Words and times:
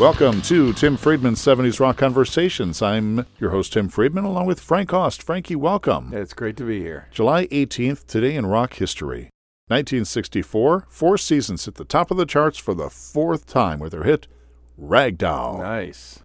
Welcome 0.00 0.42
to 0.42 0.72
Tim 0.72 0.96
Friedman's 0.96 1.40
70s 1.40 1.78
Rock 1.78 1.98
Conversations. 1.98 2.82
I'm 2.82 3.26
your 3.38 3.50
host, 3.50 3.74
Tim 3.74 3.88
Friedman, 3.88 4.24
along 4.24 4.46
with 4.46 4.58
Frank 4.58 4.92
Ost. 4.92 5.22
Frankie, 5.22 5.54
welcome. 5.54 6.12
It's 6.12 6.32
great 6.32 6.56
to 6.56 6.64
be 6.64 6.80
here. 6.80 7.06
July 7.12 7.46
18th, 7.46 8.04
today 8.08 8.34
in 8.34 8.44
rock 8.44 8.74
history. 8.74 9.30
1964, 9.68 10.86
Four 10.88 11.16
Seasons 11.16 11.64
hit 11.64 11.76
the 11.76 11.84
top 11.84 12.10
of 12.10 12.16
the 12.16 12.26
charts 12.26 12.58
for 12.58 12.74
the 12.74 12.90
fourth 12.90 13.46
time 13.46 13.78
with 13.78 13.92
their 13.92 14.02
hit, 14.02 14.26
Ragdoll. 14.78 15.60
Nice. 15.60 16.18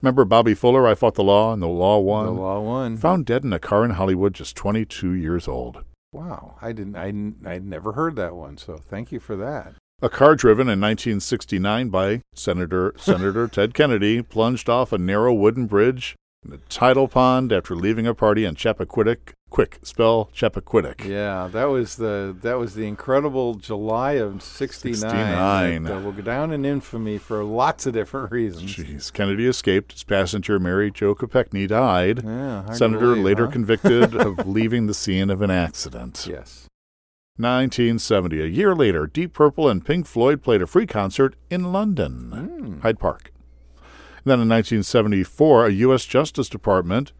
Remember 0.00 0.24
Bobby 0.24 0.54
Fuller, 0.54 0.86
I 0.86 0.94
Fought 0.94 1.16
the 1.16 1.24
Law, 1.24 1.52
and 1.52 1.60
the 1.60 1.66
Law 1.66 1.98
won? 1.98 2.26
The 2.26 2.30
law 2.30 2.60
won. 2.60 2.96
Found 2.96 3.26
dead 3.26 3.42
in 3.42 3.52
a 3.52 3.58
car 3.58 3.84
in 3.84 3.90
Hollywood, 3.92 4.34
just 4.34 4.54
22 4.54 5.14
years 5.14 5.48
old. 5.48 5.84
Wow, 6.12 6.58
I 6.62 6.70
didn't. 6.72 6.94
I 6.96 7.08
I'd 7.50 7.66
never 7.66 7.92
heard 7.92 8.14
that 8.16 8.36
one. 8.36 8.56
So 8.56 8.76
thank 8.76 9.10
you 9.10 9.18
for 9.18 9.34
that. 9.36 9.74
A 10.02 10.10
car 10.10 10.36
driven 10.36 10.68
in 10.68 10.78
1969 10.78 11.88
by 11.88 12.20
Senator 12.34 12.92
Senator 12.98 13.48
Ted 13.52 13.72
Kennedy 13.72 14.20
plunged 14.20 14.68
off 14.68 14.92
a 14.92 14.98
narrow 14.98 15.32
wooden 15.32 15.64
bridge 15.64 16.16
in 16.44 16.52
a 16.52 16.58
tidal 16.68 17.08
pond 17.08 17.50
after 17.50 17.74
leaving 17.74 18.06
a 18.06 18.14
party 18.14 18.44
in 18.44 18.56
Chappaquiddick. 18.56 19.32
Quick 19.48 19.78
spell 19.82 20.28
Chappaquiddick. 20.34 21.02
Yeah, 21.02 21.48
that 21.50 21.64
was 21.70 21.96
the 21.96 22.36
that 22.42 22.58
was 22.58 22.74
the 22.74 22.86
incredible 22.86 23.54
July 23.54 24.12
of 24.12 24.42
'69. 24.42 25.00
69. 25.00 25.84
That, 25.84 25.96
uh, 25.96 26.00
will 26.00 26.12
go 26.12 26.20
down 26.20 26.52
in 26.52 26.66
infamy 26.66 27.16
for 27.16 27.42
lots 27.42 27.86
of 27.86 27.94
different 27.94 28.30
reasons. 28.30 28.76
Jeez, 28.76 29.10
Kennedy 29.10 29.46
escaped. 29.46 29.92
His 29.92 30.04
passenger, 30.04 30.58
Mary 30.58 30.90
Jo 30.90 31.14
Kopechne, 31.14 31.66
died. 31.66 32.22
Yeah, 32.22 32.70
Senator 32.72 33.12
believe, 33.12 33.24
later 33.24 33.46
huh? 33.46 33.52
convicted 33.52 34.14
of 34.14 34.46
leaving 34.46 34.88
the 34.88 34.94
scene 34.94 35.30
of 35.30 35.40
an 35.40 35.50
accident. 35.50 36.26
Yes. 36.28 36.65
1970. 37.38 38.40
A 38.42 38.46
year 38.46 38.74
later, 38.74 39.06
Deep 39.06 39.32
Purple 39.32 39.68
and 39.68 39.84
Pink 39.84 40.06
Floyd 40.06 40.42
played 40.42 40.62
a 40.62 40.66
free 40.66 40.86
concert 40.86 41.36
in 41.50 41.72
London, 41.72 42.30
Mm. 42.32 42.82
Hyde 42.82 42.98
Park. 42.98 43.32
And 43.76 44.30
then 44.32 44.40
in 44.40 44.48
1974, 44.48 45.66
a 45.66 45.70
U.S. 45.70 46.04
Justice 46.04 46.48
Department 46.48 47.12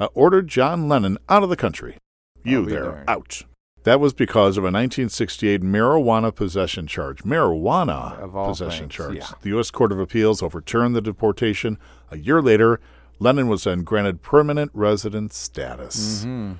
uh, 0.00 0.06
ordered 0.14 0.48
John 0.48 0.88
Lennon 0.88 1.18
out 1.28 1.42
of 1.42 1.48
the 1.50 1.56
country. 1.56 1.98
You 2.42 2.66
there, 2.66 2.82
darned. 2.84 3.10
out. 3.10 3.42
That 3.84 4.00
was 4.00 4.14
because 4.14 4.56
of 4.56 4.64
a 4.64 4.72
1968 4.72 5.60
marijuana 5.60 6.34
possession 6.34 6.86
charge. 6.86 7.22
Marijuana 7.22 8.32
possession 8.46 8.84
things, 8.88 8.94
charge. 8.94 9.16
yeah. 9.16 9.26
The 9.42 9.50
U.S. 9.50 9.70
Court 9.70 9.92
of 9.92 10.00
Appeals 10.00 10.42
overturned 10.42 10.96
the 10.96 11.02
deportation. 11.02 11.78
A 12.10 12.16
year 12.16 12.40
later, 12.40 12.80
Lennon 13.18 13.46
was 13.48 13.64
then 13.64 13.82
granted 13.82 14.22
permanent 14.22 14.70
resident 14.72 15.32
status. 15.34 16.24
hmm 16.24 16.52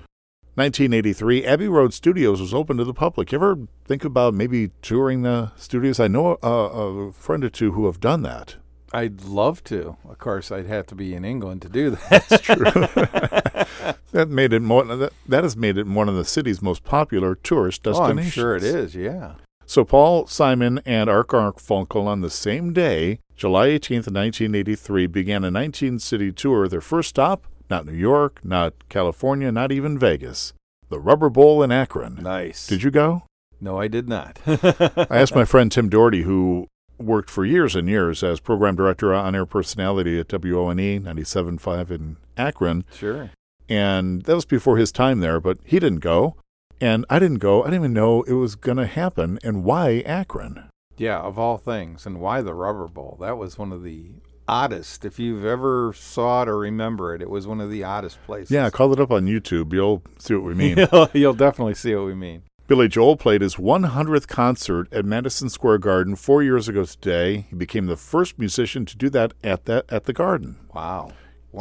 1983, 0.56 1.44
Abbey 1.44 1.68
Road 1.68 1.92
Studios 1.92 2.40
was 2.40 2.54
open 2.54 2.76
to 2.76 2.84
the 2.84 2.94
public. 2.94 3.32
You 3.32 3.38
ever 3.38 3.58
think 3.84 4.04
about 4.04 4.34
maybe 4.34 4.70
touring 4.82 5.22
the 5.22 5.52
studios? 5.56 5.98
I 5.98 6.08
know 6.08 6.38
a, 6.42 6.48
a 6.48 7.12
friend 7.12 7.42
or 7.42 7.50
two 7.50 7.72
who 7.72 7.86
have 7.86 8.00
done 8.00 8.22
that. 8.22 8.56
I'd 8.92 9.22
love 9.22 9.64
to. 9.64 9.96
Of 10.08 10.18
course, 10.18 10.52
I'd 10.52 10.66
have 10.66 10.86
to 10.86 10.94
be 10.94 11.14
in 11.14 11.24
England 11.24 11.62
to 11.62 11.68
do 11.68 11.90
that. 11.90 12.28
That's 12.28 12.42
true. 12.42 13.94
That 14.14 14.28
made 14.28 14.52
it 14.52 14.62
more. 14.62 14.84
That, 14.84 15.12
that 15.26 15.42
has 15.42 15.56
made 15.56 15.76
it 15.76 15.88
one 15.88 16.08
of 16.08 16.14
the 16.14 16.24
city's 16.24 16.62
most 16.62 16.84
popular 16.84 17.34
tourist 17.34 17.84
oh, 17.84 17.90
destinations. 17.90 18.26
I'm 18.26 18.30
sure 18.30 18.54
it 18.54 18.62
is. 18.62 18.94
Yeah. 18.94 19.34
So 19.66 19.84
Paul 19.84 20.28
Simon 20.28 20.80
and 20.86 21.10
Art 21.10 21.28
Garfunkel 21.28 22.06
on 22.06 22.20
the 22.20 22.30
same 22.30 22.72
day, 22.72 23.18
July 23.34 23.70
18th, 23.70 24.06
1983, 24.06 25.08
began 25.08 25.42
a 25.42 25.50
19-city 25.50 26.30
tour. 26.30 26.68
Their 26.68 26.80
first 26.80 27.08
stop, 27.08 27.48
not 27.70 27.86
New 27.86 27.92
York, 27.92 28.40
not 28.44 28.88
California, 28.88 29.50
not 29.50 29.72
even 29.72 29.98
Vegas. 29.98 30.52
The 30.88 31.00
Rubber 31.00 31.30
Bowl 31.30 31.62
in 31.62 31.72
Akron. 31.72 32.18
Nice. 32.22 32.66
Did 32.66 32.82
you 32.82 32.90
go? 32.90 33.24
No, 33.60 33.78
I 33.78 33.88
did 33.88 34.08
not. 34.08 34.38
I 34.46 35.06
asked 35.10 35.34
my 35.34 35.44
friend 35.44 35.72
Tim 35.72 35.88
Doherty, 35.88 36.22
who 36.22 36.68
worked 36.98 37.30
for 37.30 37.44
years 37.44 37.74
and 37.74 37.88
years 37.88 38.22
as 38.22 38.40
program 38.40 38.76
director 38.76 39.12
on 39.14 39.34
air 39.34 39.46
personality 39.46 40.18
at 40.20 40.28
WONE 40.28 41.00
97.5 41.00 41.90
in 41.90 42.16
Akron. 42.36 42.84
Sure. 42.92 43.30
And 43.68 44.22
that 44.24 44.34
was 44.34 44.44
before 44.44 44.76
his 44.76 44.92
time 44.92 45.20
there, 45.20 45.40
but 45.40 45.58
he 45.64 45.78
didn't 45.78 46.00
go. 46.00 46.36
And 46.80 47.06
I 47.08 47.18
didn't 47.18 47.38
go. 47.38 47.62
I 47.62 47.66
didn't 47.66 47.80
even 47.80 47.92
know 47.94 48.22
it 48.22 48.34
was 48.34 48.56
going 48.56 48.76
to 48.76 48.86
happen. 48.86 49.38
And 49.42 49.64
why 49.64 50.02
Akron? 50.04 50.68
Yeah, 50.96 51.18
of 51.20 51.38
all 51.38 51.56
things. 51.56 52.04
And 52.04 52.20
why 52.20 52.42
the 52.42 52.54
Rubber 52.54 52.88
Bowl? 52.88 53.16
That 53.20 53.38
was 53.38 53.58
one 53.58 53.72
of 53.72 53.82
the 53.82 54.12
oddest. 54.48 55.04
If 55.04 55.18
you've 55.18 55.44
ever 55.44 55.92
saw 55.94 56.42
it 56.42 56.48
or 56.48 56.58
remember 56.58 57.14
it, 57.14 57.22
it 57.22 57.30
was 57.30 57.46
one 57.46 57.60
of 57.60 57.70
the 57.70 57.84
oddest 57.84 58.22
places. 58.24 58.50
Yeah, 58.50 58.68
call 58.70 58.92
it 58.92 59.00
up 59.00 59.10
on 59.10 59.26
YouTube. 59.26 59.72
You'll 59.72 60.02
see 60.18 60.34
what 60.34 60.44
we 60.44 60.54
mean. 60.54 60.86
you'll, 60.92 61.08
you'll 61.12 61.34
definitely 61.34 61.74
see 61.74 61.94
what 61.94 62.06
we 62.06 62.14
mean. 62.14 62.42
Billy 62.66 62.88
Joel 62.88 63.18
played 63.18 63.42
his 63.42 63.56
100th 63.56 64.26
concert 64.26 64.90
at 64.90 65.04
Madison 65.04 65.50
Square 65.50 65.78
Garden 65.78 66.16
four 66.16 66.42
years 66.42 66.66
ago 66.66 66.84
today. 66.86 67.46
He 67.50 67.56
became 67.56 67.86
the 67.86 67.96
first 67.96 68.38
musician 68.38 68.86
to 68.86 68.96
do 68.96 69.10
that 69.10 69.34
at 69.42 69.66
that 69.66 69.84
at 69.90 70.04
the 70.04 70.14
Garden. 70.14 70.56
Wow. 70.74 71.12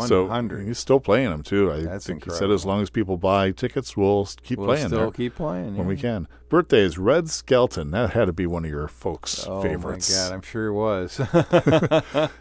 So 0.08 0.24
100. 0.24 0.68
he's 0.68 0.80
still 0.80 1.00
playing 1.00 1.30
them 1.30 1.44
too. 1.44 1.72
I 1.72 1.82
That's 1.82 2.06
think 2.06 2.26
he 2.26 2.32
said 2.32 2.50
as 2.52 2.66
long 2.66 2.82
as 2.82 2.90
people 2.90 3.18
buy 3.18 3.52
tickets, 3.52 3.96
we'll 3.96 4.28
keep 4.44 4.60
we'll 4.60 4.68
playing 4.68 4.88
still 4.88 5.00
there 5.00 5.12
keep 5.12 5.36
playing. 5.36 5.78
when 5.78 5.88
we 5.88 5.96
yeah. 5.96 6.02
can. 6.02 6.28
Birthdays: 6.50 6.98
Red 6.98 7.30
Skelton. 7.30 7.92
That 7.92 8.12
had 8.12 8.26
to 8.26 8.34
be 8.34 8.46
one 8.46 8.66
of 8.66 8.72
your 8.72 8.88
folks' 8.88 9.46
Oh 9.48 9.62
favorites. 9.62 10.12
Oh 10.12 10.24
my 10.24 10.30
God, 10.30 10.34
I'm 10.36 10.42
sure 10.42 10.68
it 10.68 10.74
was. 10.74 11.22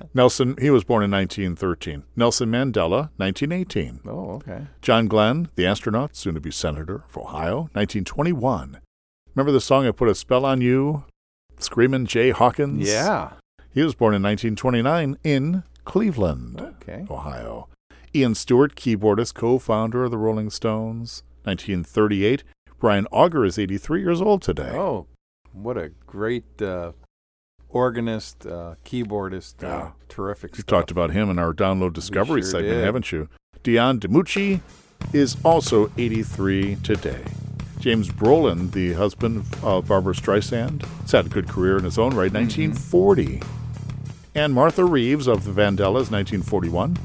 Nelson. 0.15 0.57
He 0.61 0.71
was 0.71 0.85
born 0.85 1.03
in 1.03 1.11
1913. 1.11 2.05
Nelson 2.17 2.51
Mandela, 2.51 3.11
1918. 3.17 4.01
oh, 4.07 4.31
okay. 4.33 4.67
John 4.81 5.07
Glenn, 5.07 5.49
the 5.55 5.67
astronaut, 5.67 6.17
soon 6.17 6.35
to 6.35 6.41
be 6.41 6.51
senator 6.51 7.05
of 7.09 7.17
Ohio, 7.17 7.69
1921. 7.73 8.79
Remember 9.35 9.53
the 9.53 9.61
song 9.61 9.87
"I 9.87 9.93
Put 9.93 10.09
a 10.09 10.15
Spell 10.15 10.45
on 10.45 10.61
You"? 10.61 11.05
Screaming 11.59 12.07
Jay 12.07 12.31
Hawkins. 12.31 12.89
Yeah. 12.89 13.33
He 13.73 13.83
was 13.83 13.95
born 13.95 14.15
in 14.15 14.23
1929 14.23 15.17
in 15.25 15.63
Cleveland, 15.85 16.61
Okay. 16.61 17.07
Ohio. 17.11 17.69
Ian 18.15 18.35
Stewart, 18.35 18.75
keyboardist, 18.77 19.35
co-founder 19.35 20.05
of 20.05 20.11
the 20.11 20.19
Rolling 20.19 20.51
Stones, 20.51 21.23
1938. 21.45 22.45
Brian 22.79 23.07
Auger 23.11 23.45
is 23.45 23.59
83 23.59 24.01
years 24.01 24.21
old 24.21 24.43
today. 24.43 24.71
Oh, 24.75 25.07
what 25.53 25.77
a 25.79 25.91
great 26.07 26.61
uh, 26.61 26.93
organist, 27.69 28.47
uh, 28.47 28.75
keyboardist. 28.85 29.63
Uh, 29.63 29.67
Yeah. 29.67 29.91
terrific 30.09 30.57
You 30.57 30.63
talked 30.65 30.91
about 30.91 31.11
him 31.13 31.31
in 31.31 31.39
our 31.39 31.55
Download 31.55 31.93
Discovery 31.93 32.43
sure 32.43 32.51
segment, 32.51 32.75
did. 32.79 32.85
haven't 32.85 33.13
you? 33.13 33.29
Dion 33.63 33.99
DiMucci 34.01 34.61
is 35.13 35.37
also 35.45 35.91
83 35.97 36.77
today. 36.83 37.25
James 37.79 38.09
Brolin, 38.11 38.71
the 38.73 38.93
husband 38.93 39.45
of 39.63 39.89
Barbra 39.89 40.15
Streisand, 40.15 40.85
has 41.03 41.13
had 41.13 41.27
a 41.27 41.29
good 41.29 41.49
career 41.49 41.77
in 41.79 41.85
his 41.85 41.99
own 41.99 42.15
right, 42.15 42.31
Mm-hmm. 42.33 42.39
1940. 44.35 44.45
And 44.45 44.55
Martha 44.55 44.85
Reeves 44.85 45.27
of 45.27 45.45
the 45.45 45.51
Vandellas, 45.51 46.11
1941. 46.11 46.97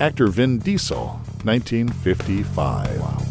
Actor 0.00 0.26
Vin 0.28 0.58
Diesel, 0.58 1.20
1955. 1.44 3.00
Wow. 3.00 3.22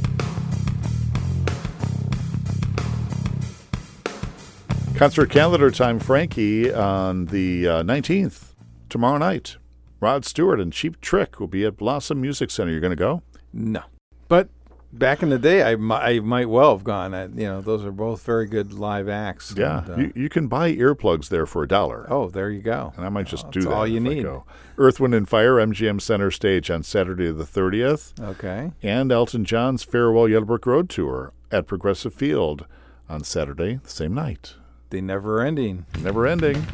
Concert 4.95 5.29
calendar 5.29 5.69
time, 5.69 5.99
Frankie, 5.99 6.73
on 6.73 7.25
the 7.25 7.67
uh, 7.67 7.83
19th, 7.83 8.53
tomorrow 8.89 9.17
night. 9.17 9.57
Rod 9.99 10.23
Stewart 10.25 10.59
and 10.59 10.71
Cheap 10.71 11.01
Trick 11.01 11.39
will 11.39 11.47
be 11.47 11.65
at 11.65 11.77
Blossom 11.77 12.21
Music 12.21 12.49
Center. 12.49 12.71
You're 12.71 12.79
going 12.79 12.91
to 12.91 12.95
go? 12.95 13.21
No, 13.51 13.83
back 14.97 15.21
in 15.23 15.29
the 15.29 15.37
day, 15.39 15.61
I, 15.63 15.71
I 15.73 16.19
might 16.19 16.49
well 16.49 16.71
have 16.75 16.83
gone. 16.83 17.13
I, 17.13 17.23
you 17.25 17.47
know, 17.47 17.61
those 17.61 17.83
are 17.85 17.91
both 17.91 18.23
very 18.23 18.45
good 18.47 18.73
live 18.73 19.07
acts. 19.09 19.53
Yeah. 19.55 19.79
and, 19.85 19.89
uh, 19.89 19.95
you, 19.97 20.13
you 20.15 20.29
can 20.29 20.47
buy 20.47 20.73
earplugs 20.73 21.29
there 21.29 21.45
for 21.45 21.63
a 21.63 21.67
dollar. 21.67 22.07
oh, 22.09 22.29
there 22.29 22.49
you 22.49 22.61
go. 22.61 22.93
And 22.97 23.05
I 23.05 23.09
might 23.09 23.27
just 23.27 23.45
Oh, 23.47 23.51
do 23.51 23.59
that's 23.61 23.69
that. 23.71 23.75
all 23.75 23.87
you 23.87 23.99
need. 23.99 24.25
Earth, 24.77 24.99
Wind, 24.99 25.13
and 25.15 25.27
Fire, 25.29 25.53
MGM 25.55 26.01
Center 26.01 26.31
Stage 26.31 26.69
on 26.71 26.83
Saturday 26.83 27.31
the 27.31 27.43
30th. 27.45 28.19
Okay. 28.21 28.71
And 28.83 29.11
Elton 29.11 29.45
John's 29.45 29.83
Farewell 29.83 30.27
Yellow 30.27 30.45
Brick 30.45 30.65
Road 30.65 30.89
Tour 30.89 31.31
at 31.51 31.67
Progressive 31.67 32.13
Field 32.13 32.65
on 33.07 33.23
Saturday, 33.23 33.79
the 33.83 33.89
same 33.89 34.13
night. 34.13 34.55
The 34.89 35.01
never 35.01 35.41
ending. 35.41 35.85
Never 36.01 36.25
ending. 36.27 36.65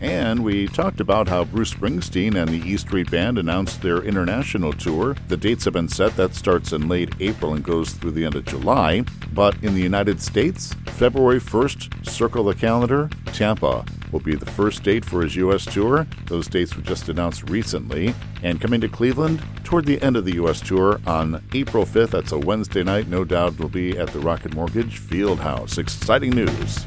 And 0.00 0.44
we 0.44 0.68
talked 0.68 1.00
about 1.00 1.26
how 1.26 1.44
Bruce 1.44 1.74
Springsteen 1.74 2.36
and 2.36 2.48
the 2.48 2.68
E 2.68 2.76
Street 2.76 3.10
Band 3.10 3.36
announced 3.36 3.82
their 3.82 3.98
international 3.98 4.72
tour. 4.72 5.16
The 5.26 5.36
dates 5.36 5.64
have 5.64 5.74
been 5.74 5.88
set. 5.88 6.14
That 6.16 6.34
starts 6.34 6.72
in 6.72 6.88
late 6.88 7.14
April 7.18 7.54
and 7.54 7.64
goes 7.64 7.90
through 7.90 8.12
the 8.12 8.24
end 8.24 8.36
of 8.36 8.44
July. 8.44 9.04
But 9.32 9.60
in 9.62 9.74
the 9.74 9.80
United 9.80 10.20
States, 10.20 10.74
February 10.86 11.40
1st, 11.40 12.06
circle 12.06 12.44
the 12.44 12.54
calendar, 12.54 13.10
Tampa 13.26 13.84
will 14.12 14.20
be 14.20 14.36
the 14.36 14.46
first 14.46 14.82
date 14.84 15.04
for 15.04 15.22
his 15.22 15.36
U.S. 15.36 15.64
tour. 15.64 16.06
Those 16.26 16.48
dates 16.48 16.76
were 16.76 16.82
just 16.82 17.08
announced 17.08 17.50
recently. 17.50 18.14
And 18.42 18.60
coming 18.60 18.80
to 18.82 18.88
Cleveland 18.88 19.42
toward 19.64 19.84
the 19.84 20.00
end 20.00 20.16
of 20.16 20.24
the 20.24 20.34
U.S. 20.34 20.60
tour 20.60 21.00
on 21.06 21.42
April 21.54 21.84
5th. 21.84 22.10
That's 22.10 22.32
a 22.32 22.38
Wednesday 22.38 22.84
night. 22.84 23.08
No 23.08 23.24
doubt 23.24 23.54
it'll 23.54 23.68
be 23.68 23.98
at 23.98 24.08
the 24.08 24.20
Rocket 24.20 24.54
Mortgage 24.54 24.98
Field 24.98 25.40
House. 25.40 25.76
Exciting 25.76 26.30
news. 26.30 26.86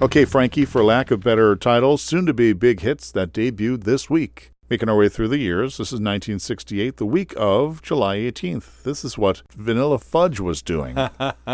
Okay, 0.00 0.24
Frankie, 0.24 0.64
for 0.64 0.84
lack 0.84 1.10
of 1.10 1.20
better 1.24 1.56
titles, 1.56 2.02
soon 2.02 2.24
to 2.26 2.32
be 2.32 2.52
big 2.52 2.80
hits 2.80 3.10
that 3.10 3.32
debuted 3.32 3.82
this 3.82 4.08
week. 4.08 4.52
Making 4.70 4.88
our 4.90 4.96
way 4.96 5.08
through 5.08 5.28
the 5.28 5.38
years, 5.38 5.78
this 5.78 5.88
is 5.88 5.94
1968, 5.94 6.98
the 6.98 7.06
week 7.06 7.32
of 7.36 7.82
July 7.82 8.18
18th. 8.18 8.82
This 8.84 9.04
is 9.04 9.18
what 9.18 9.42
Vanilla 9.56 9.98
Fudge 9.98 10.38
was 10.38 10.62
doing. 10.62 10.94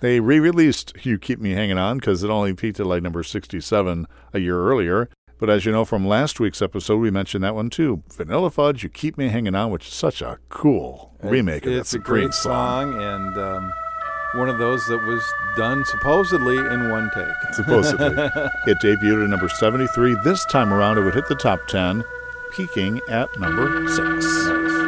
they 0.00 0.20
re 0.20 0.38
released 0.38 0.92
You 1.02 1.18
Keep 1.18 1.40
Me 1.40 1.52
Hanging 1.52 1.78
On 1.78 1.98
because 1.98 2.22
it 2.22 2.30
only 2.30 2.54
peaked 2.54 2.78
at 2.78 2.86
like 2.86 3.02
number 3.02 3.22
67 3.24 4.06
a 4.32 4.38
year 4.38 4.60
earlier. 4.60 5.08
But 5.40 5.50
as 5.50 5.64
you 5.64 5.72
know 5.72 5.84
from 5.84 6.06
last 6.06 6.38
week's 6.38 6.62
episode, 6.62 6.98
we 6.98 7.10
mentioned 7.10 7.42
that 7.42 7.56
one 7.56 7.68
too. 7.68 8.04
Vanilla 8.12 8.50
Fudge, 8.50 8.84
You 8.84 8.90
Keep 8.90 9.18
Me 9.18 9.28
Hanging 9.28 9.56
On, 9.56 9.72
which 9.72 9.88
is 9.88 9.94
such 9.94 10.22
a 10.22 10.38
cool 10.50 11.16
remake 11.20 11.66
of 11.66 11.72
It's 11.72 11.88
a 11.88 11.98
Supreme 11.98 12.24
great 12.26 12.34
song. 12.34 12.92
song 12.92 13.02
and 13.02 13.38
um, 13.38 13.72
one 14.32 14.48
of 14.48 14.58
those 14.58 14.86
that 14.86 14.98
was 14.98 15.22
done 15.56 15.84
supposedly 15.84 16.56
in 16.56 16.90
one 16.90 17.10
take. 17.14 17.28
supposedly. 17.52 18.06
it 18.66 18.78
debuted 18.80 19.24
at 19.24 19.30
number 19.30 19.48
73. 19.48 20.16
This 20.24 20.44
time 20.46 20.72
around, 20.72 20.98
it 20.98 21.02
would 21.02 21.14
hit 21.14 21.28
the 21.28 21.34
top 21.34 21.66
10, 21.66 22.04
peaking 22.52 23.00
at 23.08 23.38
number 23.38 23.88
6. 23.88 24.81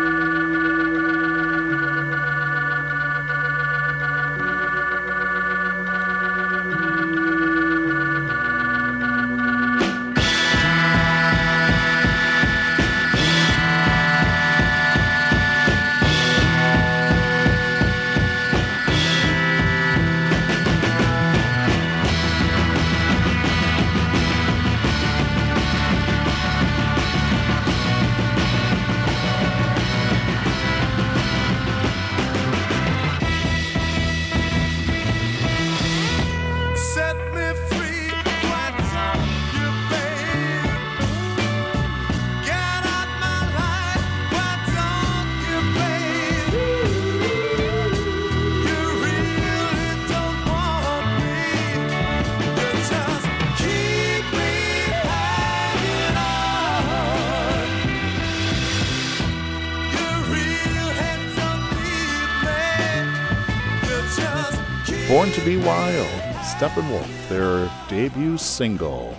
Steppenwolf, 66.64 67.28
their 67.28 67.70
debut 67.90 68.38
single. 68.38 69.19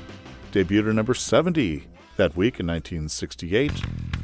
Debuted 0.52 0.90
at 0.90 0.96
number 0.96 1.14
70 1.14 1.84
that 2.18 2.36
week 2.36 2.60
in 2.60 2.66
1968 2.66 3.72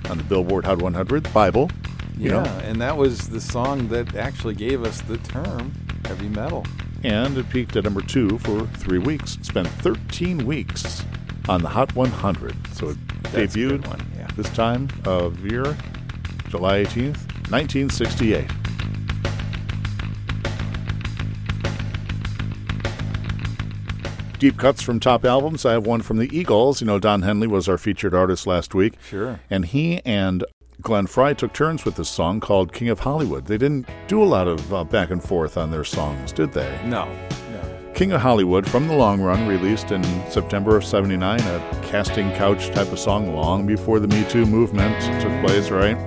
on 0.09 0.17
the 0.17 0.23
Billboard 0.23 0.65
Hot 0.65 0.81
100, 0.81 1.31
Bible. 1.31 1.69
You 2.17 2.31
yeah, 2.31 2.41
know, 2.41 2.49
and 2.63 2.81
that 2.81 2.97
was 2.97 3.29
the 3.29 3.39
song 3.39 3.89
that 3.89 4.15
actually 4.15 4.55
gave 4.55 4.83
us 4.83 5.01
the 5.01 5.19
term 5.19 5.71
heavy 6.05 6.29
metal. 6.29 6.65
and 7.03 7.37
it 7.37 7.47
peaked 7.51 7.75
at 7.75 7.83
number 7.83 8.01
two 8.01 8.39
for 8.39 8.65
three 8.77 8.97
weeks. 8.97 9.37
Spent 9.43 9.67
13 9.67 10.43
weeks 10.43 11.05
on 11.47 11.61
the 11.61 11.69
Hot 11.69 11.93
100. 11.93 12.55
So 12.73 12.89
it 12.89 12.97
That's 13.25 13.55
debuted 13.55 13.85
yeah. 14.17 14.29
this 14.35 14.49
time 14.49 14.89
of 15.05 15.45
year, 15.45 15.77
July 16.49 16.85
18th, 16.85 17.21
1968. 17.51 18.60
Deep 24.41 24.57
cuts 24.57 24.81
from 24.81 24.99
top 24.99 25.23
albums. 25.23 25.67
I 25.67 25.73
have 25.73 25.85
one 25.85 26.01
from 26.01 26.17
the 26.17 26.27
Eagles. 26.35 26.81
You 26.81 26.87
know, 26.87 26.97
Don 26.97 27.21
Henley 27.21 27.45
was 27.45 27.69
our 27.69 27.77
featured 27.77 28.15
artist 28.15 28.47
last 28.47 28.73
week. 28.73 28.95
Sure. 29.07 29.39
And 29.51 29.65
he 29.65 30.01
and 30.03 30.43
Glenn 30.81 31.05
Frey 31.05 31.35
took 31.35 31.53
turns 31.53 31.85
with 31.85 31.95
this 31.95 32.09
song 32.09 32.39
called 32.39 32.73
King 32.73 32.89
of 32.89 33.01
Hollywood. 33.01 33.45
They 33.45 33.59
didn't 33.59 33.87
do 34.07 34.23
a 34.23 34.25
lot 34.25 34.47
of 34.47 34.73
uh, 34.73 34.83
back 34.83 35.11
and 35.11 35.23
forth 35.23 35.57
on 35.57 35.69
their 35.69 35.83
songs, 35.83 36.31
did 36.31 36.53
they? 36.53 36.81
No, 36.83 37.05
no. 37.51 37.91
King 37.93 38.13
of 38.13 38.21
Hollywood 38.21 38.67
from 38.67 38.87
the 38.87 38.95
long 38.95 39.21
run, 39.21 39.47
released 39.47 39.91
in 39.91 40.03
September 40.31 40.75
of 40.75 40.83
79, 40.83 41.39
a 41.39 41.81
casting 41.83 42.31
couch 42.31 42.71
type 42.71 42.91
of 42.91 42.97
song 42.97 43.35
long 43.35 43.67
before 43.67 43.99
the 43.99 44.07
Me 44.07 44.27
Too 44.27 44.47
movement 44.47 44.99
took 45.21 45.45
place, 45.45 45.69
right? 45.69 45.97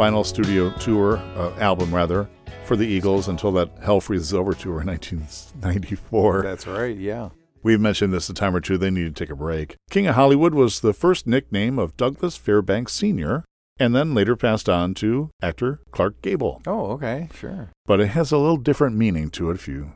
Final 0.00 0.24
studio 0.24 0.70
tour, 0.78 1.18
uh, 1.36 1.54
album 1.58 1.94
rather, 1.94 2.26
for 2.64 2.74
the 2.74 2.86
Eagles 2.86 3.28
until 3.28 3.52
that 3.52 3.68
Hell 3.82 4.00
Freezes 4.00 4.32
Over 4.32 4.54
tour 4.54 4.80
in 4.80 4.86
1994. 4.86 6.40
That's 6.42 6.66
right, 6.66 6.96
yeah. 6.96 7.28
We've 7.62 7.82
mentioned 7.82 8.10
this 8.10 8.30
a 8.30 8.32
time 8.32 8.56
or 8.56 8.62
two. 8.62 8.78
They 8.78 8.88
needed 8.88 9.14
to 9.14 9.22
take 9.22 9.30
a 9.30 9.36
break. 9.36 9.76
King 9.90 10.06
of 10.06 10.14
Hollywood 10.14 10.54
was 10.54 10.80
the 10.80 10.94
first 10.94 11.26
nickname 11.26 11.78
of 11.78 11.98
Douglas 11.98 12.38
Fairbanks 12.38 12.94
Sr., 12.94 13.44
and 13.78 13.94
then 13.94 14.14
later 14.14 14.36
passed 14.36 14.70
on 14.70 14.94
to 14.94 15.28
actor 15.42 15.80
Clark 15.90 16.22
Gable. 16.22 16.62
Oh, 16.66 16.92
okay, 16.92 17.28
sure. 17.34 17.68
But 17.84 18.00
it 18.00 18.06
has 18.06 18.32
a 18.32 18.38
little 18.38 18.56
different 18.56 18.96
meaning 18.96 19.28
to 19.32 19.50
it 19.50 19.56
if 19.56 19.68
you 19.68 19.92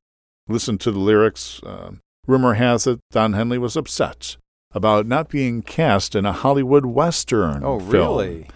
listen 0.49 0.77
to 0.77 0.93
the 0.93 0.99
lyrics. 0.99 1.63
Uh, 1.63 1.93
rumor 2.27 2.53
has 2.53 2.87
it 2.87 3.01
Don 3.11 3.33
Henley 3.33 3.57
was 3.57 3.75
upset 3.75 4.37
about 4.73 5.07
not 5.07 5.31
being 5.31 5.63
cast 5.63 6.15
in 6.15 6.27
a 6.27 6.33
Hollywood 6.35 6.85
Western. 6.85 7.65
Oh, 7.65 7.79
film. 7.79 7.91
really? 7.91 8.49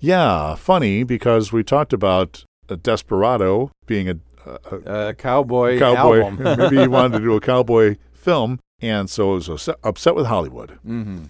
Yeah, 0.00 0.54
funny 0.54 1.02
because 1.04 1.52
we 1.52 1.62
talked 1.62 1.92
about 1.92 2.44
uh, 2.68 2.76
Desperado 2.82 3.70
being 3.86 4.08
a, 4.08 4.16
a, 4.46 5.08
A 5.08 5.14
cowboy, 5.14 5.78
cowboy. 5.78 6.22
album. 6.22 6.42
Maybe 6.58 6.78
he 6.80 6.88
wanted 6.88 7.18
to 7.18 7.24
do 7.24 7.34
a 7.36 7.40
cowboy 7.52 7.96
film, 8.12 8.58
and 8.80 9.10
so 9.10 9.34
was 9.34 9.48
upset, 9.48 9.76
upset 9.84 10.14
with 10.14 10.26
Hollywood. 10.26 10.78
mm-hmm. 10.86 11.24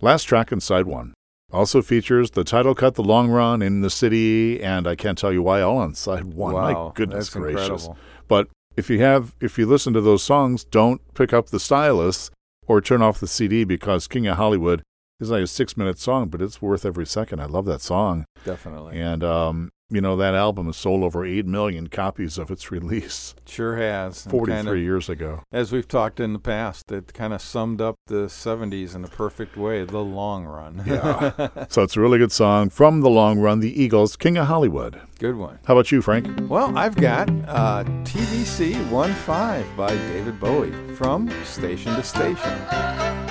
Last 0.00 0.24
track 0.24 0.52
in 0.52 0.60
side 0.60 0.86
one 0.86 1.14
also 1.52 1.80
features 1.80 2.32
the 2.32 2.44
title 2.44 2.74
cut, 2.74 2.94
"The 2.96 3.02
Long 3.02 3.28
Run 3.30 3.62
in 3.62 3.80
the 3.80 3.88
City," 3.90 4.62
and 4.62 4.86
I 4.86 4.94
can't 4.94 5.16
tell 5.16 5.32
you 5.32 5.42
why, 5.42 5.62
all 5.62 5.78
on 5.78 5.94
side 5.94 6.24
one. 6.34 6.52
Wow, 6.54 6.88
My 6.88 6.92
goodness 6.94 7.30
gracious! 7.30 7.62
incredible. 7.86 7.98
But 8.28 8.48
if 8.76 8.90
you 8.90 9.00
have, 9.00 9.34
if 9.40 9.56
you 9.58 9.64
listen 9.66 9.92
to 9.94 10.00
those 10.02 10.22
songs, 10.22 10.64
don't 10.64 11.00
pick 11.14 11.32
up 11.32 11.48
the 11.48 11.58
stylus 11.60 12.30
or 12.66 12.80
turn 12.82 13.00
off 13.00 13.20
the 13.20 13.26
CD 13.26 13.64
because 13.64 14.06
"King 14.06 14.26
of 14.26 14.36
Hollywood" 14.36 14.82
is 15.20 15.30
like 15.30 15.42
a 15.42 15.46
six-minute 15.46 15.98
song, 15.98 16.28
but 16.28 16.42
it's 16.42 16.60
worth 16.60 16.84
every 16.84 17.06
second. 17.06 17.40
I 17.40 17.46
love 17.46 17.64
that 17.66 17.80
song. 17.80 18.26
Definitely. 18.44 19.00
And 19.00 19.24
um, 19.24 19.70
you 19.88 20.00
know, 20.00 20.16
that 20.16 20.34
album 20.34 20.66
has 20.66 20.76
sold 20.76 21.04
over 21.04 21.24
8 21.24 21.46
million 21.46 21.86
copies 21.86 22.38
of 22.38 22.50
its 22.50 22.70
release 22.72 23.34
Sure 23.46 23.76
has. 23.76 24.24
and 24.26 24.32
43 24.32 24.54
kind 24.56 24.68
of- 24.68 24.76
years 24.78 25.08
ago. 25.08 25.42
as 25.52 25.70
we've 25.72 25.86
talked 25.86 26.18
in 26.20 26.32
the 26.32 26.38
past, 26.40 26.90
it 26.90 27.14
kind 27.14 27.32
of 27.32 27.40
summed 27.40 27.80
up 27.80 27.94
the 28.08 28.26
70s 28.26 28.94
in 28.96 29.04
a 29.04 29.08
perfect 29.08 29.56
way, 29.56 29.84
the 29.84 30.00
long 30.02 30.44
run. 30.44 30.82
Yeah. 30.84 31.66
so 31.68 31.82
it's 31.84 31.96
a 31.96 32.00
really 32.00 32.18
good 32.18 32.32
song 32.32 32.68
from 32.68 33.00
the 33.00 33.08
long 33.10 33.38
run, 33.38 33.60
The 33.60 33.80
Eagles, 33.80 34.16
King 34.16 34.36
of 34.36 34.48
Hollywood. 34.48 35.00
Good 35.20 35.36
one. 35.36 35.60
How 35.66 35.74
about 35.74 35.90
you, 35.92 36.02
Frank? 36.02 36.50
Well, 36.50 36.76
I've 36.76 36.96
got 36.96 37.28
uh, 37.46 37.84
TVC 38.04 38.74
1-5 38.90 39.76
by 39.76 39.90
David 39.90 40.38
Bowie 40.40 40.72
from 40.96 41.30
Station 41.44 41.94
to 41.94 42.02
Station. 42.02 43.25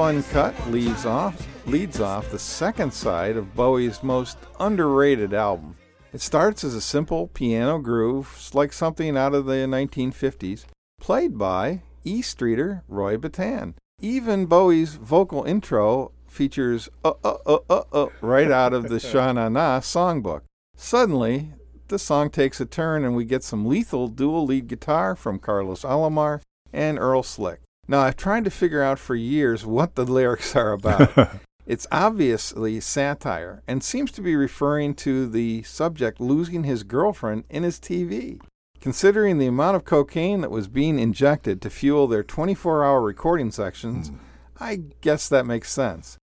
Fun 0.00 0.22
cut 0.22 0.54
leaves 0.70 1.04
off 1.04 1.46
leads 1.66 2.00
off 2.00 2.30
the 2.30 2.38
second 2.38 2.90
side 2.90 3.36
of 3.36 3.54
Bowie's 3.54 4.02
most 4.02 4.38
underrated 4.58 5.34
album. 5.34 5.76
It 6.14 6.22
starts 6.22 6.64
as 6.64 6.74
a 6.74 6.80
simple 6.80 7.26
piano 7.26 7.78
groove, 7.78 8.48
like 8.54 8.72
something 8.72 9.14
out 9.18 9.34
of 9.34 9.44
the 9.44 9.52
1950s, 9.52 10.64
played 10.98 11.36
by 11.36 11.82
E 12.02 12.22
Streeter 12.22 12.82
Roy 12.88 13.18
Bittan. 13.18 13.74
Even 14.00 14.46
Bowie's 14.46 14.94
vocal 14.94 15.44
intro 15.44 16.12
features 16.26 16.88
uh 17.04 17.12
uh 17.22 17.36
uh 17.44 17.58
uh 17.68 17.82
uh 17.92 18.06
right 18.22 18.50
out 18.50 18.72
of 18.72 18.88
the 18.88 19.00
Sha 19.10 19.32
Na 19.32 19.50
Na 19.50 19.80
songbook. 19.80 20.40
Suddenly, 20.76 21.52
the 21.88 21.98
song 21.98 22.30
takes 22.30 22.58
a 22.58 22.64
turn 22.64 23.04
and 23.04 23.14
we 23.14 23.26
get 23.26 23.44
some 23.44 23.66
lethal 23.66 24.08
dual 24.08 24.46
lead 24.46 24.66
guitar 24.66 25.14
from 25.14 25.38
Carlos 25.38 25.82
Alomar 25.82 26.40
and 26.72 26.98
Earl 26.98 27.22
Slick. 27.22 27.60
Now, 27.88 28.00
I've 28.00 28.16
tried 28.16 28.44
to 28.44 28.50
figure 28.50 28.82
out 28.82 28.98
for 28.98 29.14
years 29.14 29.66
what 29.66 29.94
the 29.94 30.04
lyrics 30.04 30.54
are 30.54 30.72
about. 30.72 31.40
it's 31.66 31.86
obviously 31.90 32.80
satire 32.80 33.62
and 33.66 33.82
seems 33.82 34.10
to 34.12 34.22
be 34.22 34.36
referring 34.36 34.94
to 34.94 35.28
the 35.28 35.62
subject 35.62 36.20
losing 36.20 36.64
his 36.64 36.82
girlfriend 36.82 37.44
in 37.50 37.62
his 37.62 37.80
TV. 37.80 38.40
Considering 38.80 39.38
the 39.38 39.46
amount 39.46 39.76
of 39.76 39.84
cocaine 39.84 40.40
that 40.40 40.50
was 40.50 40.66
being 40.66 40.98
injected 40.98 41.60
to 41.60 41.68
fuel 41.68 42.06
their 42.06 42.22
24 42.22 42.84
hour 42.84 43.02
recording 43.02 43.50
sections, 43.50 44.08
hmm. 44.08 44.16
I 44.58 44.82
guess 45.00 45.28
that 45.28 45.44
makes 45.44 45.70
sense. 45.70 46.16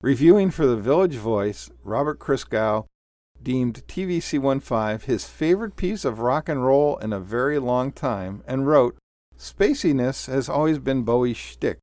Reviewing 0.00 0.50
for 0.50 0.64
the 0.64 0.76
Village 0.76 1.16
Voice, 1.16 1.70
Robert 1.82 2.20
Christgau 2.20 2.86
deemed 3.42 3.82
TVC 3.88 4.40
15 4.40 5.08
his 5.08 5.24
favorite 5.24 5.76
piece 5.76 6.04
of 6.04 6.20
rock 6.20 6.48
and 6.48 6.64
roll 6.64 6.96
in 6.98 7.12
a 7.12 7.20
very 7.20 7.58
long 7.58 7.90
time 7.90 8.42
and 8.46 8.66
wrote, 8.66 8.96
Spaciness 9.38 10.26
has 10.26 10.48
always 10.48 10.78
been 10.78 11.02
Bowie's 11.04 11.36
shtick, 11.36 11.78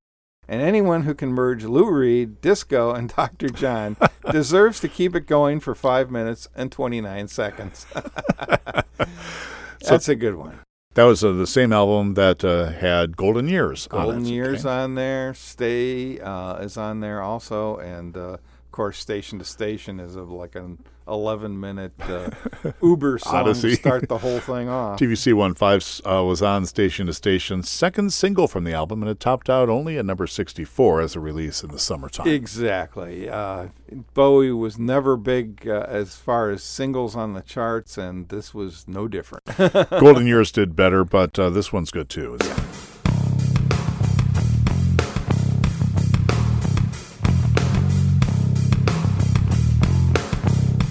and 0.48 0.62
anyone 0.62 1.04
who 1.04 1.14
can 1.14 1.30
merge 1.30 1.64
Lou 1.64 1.90
Reed, 1.90 2.42
disco, 2.42 2.94
and 2.94 3.10
Dr. 3.16 3.50
John 3.50 3.96
deserves 4.32 4.80
to 4.82 4.90
keep 4.90 5.16
it 5.16 5.26
going 5.26 5.60
for 5.62 5.74
5 5.74 6.12
minutes 6.12 6.50
and 6.56 6.72
29 6.72 7.28
seconds. 7.30 7.86
That's 9.82 10.10
a 10.10 10.16
good 10.16 10.36
one. 10.36 10.60
That 10.96 11.04
was 11.04 11.24
uh, 11.24 11.34
the 11.34 11.48
same 11.48 11.74
album 11.74 12.14
that 12.14 12.44
uh, 12.44 12.72
had 12.72 13.18
Golden 13.18 13.48
Years. 13.48 13.88
on 13.92 14.02
Golden 14.02 14.26
it, 14.26 14.30
Years 14.30 14.66
okay? 14.66 14.76
on 14.76 14.96
there. 14.96 15.34
Stay 15.34 16.20
uh, 16.20 16.56
is 16.58 16.78
on 16.78 17.02
there 17.02 17.22
also, 17.22 17.78
and 17.78 18.16
uh, 18.16 18.38
course, 18.76 19.00
Station 19.00 19.40
to 19.40 19.46
Station 19.46 20.02
is 20.02 20.16
a, 20.16 20.24
like 20.24 20.54
an 20.56 20.78
11 21.08 21.58
minute 21.58 21.94
uh, 22.02 22.30
Uber 22.84 23.20
song 23.20 23.36
Odyssey. 23.36 23.70
to 23.70 23.76
start 23.78 24.10
the 24.10 24.18
whole 24.18 24.42
thing 24.42 24.68
off. 24.68 25.00
TVC 25.00 25.32
15 25.34 26.12
uh, 26.12 26.24
was 26.24 26.42
on 26.42 26.66
Station 26.66 27.08
to 27.08 27.14
Station, 27.14 27.64
second 27.64 28.12
single 28.12 28.50
from 28.50 28.66
the 28.66 28.74
album, 28.74 29.02
and 29.02 29.10
it 29.10 29.22
topped 29.22 29.50
out 29.50 29.70
only 29.70 29.98
at 29.98 30.06
number 30.06 30.28
64 30.28 31.02
as 31.02 31.16
a 31.16 31.22
release 31.22 31.64
in 31.64 31.72
the 31.72 31.80
summertime. 31.80 32.28
Exactly. 32.28 33.30
Uh, 33.30 33.68
Bowie 34.14 34.52
was 34.52 34.78
never 34.78 35.16
big 35.16 35.66
uh, 35.66 35.86
as 35.88 36.18
far 36.18 36.50
as 36.50 36.62
singles 36.62 37.16
on 37.16 37.32
the 37.32 37.42
charts, 37.42 37.98
and 37.98 38.28
this 38.28 38.54
was 38.54 38.86
no 38.90 39.08
different. 39.08 39.46
Golden 39.90 40.28
Years 40.28 40.52
did 40.52 40.76
better, 40.76 41.06
but 41.06 41.40
uh, 41.40 41.50
this 41.50 41.72
one's 41.72 41.92
good 41.92 42.10
too. 42.10 42.38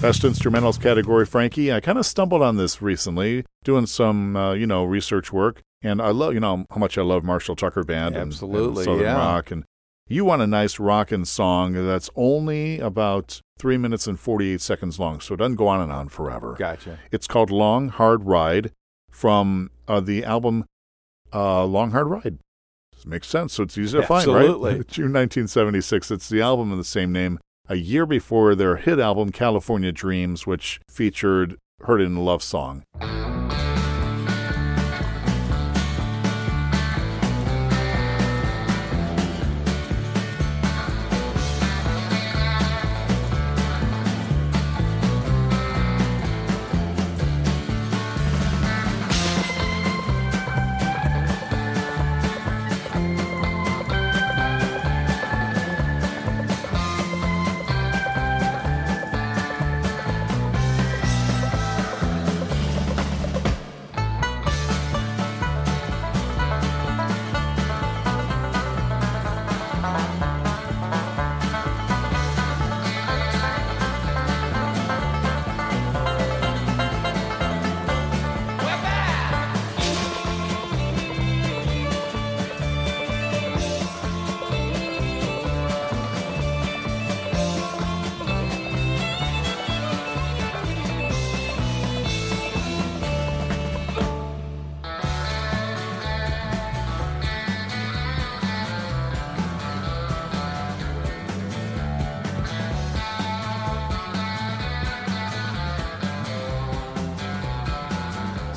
Best 0.05 0.21
instrumentals 0.21 0.79
category, 0.79 1.25
Frankie. 1.25 1.73
I 1.73 1.79
kind 1.79 1.97
of 1.97 2.05
stumbled 2.05 2.43
on 2.43 2.57
this 2.57 2.79
recently, 2.81 3.43
doing 3.63 3.87
some, 3.87 4.35
uh, 4.35 4.53
you 4.53 4.67
know, 4.67 4.83
research 4.83 5.33
work, 5.33 5.61
and 5.81 5.99
I 5.99 6.09
love, 6.11 6.35
you 6.35 6.39
know, 6.39 6.65
how 6.69 6.77
much 6.77 6.95
I 6.97 7.01
love 7.01 7.23
Marshall 7.23 7.55
Tucker 7.55 7.83
Band 7.83 8.09
and- 8.15 8.17
and, 8.17 8.31
Absolutely, 8.31 8.83
Southern 8.83 9.01
yeah. 9.01 9.15
Rock, 9.17 9.49
and 9.49 9.63
you 10.07 10.23
want 10.23 10.43
a 10.43 10.47
nice 10.47 10.77
rockin' 10.79 11.25
song 11.25 11.73
that's 11.73 12.11
only 12.15 12.79
about 12.79 13.41
three 13.57 13.77
minutes 13.77 14.05
and 14.05 14.19
forty-eight 14.19 14.61
seconds 14.61 14.99
long, 14.99 15.19
so 15.21 15.33
it 15.33 15.37
doesn't 15.37 15.55
go 15.55 15.67
on 15.67 15.81
and 15.81 15.91
on 15.91 16.07
forever. 16.09 16.55
gotcha. 16.59 16.99
It's 17.11 17.25
called 17.25 17.49
Long 17.49 17.89
Hard 17.89 18.25
Ride 18.25 18.71
from 19.09 19.71
uh, 19.87 20.01
the 20.01 20.23
album 20.23 20.65
uh, 21.33 21.65
Long 21.65 21.91
Hard 21.91 22.07
Ride. 22.07 22.37
This 22.95 23.07
makes 23.07 23.27
sense. 23.27 23.53
So 23.53 23.63
it's 23.63 23.75
easy 23.77 23.99
to 23.99 24.05
find, 24.05 24.19
Absolutely. 24.29 24.75
right? 24.75 24.87
June 24.87 25.11
1976. 25.13 26.11
It's 26.11 26.29
the 26.29 26.41
album 26.41 26.71
of 26.71 26.77
the 26.77 26.83
same 26.83 27.11
name, 27.11 27.39
a 27.67 27.75
year 27.75 28.05
before 28.05 28.55
their 28.55 28.77
hit 28.77 28.99
album 28.99 29.31
California 29.31 29.91
Dreams, 29.91 30.45
which 30.45 30.79
featured 30.89 31.57
Heard 31.81 32.01
in 32.01 32.15
a 32.15 32.21
Love 32.21 32.43
Song. 32.43 32.83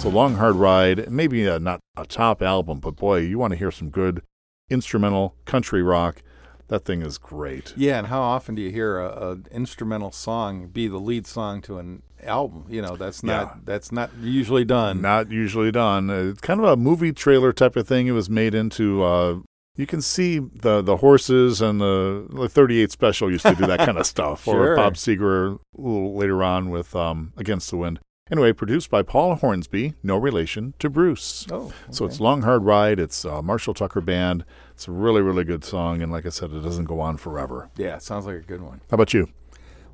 So 0.08 0.14
Long 0.14 0.36
Hard 0.36 0.56
Ride, 0.56 1.10
maybe 1.10 1.44
a, 1.44 1.58
not 1.58 1.80
a 1.94 2.06
top 2.06 2.40
album, 2.40 2.80
but 2.80 2.96
boy, 2.96 3.18
you 3.18 3.38
want 3.38 3.50
to 3.52 3.58
hear 3.58 3.70
some 3.70 3.90
good 3.90 4.22
instrumental 4.70 5.36
country 5.44 5.82
rock. 5.82 6.22
That 6.68 6.86
thing 6.86 7.02
is 7.02 7.18
great. 7.18 7.74
Yeah, 7.76 7.98
and 7.98 8.06
how 8.06 8.22
often 8.22 8.54
do 8.54 8.62
you 8.62 8.70
hear 8.70 8.98
a, 9.00 9.06
a 9.32 9.38
instrumental 9.50 10.10
song 10.10 10.68
be 10.68 10.88
the 10.88 10.96
lead 10.96 11.26
song 11.26 11.60
to 11.62 11.76
an 11.78 12.02
album? 12.22 12.64
You 12.70 12.80
know, 12.80 12.96
that's 12.96 13.22
not 13.22 13.42
Yeah. 13.42 13.54
that's 13.66 13.92
not 13.92 14.10
usually 14.18 14.64
done. 14.64 15.02
Not 15.02 15.30
usually 15.30 15.70
done. 15.72 16.08
Uh, 16.08 16.14
It's 16.30 16.40
kind 16.40 16.58
of 16.60 16.64
a 16.66 16.76
movie 16.78 17.12
trailer 17.12 17.52
type 17.52 17.76
of 17.76 17.86
thing. 17.86 18.06
It 18.06 18.12
was 18.12 18.30
made 18.30 18.54
into. 18.54 19.02
Uh, 19.02 19.40
you 19.76 19.86
can 19.86 20.00
see 20.00 20.38
the 20.38 20.80
the 20.80 20.96
horses 20.96 21.60
and 21.60 21.82
the, 21.82 22.26
the 22.30 22.48
38 22.48 22.90
special 22.90 23.30
used 23.30 23.44
to 23.44 23.54
do 23.54 23.66
that 23.66 23.80
kind 23.80 23.98
of 23.98 24.06
stuff. 24.14 24.44
Sure. 24.44 24.72
Or 24.72 24.76
Bob 24.76 24.94
Seger 24.94 25.58
a 25.76 25.80
little 25.80 26.14
later 26.16 26.42
on 26.42 26.70
with 26.70 26.96
um, 26.96 27.34
Against 27.36 27.68
the 27.70 27.76
Wind. 27.76 28.00
Anyway, 28.30 28.52
produced 28.52 28.90
by 28.90 29.02
Paul 29.02 29.36
Hornsby, 29.36 29.94
no 30.02 30.16
relation 30.16 30.74
to 30.80 30.90
Bruce. 30.90 31.46
Oh, 31.50 31.72
So 31.90 32.04
okay. 32.04 32.12
it's 32.12 32.20
Long 32.20 32.42
Hard 32.42 32.64
Ride. 32.64 33.00
It's 33.00 33.24
uh, 33.24 33.40
Marshall 33.42 33.74
Tucker 33.74 34.00
Band. 34.00 34.44
It's 34.72 34.86
a 34.86 34.92
really, 34.92 35.22
really 35.22 35.44
good 35.44 35.64
song. 35.64 36.02
And 36.02 36.12
like 36.12 36.26
I 36.26 36.28
said, 36.28 36.52
it 36.52 36.60
doesn't 36.60 36.84
go 36.84 37.00
on 37.00 37.16
forever. 37.16 37.70
yeah, 37.76 37.96
it 37.96 38.02
sounds 38.02 38.26
like 38.26 38.36
a 38.36 38.40
good 38.40 38.60
one. 38.62 38.80
How 38.90 38.94
about 38.96 39.14
you? 39.14 39.28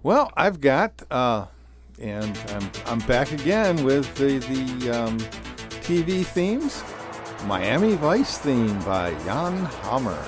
Well, 0.03 0.31
I've 0.37 0.61
got, 0.61 1.03
uh, 1.11 1.47
and 2.00 2.37
I'm 2.49 2.71
I'm 2.87 2.99
back 3.07 3.31
again 3.33 3.85
with 3.85 4.12
the 4.17 4.38
the 4.38 4.91
um, 4.91 5.19
TV 5.87 6.25
themes. 6.26 6.83
Miami 7.47 7.95
Vice 7.95 8.38
theme 8.38 8.79
by 8.81 9.11
Jan 9.25 9.64
Hammer. 9.83 10.23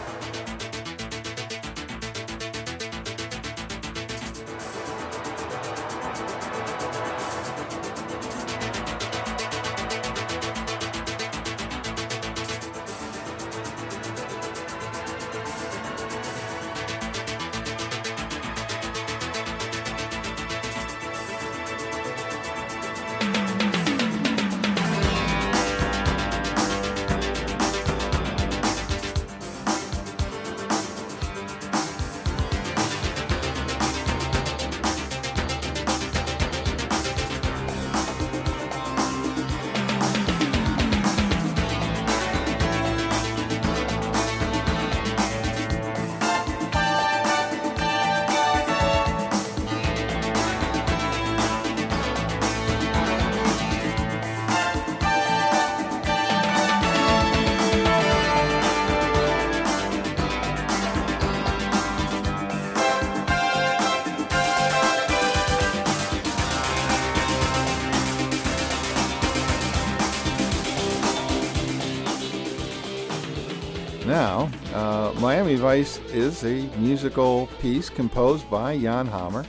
Miami 75.46 75.60
Vice 75.60 75.98
is 76.12 76.42
a 76.42 76.66
musical 76.76 77.46
piece 77.60 77.88
composed 77.88 78.50
by 78.50 78.76
Jan 78.76 79.06
Hammer, 79.06 79.46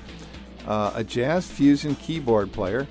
uh, 0.67 0.91
a 0.93 1.03
jazz 1.03 1.49
fusion 1.49 1.95
keyboard 1.95 2.51
player. 2.51 2.85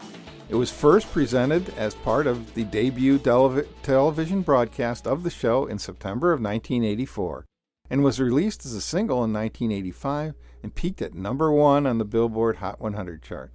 It 0.48 0.56
was 0.56 0.72
first 0.72 1.12
presented 1.12 1.72
as 1.76 1.94
part 1.94 2.26
of 2.26 2.52
the 2.54 2.64
debut 2.64 3.20
televi- 3.20 3.68
television 3.84 4.42
broadcast 4.42 5.06
of 5.06 5.22
the 5.22 5.30
show 5.30 5.66
in 5.66 5.78
September 5.78 6.32
of 6.32 6.40
1984 6.40 7.46
and 7.90 8.02
was 8.02 8.18
released 8.18 8.66
as 8.66 8.74
a 8.74 8.80
single 8.80 9.22
in 9.22 9.32
1985 9.32 10.34
and 10.64 10.74
peaked 10.74 11.00
at 11.00 11.14
number 11.14 11.52
one 11.52 11.86
on 11.86 11.98
the 11.98 12.04
Billboard 12.04 12.56
Hot 12.56 12.80
100 12.80 13.22
chart. 13.22 13.52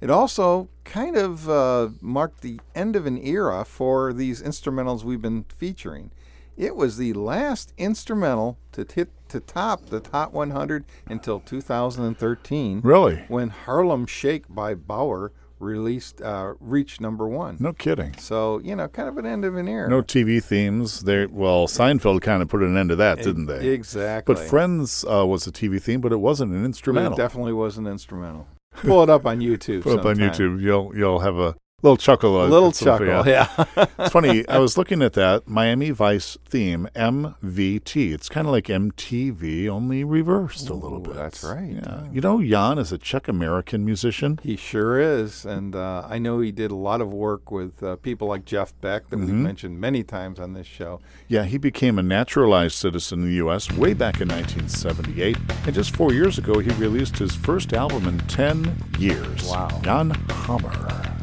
It 0.00 0.10
also 0.10 0.68
kind 0.84 1.16
of 1.16 1.50
uh, 1.50 1.88
marked 2.00 2.42
the 2.42 2.60
end 2.76 2.94
of 2.94 3.06
an 3.06 3.18
era 3.18 3.64
for 3.64 4.12
these 4.12 4.40
instrumentals 4.40 5.02
we've 5.02 5.20
been 5.20 5.44
featuring. 5.48 6.12
It 6.56 6.76
was 6.76 6.96
the 6.96 7.12
last 7.14 7.72
instrumental 7.78 8.58
to 8.72 8.86
hit 8.92 9.10
to 9.28 9.40
top 9.40 9.86
the 9.86 10.02
Hot 10.12 10.32
100 10.32 10.84
until 11.06 11.40
2013, 11.40 12.80
Really? 12.84 13.24
when 13.28 13.48
Harlem 13.48 14.06
Shake 14.06 14.44
by 14.48 14.74
Baauer 14.74 15.30
released 15.58 16.20
uh, 16.20 16.54
reached 16.60 17.00
number 17.00 17.26
one. 17.26 17.56
No 17.60 17.72
kidding. 17.72 18.14
So 18.18 18.60
you 18.62 18.76
know, 18.76 18.88
kind 18.88 19.08
of 19.08 19.16
an 19.16 19.24
end 19.24 19.44
of 19.44 19.56
an 19.56 19.68
era. 19.68 19.88
No 19.88 20.02
TV 20.02 20.42
themes. 20.42 21.00
They 21.00 21.26
well, 21.26 21.66
Seinfeld 21.66 22.20
kind 22.20 22.42
of 22.42 22.48
put 22.48 22.62
an 22.62 22.76
end 22.76 22.90
to 22.90 22.96
that, 22.96 23.22
didn't 23.22 23.46
they? 23.46 23.68
Exactly. 23.68 24.34
But 24.34 24.42
Friends 24.44 25.04
uh, 25.10 25.24
was 25.26 25.46
a 25.46 25.52
TV 25.52 25.80
theme, 25.80 26.00
but 26.00 26.12
it 26.12 26.18
wasn't 26.20 26.52
an 26.52 26.62
But 26.62 26.66
instrumental. 26.66 27.12
It 27.14 27.16
definitely 27.16 27.52
was 27.52 27.78
an 27.78 27.86
instrumental. 27.86 28.48
Pull 28.74 29.02
it 29.02 29.10
up 29.10 29.24
on 29.24 29.38
YouTube. 29.40 29.82
Put 29.84 30.00
up 30.00 30.04
on. 30.04 30.16
YouTube. 30.16 30.60
You'll 30.60 30.92
you'll 30.96 31.20
have 31.20 31.36
a 31.36 31.54
little 31.82 31.96
chuckle. 31.96 32.44
A 32.44 32.46
little 32.46 32.68
at 32.68 32.76
Sophia. 32.76 33.22
chuckle, 33.24 33.30
yeah. 33.30 33.86
it's 33.98 34.12
funny. 34.12 34.46
I 34.48 34.58
was 34.58 34.78
looking 34.78 35.02
at 35.02 35.12
that 35.14 35.48
Miami 35.48 35.90
Vice 35.90 36.38
theme, 36.44 36.88
MVT. 36.94 38.12
It's 38.14 38.28
kind 38.28 38.46
of 38.46 38.52
like 38.52 38.66
MTV, 38.66 39.68
only 39.68 40.04
reversed 40.04 40.68
a 40.68 40.74
little 40.74 41.00
bit. 41.00 41.14
that's 41.14 41.42
right. 41.42 41.72
Yeah. 41.72 42.06
You 42.12 42.20
know, 42.20 42.42
Jan 42.42 42.78
is 42.78 42.92
a 42.92 42.98
Czech 42.98 43.28
American 43.28 43.84
musician. 43.84 44.38
He 44.42 44.56
sure 44.56 45.00
is, 45.00 45.44
and 45.44 45.74
uh, 45.74 46.06
I 46.08 46.18
know 46.18 46.40
he 46.40 46.52
did 46.52 46.70
a 46.70 46.76
lot 46.76 47.00
of 47.00 47.12
work 47.12 47.50
with 47.50 47.82
uh, 47.82 47.96
people 47.96 48.28
like 48.28 48.44
Jeff 48.44 48.72
Beck 48.80 49.08
that 49.10 49.18
we've 49.18 49.28
mentioned 49.28 49.80
many 49.80 50.02
times 50.02 50.38
on 50.38 50.52
this 50.52 50.66
show. 50.66 51.00
Yeah, 51.28 51.44
he 51.44 51.58
became 51.58 51.98
a 51.98 52.02
naturalized 52.02 52.76
citizen 52.76 53.20
in 53.20 53.26
the 53.26 53.34
U.S. 53.36 53.70
way 53.72 53.94
back 53.94 54.20
in 54.20 54.28
1978, 54.28 55.36
and 55.66 55.74
just 55.74 55.94
four 55.96 56.12
years 56.12 56.38
ago, 56.38 56.58
he 56.58 56.70
released 56.72 57.16
his 57.16 57.34
first 57.34 57.72
album 57.72 58.06
in 58.06 58.18
10 58.20 58.74
years. 58.98 59.48
Wow. 59.48 59.80
Jan 59.82 60.10
Hammer. 60.10 61.21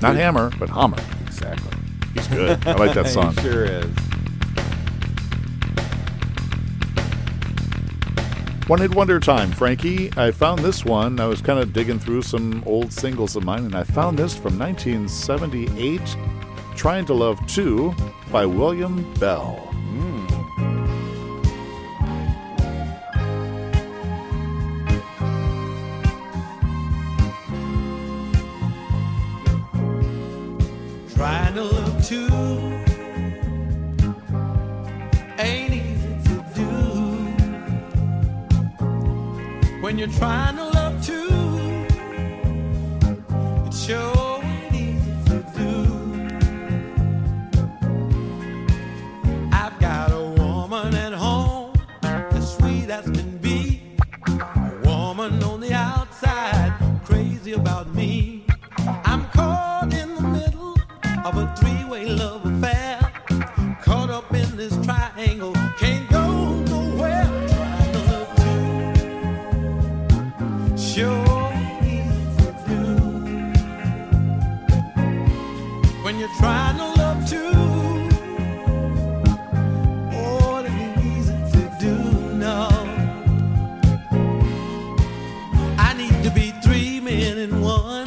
Not 0.00 0.16
Hammer, 0.16 0.50
but 0.58 0.68
Hammer. 0.70 0.98
Exactly. 1.26 1.76
He's 2.14 2.26
good. 2.28 2.66
I 2.66 2.74
like 2.74 2.94
that 2.94 3.06
song. 3.08 3.34
he 3.36 3.42
sure 3.42 3.64
is. 3.64 3.86
One 8.66 8.78
Hit 8.80 8.94
Wonder 8.94 9.18
Time, 9.18 9.50
Frankie. 9.50 10.12
I 10.16 10.30
found 10.30 10.60
this 10.60 10.84
one. 10.84 11.18
I 11.18 11.26
was 11.26 11.40
kind 11.42 11.58
of 11.58 11.72
digging 11.72 11.98
through 11.98 12.22
some 12.22 12.62
old 12.66 12.92
singles 12.92 13.34
of 13.34 13.44
mine, 13.44 13.64
and 13.64 13.74
I 13.74 13.82
found 13.82 14.16
this 14.18 14.34
from 14.34 14.58
1978 14.58 16.00
Trying 16.76 17.04
to 17.06 17.14
Love 17.14 17.44
2 17.48 17.92
by 18.30 18.46
William 18.46 19.12
Bell. 19.14 19.69
Trying 31.20 31.54
to 31.54 31.64
look 31.64 32.02
too 32.02 32.28
ain't 35.38 35.74
easy 35.74 36.16
to 36.24 36.44
do 36.54 36.64
when 39.82 39.98
you're 39.98 40.08
trying 40.08 40.56
to 40.56 40.64
love 40.64 41.04
too. 41.04 41.28
It 43.66 43.74
sure 43.74 44.40
ain't 44.42 44.74
easy 44.74 45.12
to 45.26 45.44
do. 45.58 45.74
I've 49.52 49.78
got 49.78 50.12
a 50.12 50.24
woman 50.40 50.94
at 50.94 51.12
home 51.12 51.74
as 52.02 52.56
sweet 52.56 52.88
as 52.88 53.04
can 53.04 53.36
be. 53.36 53.82
A 54.26 54.80
woman 54.84 55.42
on 55.42 55.60
the 55.60 55.74
outside, 55.74 56.72
crazy 57.04 57.52
about 57.52 57.94
me. 57.94 58.39
Of 61.30 61.36
a 61.36 61.46
three-way 61.56 62.06
love 62.06 62.44
affair. 62.44 62.98
Caught 63.82 64.10
up 64.10 64.34
in 64.34 64.56
this 64.56 64.74
triangle, 64.84 65.52
can't 65.78 66.08
go 66.10 66.54
nowhere. 66.64 67.24
Trying 67.48 67.92
to. 67.92 68.02
Sure 70.76 71.52
easy 71.84 72.26
to 72.38 72.48
do. 72.66 72.82
When 76.02 76.18
you're 76.18 76.36
trying 76.38 76.76
to 76.78 76.86
love 77.00 77.24
easy 81.06 81.38
to 81.52 81.62
do. 81.78 81.94
I 85.78 85.94
need 85.96 86.24
to 86.24 86.30
be 86.30 86.52
three 86.64 86.98
men 87.00 87.38
in 87.38 87.60
one 87.60 88.06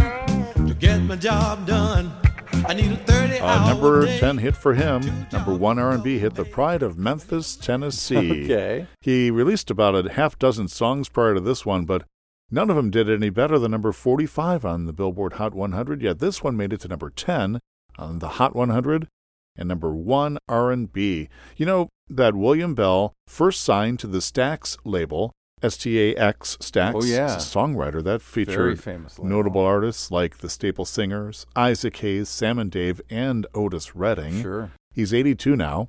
to 0.67 0.73
get 0.77 1.01
my 1.01 1.15
job 1.15 1.65
done. 1.65 2.22
I 2.65 2.73
need 2.73 2.91
a 2.91 3.43
Uh, 3.43 3.67
number 3.67 4.05
10 4.05 4.37
hit 4.37 4.55
for 4.55 4.73
him. 4.73 5.27
Number 5.33 5.53
1 5.53 5.77
R&B 5.77 6.17
hit 6.19 6.35
The 6.35 6.45
Pride 6.45 6.81
of 6.81 6.97
Memphis, 6.97 7.57
Tennessee. 7.57 8.45
Okay. 8.45 8.87
He 9.01 9.29
released 9.29 9.69
about 9.69 9.95
a 10.05 10.09
half 10.13 10.39
dozen 10.39 10.69
songs 10.69 11.09
prior 11.09 11.33
to 11.33 11.41
this 11.41 11.65
one, 11.65 11.83
but 11.83 12.03
none 12.49 12.69
of 12.69 12.77
them 12.77 12.89
did 12.89 13.09
any 13.09 13.29
better 13.29 13.59
than 13.59 13.71
number 13.71 13.91
45 13.91 14.63
on 14.63 14.85
the 14.85 14.93
Billboard 14.93 15.33
Hot 15.33 15.53
100. 15.53 16.01
Yet 16.01 16.19
this 16.19 16.41
one 16.41 16.55
made 16.55 16.71
it 16.71 16.79
to 16.81 16.87
number 16.87 17.09
10 17.09 17.59
on 17.97 18.19
the 18.19 18.29
Hot 18.29 18.55
100 18.55 19.09
and 19.57 19.67
number 19.67 19.93
1 19.93 20.37
R&B. 20.47 21.27
You 21.57 21.65
know 21.65 21.89
that 22.09 22.35
William 22.35 22.73
Bell 22.75 23.13
first 23.27 23.61
signed 23.61 23.99
to 23.99 24.07
the 24.07 24.19
Stax 24.19 24.77
label, 24.85 25.33
S-T-A-X 25.63 26.57
Stax. 26.59 26.93
Oh, 26.95 27.03
yeah. 27.03 27.33
A 27.35 27.37
songwriter 27.37 28.03
that 28.03 28.21
featured 28.21 28.79
notable 29.21 29.61
artists 29.61 30.11
like 30.11 30.39
the 30.39 30.49
Staple 30.49 30.85
Singers, 30.85 31.45
Isaac 31.55 31.95
Hayes, 31.97 32.29
Sam 32.29 32.59
and 32.59 32.69
Dave, 32.69 33.01
and 33.09 33.47
Otis 33.55 33.95
Redding. 33.95 34.41
Sure. 34.41 34.71
He's 34.93 35.13
82 35.13 35.55
now 35.55 35.87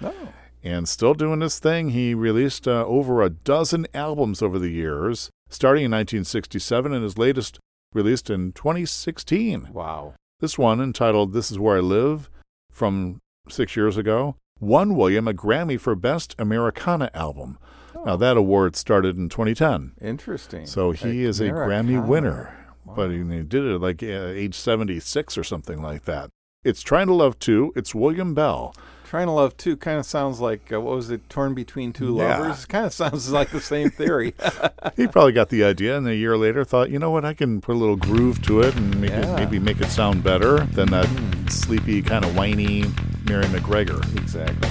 No. 0.00 0.14
and 0.62 0.88
still 0.88 1.14
doing 1.14 1.40
his 1.40 1.58
thing. 1.58 1.90
He 1.90 2.14
released 2.14 2.66
uh, 2.68 2.86
over 2.86 3.20
a 3.22 3.28
dozen 3.30 3.86
albums 3.92 4.40
over 4.42 4.58
the 4.58 4.70
years, 4.70 5.28
starting 5.50 5.84
in 5.84 5.90
1967, 5.90 6.92
and 6.92 7.02
his 7.02 7.18
latest 7.18 7.58
released 7.92 8.30
in 8.30 8.52
2016. 8.52 9.70
Wow. 9.72 10.14
This 10.40 10.56
one, 10.58 10.80
entitled 10.80 11.32
This 11.32 11.50
Is 11.50 11.58
Where 11.58 11.78
I 11.78 11.80
Live, 11.80 12.30
from 12.70 13.20
six 13.48 13.74
years 13.76 13.96
ago, 13.96 14.36
won 14.60 14.94
William 14.94 15.26
a 15.28 15.32
Grammy 15.32 15.80
for 15.80 15.94
Best 15.94 16.34
Americana 16.38 17.10
Album. 17.14 17.58
Now, 18.04 18.16
that 18.16 18.36
award 18.36 18.76
started 18.76 19.16
in 19.16 19.28
2010. 19.28 19.92
Interesting. 20.00 20.66
So 20.66 20.90
he 20.92 21.24
is 21.24 21.40
a 21.40 21.50
Grammy 21.50 22.04
winner, 22.04 22.56
but 22.84 23.10
he, 23.10 23.18
he 23.18 23.42
did 23.42 23.64
it 23.64 23.80
like 23.80 24.02
uh, 24.02 24.06
age 24.06 24.54
76 24.54 25.38
or 25.38 25.44
something 25.44 25.82
like 25.82 26.04
that. 26.04 26.30
It's 26.64 26.82
Trying 26.82 27.06
to 27.06 27.14
Love 27.14 27.38
2. 27.38 27.72
It's 27.76 27.94
William 27.94 28.34
Bell. 28.34 28.74
Trying 29.04 29.26
to 29.28 29.32
Love 29.32 29.56
Two 29.56 29.76
kind 29.76 30.00
of 30.00 30.04
sounds 30.04 30.40
like, 30.40 30.72
uh, 30.72 30.80
what 30.80 30.96
was 30.96 31.10
it, 31.12 31.30
Torn 31.30 31.54
Between 31.54 31.92
Two 31.92 32.16
Yeah. 32.16 32.38
Lovers? 32.40 32.64
Kind 32.66 32.86
of 32.86 32.92
sounds 32.92 33.30
like 33.30 33.50
the 33.50 33.60
same 33.60 33.88
theory. 33.88 34.34
He 34.96 35.06
probably 35.06 35.32
got 35.32 35.50
the 35.50 35.62
idea, 35.62 35.96
and 35.96 36.08
a 36.08 36.14
year 36.16 36.36
later 36.38 36.64
thought, 36.64 36.90
you 36.90 36.98
know 36.98 37.10
what, 37.10 37.24
I 37.24 37.34
can 37.34 37.60
put 37.60 37.76
a 37.76 37.78
little 37.78 37.96
groove 37.96 38.40
to 38.42 38.62
it 38.62 38.74
and 38.74 39.00
make 39.00 39.10
it, 39.12 39.28
maybe 39.36 39.58
make 39.60 39.80
it 39.80 39.90
sound 39.90 40.24
better 40.24 40.58
than 40.58 40.88
that 40.88 41.06
sleepy, 41.50 42.02
kind 42.02 42.24
of 42.24 42.34
whiny 42.34 42.84
Mary 43.26 43.46
MacGregor. 43.48 44.00
exactly. 44.16 44.68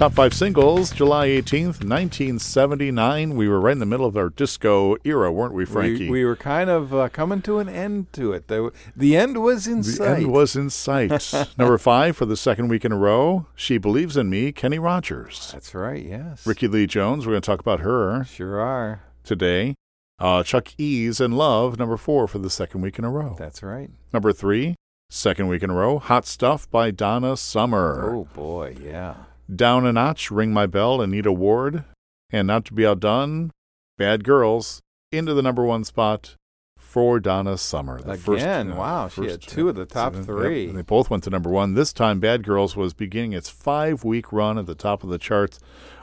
Top 0.00 0.14
five 0.14 0.32
singles, 0.32 0.92
July 0.92 1.28
18th, 1.28 1.84
1979. 1.84 3.36
We 3.36 3.48
were 3.48 3.60
right 3.60 3.72
in 3.72 3.80
the 3.80 3.84
middle 3.84 4.06
of 4.06 4.16
our 4.16 4.30
disco 4.30 4.96
era, 5.04 5.30
weren't 5.30 5.52
we, 5.52 5.66
Frankie? 5.66 6.06
We, 6.06 6.20
we 6.20 6.24
were 6.24 6.36
kind 6.36 6.70
of 6.70 6.94
uh, 6.94 7.10
coming 7.10 7.42
to 7.42 7.58
an 7.58 7.68
end 7.68 8.10
to 8.14 8.32
it. 8.32 8.48
The, 8.48 8.72
the 8.96 9.14
end 9.14 9.42
was 9.42 9.66
in 9.66 9.82
the 9.82 9.84
sight. 9.84 10.08
end 10.20 10.32
was 10.32 10.56
in 10.56 10.70
sight. 10.70 11.34
Number 11.58 11.76
five 11.76 12.16
for 12.16 12.24
the 12.24 12.34
second 12.34 12.68
week 12.68 12.86
in 12.86 12.92
a 12.92 12.96
row, 12.96 13.44
She 13.54 13.76
Believes 13.76 14.16
in 14.16 14.30
Me, 14.30 14.52
Kenny 14.52 14.78
Rogers. 14.78 15.50
That's 15.52 15.74
right, 15.74 16.02
yes. 16.02 16.46
Rickie 16.46 16.68
Lee 16.68 16.86
Jones, 16.86 17.26
we're 17.26 17.32
going 17.34 17.42
to 17.42 17.46
talk 17.46 17.60
about 17.60 17.80
her 17.80 18.24
Sure 18.24 18.58
are. 18.58 19.02
today. 19.22 19.74
Uh, 20.18 20.42
Chuck 20.42 20.68
E's 20.78 21.20
in 21.20 21.32
Love, 21.32 21.78
number 21.78 21.98
four 21.98 22.26
for 22.26 22.38
the 22.38 22.48
second 22.48 22.80
week 22.80 22.98
in 22.98 23.04
a 23.04 23.10
row. 23.10 23.36
That's 23.38 23.62
right. 23.62 23.90
Number 24.14 24.32
three, 24.32 24.76
second 25.10 25.48
week 25.48 25.62
in 25.62 25.68
a 25.68 25.74
row, 25.74 25.98
Hot 25.98 26.24
Stuff 26.24 26.70
by 26.70 26.90
Donna 26.90 27.36
Summer. 27.36 28.14
Oh, 28.14 28.28
boy, 28.32 28.78
yeah. 28.82 29.14
Down 29.54 29.86
a 29.86 29.92
Notch, 29.92 30.30
Ring 30.30 30.52
My 30.52 30.66
Bell, 30.66 31.00
Anita 31.00 31.32
Ward. 31.32 31.84
And 32.32 32.46
not 32.46 32.64
to 32.66 32.74
be 32.74 32.86
outdone, 32.86 33.50
Bad 33.98 34.22
Girls 34.22 34.80
into 35.10 35.34
the 35.34 35.42
number 35.42 35.64
one 35.64 35.82
spot 35.82 36.36
for 36.78 37.18
Donna 37.18 37.58
Summer. 37.58 38.00
The 38.00 38.16
first- 38.16 38.42
Again, 38.42 38.72
uh, 38.72 38.76
wow, 38.76 39.08
she 39.08 39.22
had 39.22 39.42
first, 39.42 39.48
two 39.48 39.68
of 39.68 39.74
the 39.74 39.86
top 39.86 40.14
yep, 40.14 40.24
three. 40.24 40.68
and 40.68 40.78
they 40.78 40.82
both 40.82 41.10
went 41.10 41.24
to 41.24 41.30
number 41.30 41.50
one. 41.50 41.74
This 41.74 41.92
time, 41.92 42.20
Bad 42.20 42.44
Girls 42.44 42.76
was 42.76 42.94
beginning 42.94 43.32
its 43.32 43.48
five 43.48 44.04
week 44.04 44.32
run 44.32 44.58
at 44.58 44.66
the 44.66 44.74
top 44.74 45.02
of 45.02 45.10
the 45.10 45.18
charts, 45.18 45.58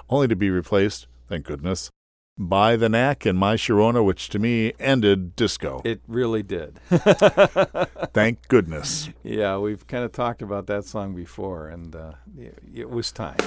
only 0.09 0.27
to 0.27 0.35
be 0.35 0.49
replaced, 0.49 1.07
thank 1.27 1.45
goodness, 1.45 1.89
by 2.37 2.75
The 2.75 2.87
Knack 2.89 3.25
and 3.25 3.37
My 3.37 3.55
Sharona, 3.55 4.03
which 4.05 4.29
to 4.29 4.39
me 4.39 4.73
ended 4.79 5.35
disco. 5.35 5.81
It 5.83 6.01
really 6.07 6.43
did. 6.43 6.79
Thank 6.89 8.47
goodness. 8.47 9.09
yeah, 9.23 9.57
we've 9.57 9.85
kind 9.87 10.03
of 10.03 10.11
talked 10.11 10.41
about 10.41 10.67
that 10.67 10.85
song 10.85 11.15
before, 11.15 11.67
and 11.69 11.95
uh, 11.95 12.11
it, 12.37 12.59
it 12.73 12.89
was 12.89 13.11
time. 13.11 13.37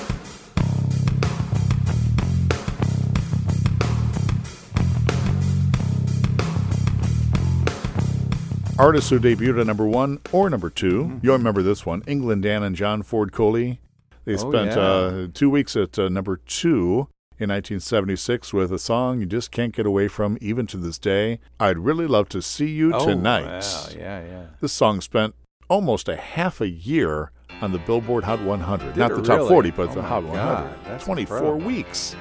Artists 8.79 9.11
who 9.11 9.20
debuted 9.20 9.61
at 9.61 9.66
number 9.66 9.87
one 9.87 10.20
or 10.33 10.48
number 10.48 10.70
2 10.70 11.05
Mm-hmm. 11.05 11.18
You'll 11.22 11.37
remember 11.37 11.62
this 11.62 11.85
one 11.85 12.03
England 12.07 12.42
Dan 12.42 12.62
and 12.62 12.74
John 12.74 13.03
Ford 13.03 13.31
Coley. 13.33 13.79
They 14.24 14.35
Oh, 14.35 14.37
spent 14.50 14.70
yeah. 14.70 14.79
uh, 14.81 15.26
two 15.35 15.50
weeks 15.50 15.76
at 15.76 15.98
uh, 15.98 16.09
number 16.09 16.38
two 16.38 17.09
in 17.40 17.48
1976 17.48 18.53
with 18.53 18.70
a 18.70 18.79
song 18.79 19.20
you 19.20 19.26
just 19.26 19.50
can't 19.50 19.74
get 19.74 19.87
away 19.87 20.09
from 20.09 20.37
even 20.40 20.66
to 20.68 20.76
this 20.76 20.98
day. 20.98 21.40
I'd 21.59 21.79
really 21.79 22.07
love 22.07 22.29
to 22.31 22.42
see 22.42 22.68
you 22.68 22.92
Oh, 22.94 23.07
tonight. 23.07 23.44
wow, 23.62 23.87
yeah, 23.96 24.22
yeah. 24.24 24.42
This 24.61 24.72
song 24.72 25.00
spent 25.00 25.35
almost 25.68 26.09
a 26.09 26.16
half 26.16 26.61
a 26.61 26.68
year 26.68 27.31
on 27.62 27.72
the 27.72 27.79
Billboard 27.79 28.24
Hot 28.24 28.40
100. 28.42 28.88
Did 28.94 28.96
Not 28.98 29.11
it 29.12 29.14
the 29.16 29.22
top 29.22 29.48
40, 29.48 29.70
but 29.70 29.88
Oh 29.90 29.94
the 29.94 30.03
Hot 30.03 30.22
God, 30.22 30.64
100. 30.64 30.85
that's 30.85 31.05
24 31.05 31.37
incredible. 31.38 31.66
weeks. 31.66 32.14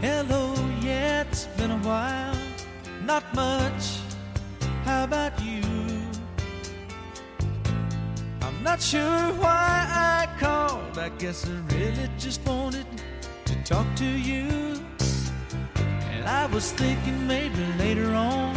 Hello, 0.00 0.54
yeah, 0.80 1.22
it's 1.22 1.46
been 1.58 1.70
a 1.70 1.78
while. 1.78 2.36
Not 3.04 3.22
much. 3.34 3.98
How 4.84 5.04
about 5.04 5.40
you? 5.42 5.51
Not 8.62 8.80
sure 8.80 9.32
why 9.42 9.86
I 9.88 10.28
called. 10.38 10.98
I 10.98 11.08
guess 11.18 11.48
I 11.48 11.74
really 11.74 12.08
just 12.18 12.46
wanted 12.46 12.86
to 13.46 13.54
talk 13.64 13.86
to 13.96 14.04
you. 14.04 14.46
And 16.12 16.24
I 16.24 16.46
was 16.46 16.72
thinking 16.72 17.26
maybe 17.26 17.64
later 17.78 18.14
on 18.14 18.56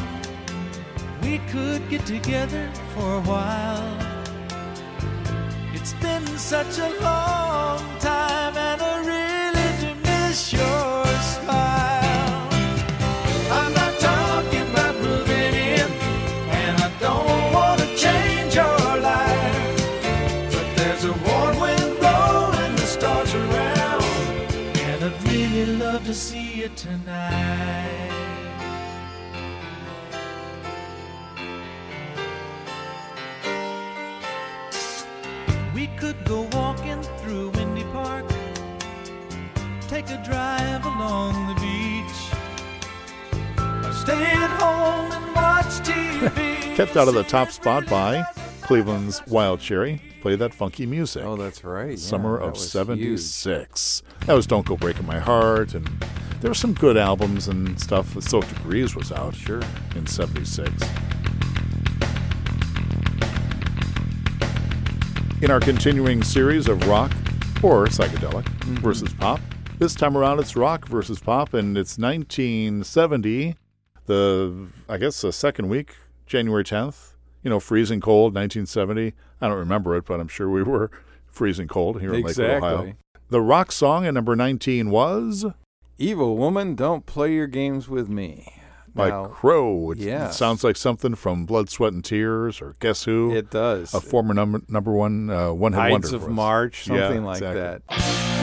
we 1.21 1.39
could 1.51 1.89
get 1.89 2.05
together 2.05 2.69
for 2.93 3.17
a 3.17 3.21
while. 3.21 3.97
It's 5.73 5.93
been 5.93 6.25
such 6.37 6.77
a 6.77 6.89
long 7.01 7.79
time, 7.99 8.55
and 8.57 8.85
see 26.65 26.71
you 26.71 26.75
tonight. 26.75 28.12
We 35.73 35.88
could 35.99 36.23
go 36.25 36.47
walking 36.54 37.01
through 37.19 37.49
Windy 37.51 37.84
Park, 37.86 38.25
take 39.88 40.10
a 40.10 40.21
drive 40.23 40.86
along 40.86 41.47
the 41.47 41.56
beach, 41.56 42.32
or 43.86 43.93
stay 43.93 44.23
at 44.23 44.49
home 44.60 45.12
and 45.12 45.36
watch 45.36 45.65
TV. 45.88 46.75
Kept 46.75 46.97
out 46.97 47.08
of 47.08 47.13
the 47.13 47.23
top 47.23 47.51
spot 47.51 47.88
by 47.88 48.23
Cleveland's 48.62 49.25
Wild 49.28 49.60
Cherry. 49.60 50.01
Play 50.21 50.36
that 50.38 50.54
funky 50.54 50.86
music. 50.88 51.23
Oh, 51.23 51.36
that's 51.36 51.63
right. 51.63 51.91
yeah, 51.91 51.95
Summer 51.97 52.39
that 52.39 52.45
of 52.45 52.58
76. 52.58 54.01
That 54.25 54.34
was 54.34 54.47
Don't 54.47 54.65
Go 54.65 54.75
Breaking 54.75 55.06
My 55.06 55.19
Heart, 55.19 55.75
and 55.75 55.88
there 56.45 56.51
were 56.51 56.53
some 56.53 56.73
good 56.73 56.95
albums 56.95 57.47
and 57.47 57.79
stuff. 57.79 58.13
The 58.13 58.21
Silk 58.21 58.47
Degrees 58.47 58.95
was 58.95 59.12
out 59.12 59.34
Sure. 59.34 59.63
in 59.95 60.05
76. 60.05 60.69
In 65.41 65.49
our 65.49 65.60
continuing 65.60 66.21
series 66.21 66.67
of 66.67 66.86
rock 66.88 67.12
or 67.63 67.88
psychedelic 67.88 68.43
Mm-hmm. 68.43 68.75
versus 68.75 69.12
pop, 69.15 69.39
this 69.79 69.95
time 69.95 70.15
around 70.15 70.38
it's 70.39 70.55
rock 70.55 70.88
versus 70.88 71.19
pop, 71.19 71.55
and 71.55 71.75
it's 71.79 71.97
1970, 71.97 73.55
the, 74.05 74.67
I 74.88 74.97
guess, 74.99 75.21
the 75.21 75.34
second 75.34 75.67
week, 75.67 75.95
January 76.27 76.63
10th. 76.63 77.13
You 77.41 77.49
know, 77.49 77.60
freezing 77.60 78.01
cold, 78.01 78.36
1970. 78.36 79.15
I 79.41 79.47
don't 79.47 79.58
remember 79.58 79.95
it, 79.95 80.05
but 80.05 80.19
I'm 80.19 80.27
sure 80.27 80.47
we 80.51 80.62
were 80.62 80.91
freezing 81.25 81.67
cold 81.67 82.01
here 82.01 82.13
in 82.13 82.21
Lakewood, 82.21 82.39
Ohio. 82.51 82.73
Exactly. 82.81 82.95
The 83.29 83.41
rock 83.41 83.71
song 83.71 84.05
at 84.05 84.13
number 84.13 84.36
19 84.36 84.91
was 84.91 85.43
Evil 85.97 86.36
woman, 86.38 86.75
don't 86.75 87.05
play 87.05 87.34
your 87.34 87.47
games 87.47 87.88
with 87.88 88.10
me. 88.10 88.51
by 88.93 89.10
Now, 89.10 89.25
Crow. 89.27 89.91
It, 89.91 90.01
it 90.01 90.34
sounds 90.34 90.63
like 90.63 90.75
something 90.75 91.15
from 91.15 91.45
Blood, 91.45 91.69
Sweat, 91.69 91.93
and 91.93 92.03
Tears 92.03 92.62
or 92.62 92.75
Guess 92.79 93.05
Who? 93.05 93.31
it 93.34 93.49
does. 93.49 93.93
a 93.93 94.01
former 94.01 94.34
number 94.34 94.62
number 94.67 94.91
one 94.91 95.29
uh, 95.29 95.53
one 95.53 95.73
hit 95.73 95.91
wonder 95.91 96.15
of. 96.15 96.29
March, 96.29 96.88
Yeah, 96.88 97.08
something 97.08 97.23
like 97.23 97.41
exactly. 97.41 97.62
that. 97.62 98.35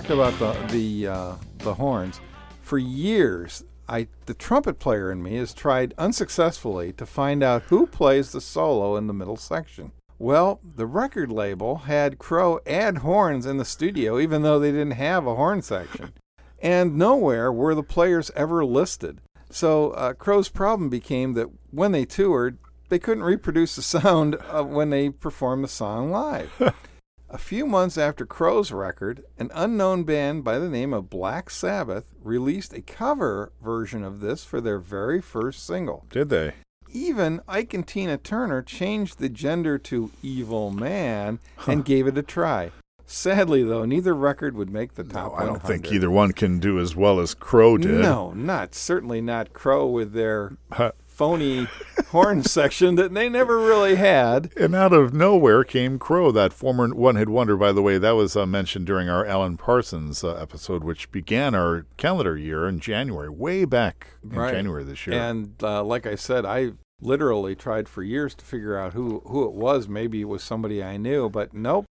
Talked 0.00 0.10
about 0.10 0.38
the 0.38 0.52
the 0.74 1.08
uh, 1.08 1.34
the 1.58 1.72
horns. 1.72 2.20
For 2.60 2.76
years, 2.76 3.64
I 3.88 4.08
the 4.26 4.34
trumpet 4.34 4.78
player 4.78 5.10
in 5.10 5.22
me 5.22 5.36
has 5.36 5.54
tried 5.54 5.94
unsuccessfully 5.96 6.92
to 6.94 7.06
find 7.06 7.42
out 7.42 7.62
who 7.62 7.86
plays 7.86 8.32
the 8.32 8.42
solo 8.42 8.96
in 8.96 9.06
the 9.06 9.14
middle 9.14 9.38
section. 9.38 9.92
Well, 10.18 10.60
the 10.62 10.84
record 10.84 11.32
label 11.32 11.76
had 11.76 12.18
Crow 12.18 12.60
add 12.66 12.98
horns 12.98 13.46
in 13.46 13.56
the 13.56 13.64
studio, 13.64 14.18
even 14.18 14.42
though 14.42 14.58
they 14.58 14.70
didn't 14.70 14.92
have 14.92 15.26
a 15.26 15.34
horn 15.34 15.62
section, 15.62 16.12
and 16.60 16.98
nowhere 16.98 17.50
were 17.50 17.74
the 17.74 17.82
players 17.82 18.30
ever 18.36 18.66
listed. 18.66 19.22
So 19.48 19.92
uh, 19.92 20.12
Crow's 20.12 20.50
problem 20.50 20.90
became 20.90 21.32
that 21.34 21.48
when 21.70 21.92
they 21.92 22.04
toured, 22.04 22.58
they 22.90 22.98
couldn't 22.98 23.24
reproduce 23.24 23.76
the 23.76 23.82
sound 23.96 24.36
when 24.52 24.90
they 24.90 25.08
performed 25.08 25.64
the 25.64 25.68
song 25.68 26.10
live. 26.10 26.52
A 27.28 27.38
few 27.38 27.66
months 27.66 27.98
after 27.98 28.24
Crow's 28.24 28.70
record, 28.70 29.24
an 29.36 29.50
unknown 29.52 30.04
band 30.04 30.44
by 30.44 30.60
the 30.60 30.68
name 30.68 30.92
of 30.94 31.10
Black 31.10 31.50
Sabbath 31.50 32.14
released 32.22 32.72
a 32.72 32.80
cover 32.80 33.52
version 33.60 34.04
of 34.04 34.20
this 34.20 34.44
for 34.44 34.60
their 34.60 34.78
very 34.78 35.20
first 35.20 35.66
single. 35.66 36.06
Did 36.08 36.28
they? 36.28 36.54
Even 36.88 37.40
Ike 37.48 37.74
and 37.74 37.86
Tina 37.86 38.16
Turner 38.16 38.62
changed 38.62 39.18
the 39.18 39.28
gender 39.28 39.76
to 39.76 40.12
Evil 40.22 40.70
Man 40.70 41.40
and 41.66 41.84
gave 41.84 42.06
it 42.06 42.16
a 42.16 42.22
try. 42.22 42.70
Sadly, 43.06 43.64
though, 43.64 43.84
neither 43.84 44.14
record 44.14 44.56
would 44.56 44.70
make 44.70 44.94
the 44.94 45.04
top 45.04 45.32
No, 45.32 45.36
I 45.36 45.46
don't 45.46 45.62
think 45.62 45.92
either 45.92 46.10
one 46.10 46.32
can 46.32 46.60
do 46.60 46.78
as 46.78 46.94
well 46.94 47.18
as 47.18 47.34
Crow 47.34 47.76
did. 47.76 48.00
No, 48.00 48.32
not 48.32 48.74
certainly 48.74 49.20
not 49.20 49.52
Crow 49.52 49.86
with 49.86 50.12
their. 50.12 50.56
Phony 51.16 51.66
horn 52.08 52.42
section 52.44 52.94
that 52.96 53.14
they 53.14 53.28
never 53.28 53.56
really 53.58 53.96
had. 53.96 54.52
And 54.56 54.74
out 54.74 54.92
of 54.92 55.14
nowhere 55.14 55.64
came 55.64 55.98
Crow, 55.98 56.30
that 56.32 56.52
former 56.52 56.88
one 56.94 57.16
hit 57.16 57.28
wonder, 57.28 57.56
by 57.56 57.72
the 57.72 57.82
way. 57.82 57.96
That 57.98 58.12
was 58.12 58.36
uh, 58.36 58.44
mentioned 58.46 58.86
during 58.86 59.08
our 59.08 59.24
Alan 59.24 59.56
Parsons 59.56 60.22
uh, 60.22 60.34
episode, 60.34 60.84
which 60.84 61.10
began 61.10 61.54
our 61.54 61.86
calendar 61.96 62.36
year 62.36 62.68
in 62.68 62.80
January, 62.80 63.30
way 63.30 63.64
back 63.64 64.08
in 64.22 64.30
Right. 64.38 64.52
January 64.52 64.84
this 64.84 65.06
year. 65.06 65.18
And 65.18 65.54
uh, 65.62 65.82
like 65.82 66.06
I 66.06 66.16
said, 66.16 66.44
I 66.44 66.72
literally 67.00 67.54
tried 67.54 67.88
for 67.88 68.02
years 68.02 68.34
to 68.34 68.44
figure 68.44 68.78
out 68.78 68.92
who, 68.92 69.20
who 69.26 69.44
it 69.44 69.52
was. 69.52 69.88
Maybe 69.88 70.20
it 70.20 70.24
was 70.24 70.42
somebody 70.42 70.82
I 70.82 70.96
knew, 70.98 71.30
but 71.30 71.54
nope. 71.54 71.86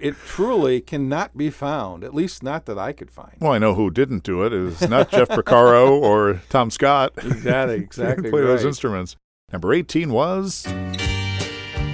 It 0.00 0.16
truly 0.26 0.80
cannot 0.80 1.36
be 1.36 1.50
found, 1.50 2.04
at 2.04 2.14
least 2.14 2.42
not 2.42 2.64
that 2.66 2.78
I 2.78 2.92
could 2.92 3.10
find. 3.10 3.34
well, 3.40 3.52
I 3.52 3.58
know 3.58 3.74
who 3.74 3.90
didn't 3.90 4.22
do 4.22 4.42
it. 4.44 4.52
It 4.52 4.60
was 4.60 4.88
not 4.88 5.10
Jeff 5.10 5.28
Porcaro 5.28 5.90
or 6.02 6.40
Tom 6.48 6.70
Scott. 6.70 7.12
Exactly, 7.18 7.76
exactly. 7.76 8.22
didn't 8.22 8.30
play 8.32 8.42
those 8.42 8.64
instruments. 8.64 9.16
Number 9.52 9.72
18 9.72 10.10
was 10.10 10.64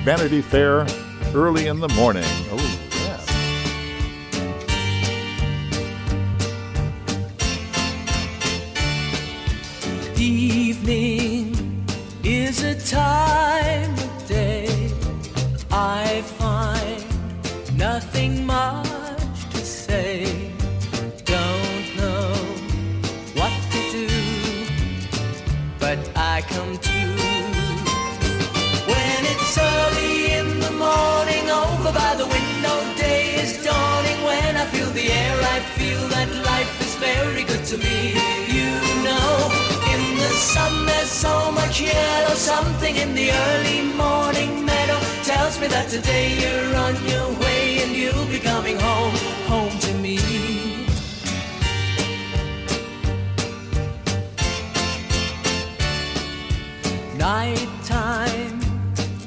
Vanity 0.04 0.40
Fair, 0.40 0.86
Early 1.34 1.66
in 1.66 1.80
the 1.80 1.88
Morning. 1.90 2.24
Oh, 2.26 2.78
yeah. 2.92 3.20
Evening 10.16 11.86
is 12.22 12.62
a 12.62 12.74
time 12.86 13.94
sun, 40.40 40.86
there's 40.86 41.10
so 41.10 41.52
much 41.52 41.80
yellow. 41.80 42.34
Something 42.34 42.96
in 42.96 43.14
the 43.14 43.30
early 43.30 43.82
morning 43.94 44.64
meadow 44.64 44.98
tells 45.22 45.60
me 45.60 45.66
that 45.68 45.88
today 45.88 46.26
you're 46.40 46.74
on 46.76 46.94
your 47.06 47.28
way 47.40 47.82
and 47.82 47.92
you'll 47.94 48.26
be 48.26 48.38
coming 48.38 48.78
home, 48.78 49.14
home 49.46 49.78
to 49.78 49.94
me. 49.98 50.16
Nighttime 57.18 58.60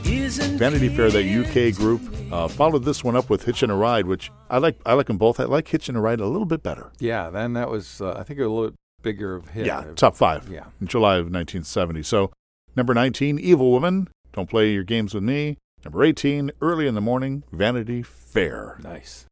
isn't 0.04 0.58
Vanity 0.58 0.90
Fair, 0.90 1.12
that 1.12 1.26
UK 1.26 1.76
group, 1.76 2.02
uh, 2.32 2.48
followed 2.48 2.84
this 2.84 3.04
one 3.04 3.16
up 3.16 3.30
with 3.30 3.44
Hitchin' 3.44 3.70
a 3.70 3.76
Ride, 3.76 4.08
which 4.08 4.32
I 4.50 4.58
like. 4.58 4.80
I 4.84 4.94
like 4.94 5.06
them 5.06 5.20
both. 5.20 5.40
I 5.40 5.44
like 5.44 5.68
Hitchin' 5.68 5.96
a 5.96 6.02
Ride 6.02 6.20
a 6.20 6.26
little 6.26 6.48
bit 6.48 6.64
better. 6.64 6.92
Yeah, 6.98 7.30
then 7.30 7.54
that 7.54 7.70
was, 7.70 8.02
uh, 8.02 8.16
I 8.18 8.24
think, 8.24 8.40
a 8.40 8.48
little 8.48 8.72
bigger 9.04 9.36
of 9.36 9.50
hit. 9.50 9.66
Yeah, 9.68 9.84
top 9.96 10.16
five. 10.16 10.50
Yeah. 10.50 10.66
in 10.82 10.88
July 10.88 11.16
of 11.16 11.26
1970. 11.26 12.02
So, 12.04 12.32
number 12.76 12.94
19, 12.94 13.38
Evil 13.38 13.70
Woman. 13.72 14.08
Don't 14.32 14.50
play 14.50 14.72
your 14.74 14.84
games 14.84 15.14
with 15.14 15.24
me. 15.24 15.58
Number 15.86 16.04
18, 16.04 16.52
Early 16.62 16.88
in 16.88 16.96
the 16.96 17.02
Morning, 17.02 17.44
Vanity 17.52 18.02
Fair. 18.02 18.78
Nice. 18.82 19.26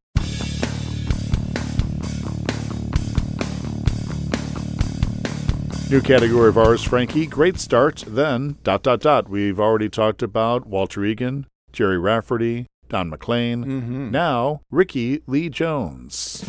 New 5.90 6.00
category 6.00 6.48
of 6.48 6.56
ours, 6.56 6.82
Frankie. 6.82 7.26
Great 7.26 7.58
start. 7.58 8.02
Then 8.06 8.56
dot 8.62 8.82
dot 8.82 9.00
dot. 9.00 9.28
We've 9.28 9.60
already 9.60 9.90
talked 9.90 10.22
about 10.22 10.66
Walter 10.66 11.04
Egan, 11.04 11.46
Gerry 11.70 11.98
Rafferty, 11.98 12.66
Don 12.88 13.10
McLean. 13.10 13.62
Mm-hmm. 13.64 14.10
Now 14.10 14.62
Rickie 14.70 15.22
Lee 15.26 15.50
Jones. 15.50 16.44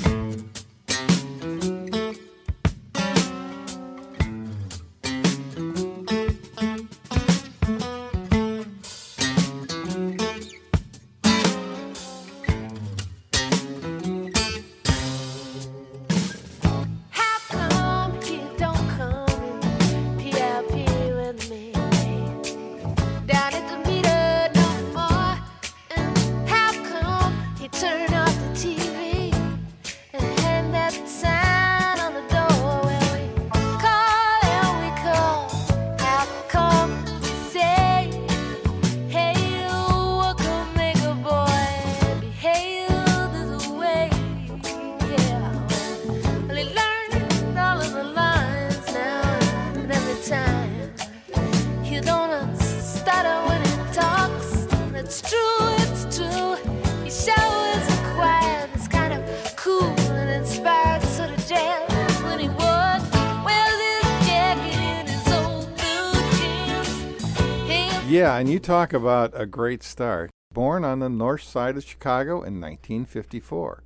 Talk 68.64 68.94
about 68.94 69.34
a 69.34 69.46
great 69.46 69.84
start. 69.84 70.32
Born 70.54 70.86
on 70.86 71.00
the 71.00 71.10
north 71.10 71.44
side 71.44 71.76
of 71.76 71.84
Chicago 71.84 72.36
in 72.36 72.62
1954. 72.62 73.84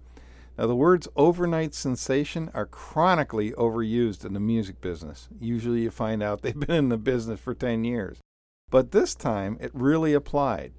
Now, 0.56 0.68
the 0.68 0.76
words 0.76 1.08
overnight 1.16 1.74
sensation 1.74 2.52
are 2.54 2.68
chronically 2.68 3.54
overused 3.54 4.24
in 4.24 4.34
the 4.34 4.40
music 4.40 4.80
business. 4.80 5.30
Usually 5.40 5.82
you 5.82 5.90
find 5.90 6.22
out 6.22 6.42
they've 6.44 6.60
been 6.60 6.76
in 6.76 6.90
the 6.90 6.98
business 6.98 7.40
for 7.40 7.56
10 7.56 7.86
years. 7.86 8.20
But 8.70 8.92
this 8.92 9.16
time 9.16 9.58
it 9.60 9.72
really 9.74 10.14
applied. 10.14 10.74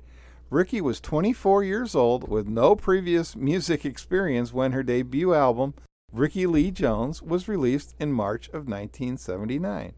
Rickie 0.48 0.80
was 0.80 1.00
24 1.00 1.64
years 1.64 1.96
old 1.96 2.28
with 2.28 2.46
no 2.46 2.76
previous 2.76 3.34
music 3.34 3.84
experience 3.84 4.52
when 4.52 4.70
her 4.70 4.84
debut 4.84 5.34
album, 5.34 5.74
Rickie 6.12 6.46
Lee 6.46 6.70
Jones, 6.70 7.20
was 7.20 7.48
released 7.48 7.96
in 7.98 8.12
March 8.12 8.46
of 8.50 8.68
1979. 8.68 9.94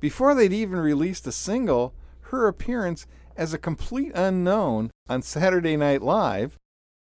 Before 0.00 0.34
they'd 0.34 0.52
even 0.52 0.80
released 0.80 1.24
a 1.28 1.32
single, 1.32 1.94
her 2.22 2.48
appearance 2.48 3.06
as 3.38 3.54
a 3.54 3.58
complete 3.58 4.10
unknown 4.14 4.90
on 5.08 5.22
Saturday 5.22 5.76
Night 5.76 6.02
Live 6.02 6.58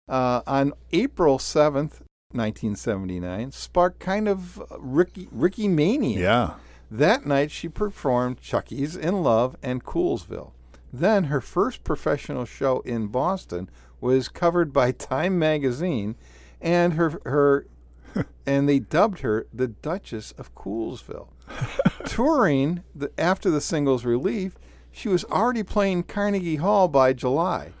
uh, 0.09 0.41
on 0.45 0.73
April 0.91 1.39
7th, 1.39 2.01
1979, 2.33 3.53
sparked 3.53 3.99
kind 3.99 4.27
of 4.27 4.61
Rickie, 4.77 5.29
Rickie 5.31 5.69
mania. 5.69 6.19
Yeah. 6.19 6.53
That 6.91 7.25
night, 7.25 7.51
she 7.51 7.69
performed 7.69 8.41
Chuck 8.41 8.71
E.'s 8.71 8.95
in 8.95 9.23
Love 9.23 9.55
and 9.63 9.83
Coolsville. 9.83 10.51
Then, 10.91 11.25
her 11.25 11.41
first 11.41 11.83
professional 11.83 12.45
show 12.45 12.79
in 12.81 13.07
Boston 13.07 13.69
was 13.99 14.29
covered 14.29 14.71
by 14.71 14.91
Time 14.91 15.39
magazine, 15.39 16.15
and 16.61 16.93
her, 16.93 17.19
her 17.25 17.67
and 18.45 18.67
they 18.67 18.79
dubbed 18.79 19.19
her 19.19 19.47
the 19.53 19.67
Duchess 19.67 20.33
of 20.33 20.53
Coolsville. 20.55 21.29
Touring 22.05 22.83
the, 22.93 23.11
after 23.17 23.49
the 23.49 23.61
single's 23.61 24.05
release, 24.05 24.53
she 24.97 25.07
was 25.07 25.23
already 25.25 25.61
playing 25.61 26.01
Carnegie 26.01 26.55
Hall 26.55 26.87
by 26.87 27.13
July. 27.13 27.71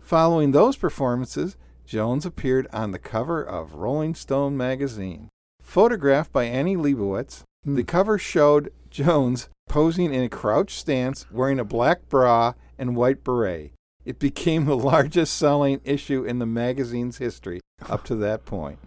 Following 0.00 0.52
those 0.52 0.74
performances, 0.74 1.58
Jones 1.84 2.24
appeared 2.24 2.66
on 2.72 2.92
the 2.92 2.98
cover 2.98 3.42
of 3.42 3.74
Rolling 3.74 4.14
Stone 4.14 4.56
magazine. 4.56 5.28
Photographed 5.60 6.32
by 6.32 6.44
Annie 6.44 6.76
Leibovitz, 6.76 7.42
hmm. 7.64 7.74
the 7.74 7.84
cover 7.84 8.16
showed 8.16 8.72
Jones 8.88 9.50
posing 9.68 10.14
in 10.14 10.22
a 10.22 10.30
crouched 10.30 10.78
stance 10.78 11.30
wearing 11.30 11.60
a 11.60 11.64
black 11.64 12.08
bra 12.08 12.54
and 12.78 12.96
white 12.96 13.22
beret. 13.22 13.72
It 14.06 14.18
became 14.18 14.64
the 14.64 14.76
largest 14.76 15.34
selling 15.36 15.82
issue 15.84 16.24
in 16.24 16.38
the 16.38 16.46
magazine's 16.46 17.18
history 17.18 17.60
up 17.86 18.02
to 18.04 18.14
that 18.16 18.46
point. 18.46 18.78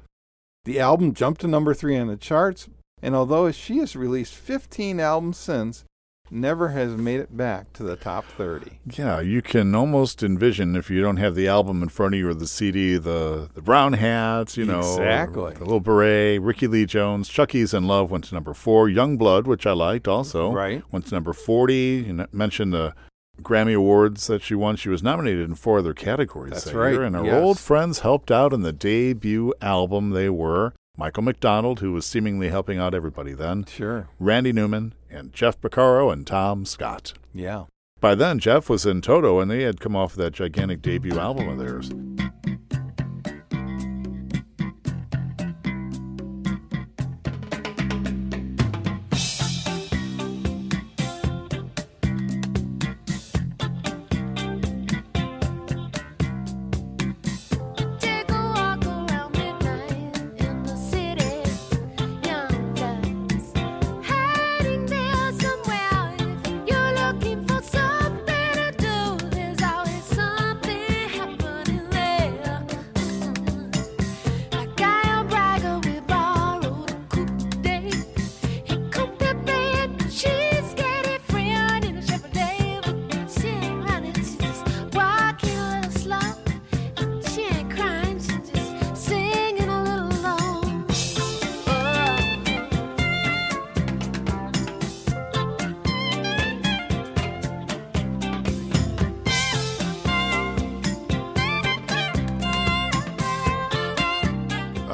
The 0.63 0.79
album 0.79 1.13
jumped 1.13 1.41
to 1.41 1.47
number 1.47 1.75
three 1.75 1.97
on 1.97 2.07
the 2.07 2.17
charts, 2.17 2.67
and 3.03 3.13
although 3.13 3.51
she 3.51 3.77
has 3.77 3.95
released 3.95 4.33
15 4.33 4.99
albums 4.99 5.37
since, 5.37 5.85
never 6.31 6.69
has 6.69 6.95
made 6.95 7.19
it 7.19 7.35
back 7.37 7.71
to 7.73 7.83
the 7.83 7.95
top 7.95 8.25
30. 8.25 8.79
Yeah, 8.97 9.19
you 9.21 9.41
can 9.41 9.73
almost 9.75 10.23
envision 10.23 10.75
if 10.75 10.89
you 10.89 11.01
don't 11.01 11.17
have 11.17 11.35
the 11.35 11.47
album 11.47 11.83
in 11.83 11.89
front 11.89 12.13
of 12.15 12.19
you 12.19 12.29
or 12.29 12.33
the 12.33 12.47
CD, 12.47 12.97
the 12.97 13.49
the 13.53 13.61
brown 13.61 13.93
hats, 13.93 14.57
you 14.57 14.65
know, 14.65 14.79
Exactly. 14.79 15.53
the 15.53 15.59
little 15.59 15.79
beret. 15.79 16.41
Rickie 16.41 16.67
Lee 16.67 16.85
Jones, 16.85 17.29
Chuck 17.29 17.53
E.'s 17.55 17.73
in 17.73 17.85
Love 17.87 18.09
went 18.11 18.23
to 18.25 18.33
number 18.33 18.53
four. 18.53 18.89
Young 18.89 19.17
Blood, 19.17 19.47
which 19.47 19.65
I 19.65 19.71
liked, 19.73 20.07
also 20.07 20.51
Right. 20.51 20.83
went 20.91 21.07
to 21.07 21.13
number 21.15 21.33
forty. 21.33 22.03
You 22.07 22.25
mentioned 22.31 22.73
the 22.73 22.93
Grammy 23.41 23.75
Awards 23.75 24.27
that 24.27 24.41
she 24.41 24.55
won. 24.55 24.77
She 24.77 24.89
was 24.89 25.03
nominated 25.03 25.47
in 25.49 25.55
four 25.55 25.79
other 25.79 25.93
categories. 25.93 26.53
That's 26.53 26.65
that 26.65 26.75
right, 26.75 26.93
year, 26.93 27.03
and 27.03 27.15
her 27.15 27.25
yes. 27.25 27.33
old 27.43 27.59
friends 27.59 27.99
helped 27.99 28.31
out 28.31 28.53
in 28.53 28.61
the 28.61 28.71
debut 28.71 29.53
album. 29.61 30.11
They 30.11 30.29
were 30.29 30.73
Michael 30.97 31.23
McDonald, 31.23 31.79
who 31.79 31.91
was 31.91 32.05
seemingly 32.05 32.49
helping 32.49 32.79
out 32.79 32.93
everybody 32.93 33.33
then. 33.33 33.65
Sure. 33.65 34.07
Randy 34.19 34.53
Newman 34.53 34.93
and 35.09 35.33
Jeff 35.33 35.59
Porcaro 35.59 36.11
and 36.11 36.25
Tom 36.25 36.65
Scott. 36.65 37.13
Yeah. 37.33 37.65
By 37.99 38.15
then, 38.15 38.39
Jeff 38.39 38.69
was 38.69 38.85
in 38.85 39.01
Toto, 39.01 39.39
and 39.39 39.49
they 39.49 39.63
had 39.63 39.79
come 39.79 39.95
off 39.95 40.15
that 40.15 40.33
gigantic 40.33 40.81
debut 40.81 41.17
album 41.17 41.47
of 41.47 41.57
theirs. 41.57 41.91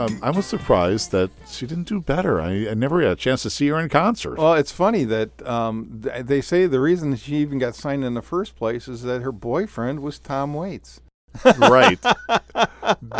Um, 0.01 0.19
I 0.21 0.31
was 0.31 0.45
surprised 0.45 1.11
that 1.11 1.29
she 1.47 1.67
didn't 1.67 1.87
do 1.87 2.01
better. 2.01 2.41
I, 2.41 2.69
I 2.69 2.73
never 2.73 3.01
had 3.01 3.11
a 3.11 3.15
chance 3.15 3.43
to 3.43 3.49
see 3.49 3.67
her 3.67 3.79
in 3.79 3.89
concert. 3.89 4.37
Well, 4.37 4.55
it's 4.55 4.71
funny 4.71 5.03
that 5.05 5.45
um, 5.47 6.01
th- 6.03 6.25
they 6.25 6.41
say 6.41 6.65
the 6.65 6.79
reason 6.79 7.15
she 7.15 7.35
even 7.37 7.59
got 7.59 7.75
signed 7.75 8.03
in 8.03 8.13
the 8.15 8.21
first 8.21 8.55
place 8.55 8.87
is 8.87 9.03
that 9.03 9.21
her 9.21 9.31
boyfriend 9.31 9.99
was 9.99 10.17
Tom 10.19 10.53
Waits. 10.53 11.01
right. 11.57 12.01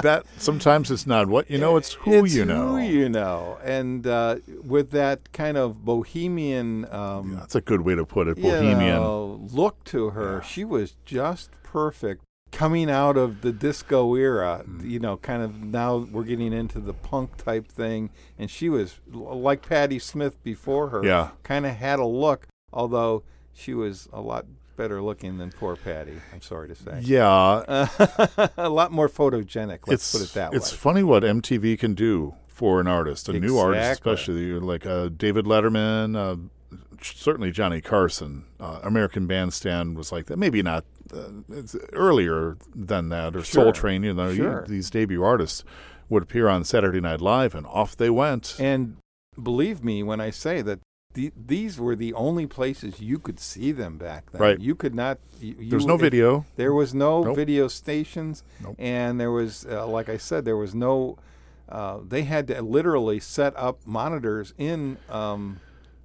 that 0.02 0.24
sometimes 0.38 0.92
it's 0.92 1.08
not 1.08 1.28
what 1.28 1.50
you 1.50 1.58
know; 1.58 1.78
it's 1.78 1.94
who 1.94 2.26
It's 2.26 2.36
you 2.36 2.44
know. 2.44 2.76
Who 2.76 2.80
you 2.80 3.08
know. 3.08 3.58
And 3.64 4.06
uh, 4.06 4.38
with 4.64 4.92
that 4.92 5.32
kind 5.32 5.56
of 5.56 5.86
bohemian 5.86 6.92
um, 6.94 7.36
That's 7.36 7.56
a 7.56 7.62
good 7.62 7.82
way 7.82 7.96
to 7.96 8.04
put 8.06 8.28
it. 8.28 8.38
you 8.38 8.44
Bohemian. 8.44 8.96
know, 8.96 9.40
look 9.54 9.84
to 9.86 10.10
her, 10.10 10.42
she 10.42 10.66
was 10.66 10.96
just 11.06 11.52
perfect. 11.64 12.22
Coming 12.52 12.90
out 12.92 13.16
of 13.18 13.42
the 13.42 13.52
disco 13.54 14.14
era, 14.16 14.64
Mm. 14.68 14.90
you 14.90 15.00
know, 15.00 15.18
kind 15.18 15.42
of 15.42 15.62
now 15.64 15.98
we're 16.12 16.24
getting 16.24 16.52
into 16.54 16.80
the 16.80 16.94
punk 16.94 17.38
type 17.38 17.68
thing, 17.68 18.10
and 18.38 18.52
she 18.52 18.68
was 18.70 19.00
like 19.12 19.68
Patti 19.68 20.00
Smith 20.00 20.42
before 20.44 20.90
her. 20.90 21.04
Yeah. 21.04 21.30
kind 21.44 21.66
of 21.66 21.76
had 21.76 22.00
a 22.00 22.06
look, 22.06 22.48
although 22.74 23.24
she 23.54 23.74
was 23.74 24.10
a 24.12 24.20
lot 24.22 24.46
better 24.76 25.02
looking 25.02 25.38
than 25.38 25.52
poor 25.52 25.76
Patti. 25.76 26.14
I'm 26.34 26.42
sorry 26.42 26.68
to 26.68 26.76
say. 26.76 27.00
Yeah, 27.04 27.88
a 28.58 28.70
lot 28.70 28.92
more 28.92 29.08
photogenic. 29.08 29.80
Let's 29.88 30.04
it's 30.04 30.12
put 30.12 30.22
it 30.22 30.34
that 30.34 30.48
it's 30.48 30.52
way. 30.52 30.58
It's 30.58 30.72
funny 30.72 31.04
what 31.04 31.24
MTV 31.24 31.80
can 31.80 31.94
do 31.94 32.36
for 32.48 32.82
an 32.82 32.88
artist, 32.88 33.30
a 33.30 33.34
new 33.34 33.58
artist, 33.58 33.80
Exactly. 33.92 34.14
especially 34.14 34.60
like 34.60 34.86
uh, 34.86 35.10
David 35.10 35.46
Letterman. 35.46 36.16
Uh, 36.18 36.36
certainly 37.02 37.52
Johnny 37.52 37.82
Carson, 37.82 38.46
uh, 38.60 38.80
American 38.84 39.26
Bandstand 39.28 39.96
was 39.98 40.12
like 40.12 40.26
that. 40.28 40.38
Maybe 40.38 40.62
not 40.62 40.84
uh, 40.84 41.01
earlier 41.94 42.58
than 42.76 43.10
that, 43.10 43.36
or 43.36 43.44
Soul 43.44 43.72
Train. 43.74 44.04
You 44.04 44.14
know, 44.14 44.34
Sure. 44.34 44.66
these 44.68 44.90
debut 44.90 45.24
artists 45.24 45.64
would 46.10 46.24
appear 46.24 46.48
on 46.48 46.64
Saturday 46.64 47.00
Night 47.02 47.22
Live, 47.22 47.56
and 47.56 47.66
off 47.68 47.96
they 47.96 48.10
went. 48.10 48.56
And 48.60 48.98
believe 49.42 49.84
me 49.84 50.04
when 50.04 50.20
I 50.20 50.30
say 50.30 50.62
that 50.62 50.80
the, 51.14 51.32
these 51.36 51.78
were 51.80 51.96
the 51.96 52.14
only 52.14 52.48
places 52.48 53.02
you 53.02 53.20
could 53.20 53.40
see 53.40 53.72
them 53.74 53.98
back 53.98 54.32
then. 54.32 54.42
Right. 54.42 54.60
You 54.60 54.76
could 54.76 54.96
not. 54.96 55.20
You, 55.42 55.56
you- 55.60 55.70
There's 55.70 55.86
no 55.86 55.98
video. 55.98 56.46
There 56.56 56.74
was 56.74 56.94
no 56.94 57.24
Nope. 57.24 57.36
video 57.36 57.68
stations, 57.68 58.44
Nope. 58.64 58.76
and 58.80 59.20
there 59.20 59.32
was, 59.32 59.66
uh, 59.70 59.86
like 59.88 60.08
I 60.10 60.18
said, 60.18 60.46
there 60.46 60.58
was 60.58 60.74
no. 60.74 61.18
Uh, 61.68 62.00
they 62.06 62.24
had 62.24 62.48
to 62.48 62.62
literally 62.62 63.20
set 63.20 63.54
up 63.56 63.80
monitors 63.86 64.54
in 64.58 64.98
um, 65.10 65.60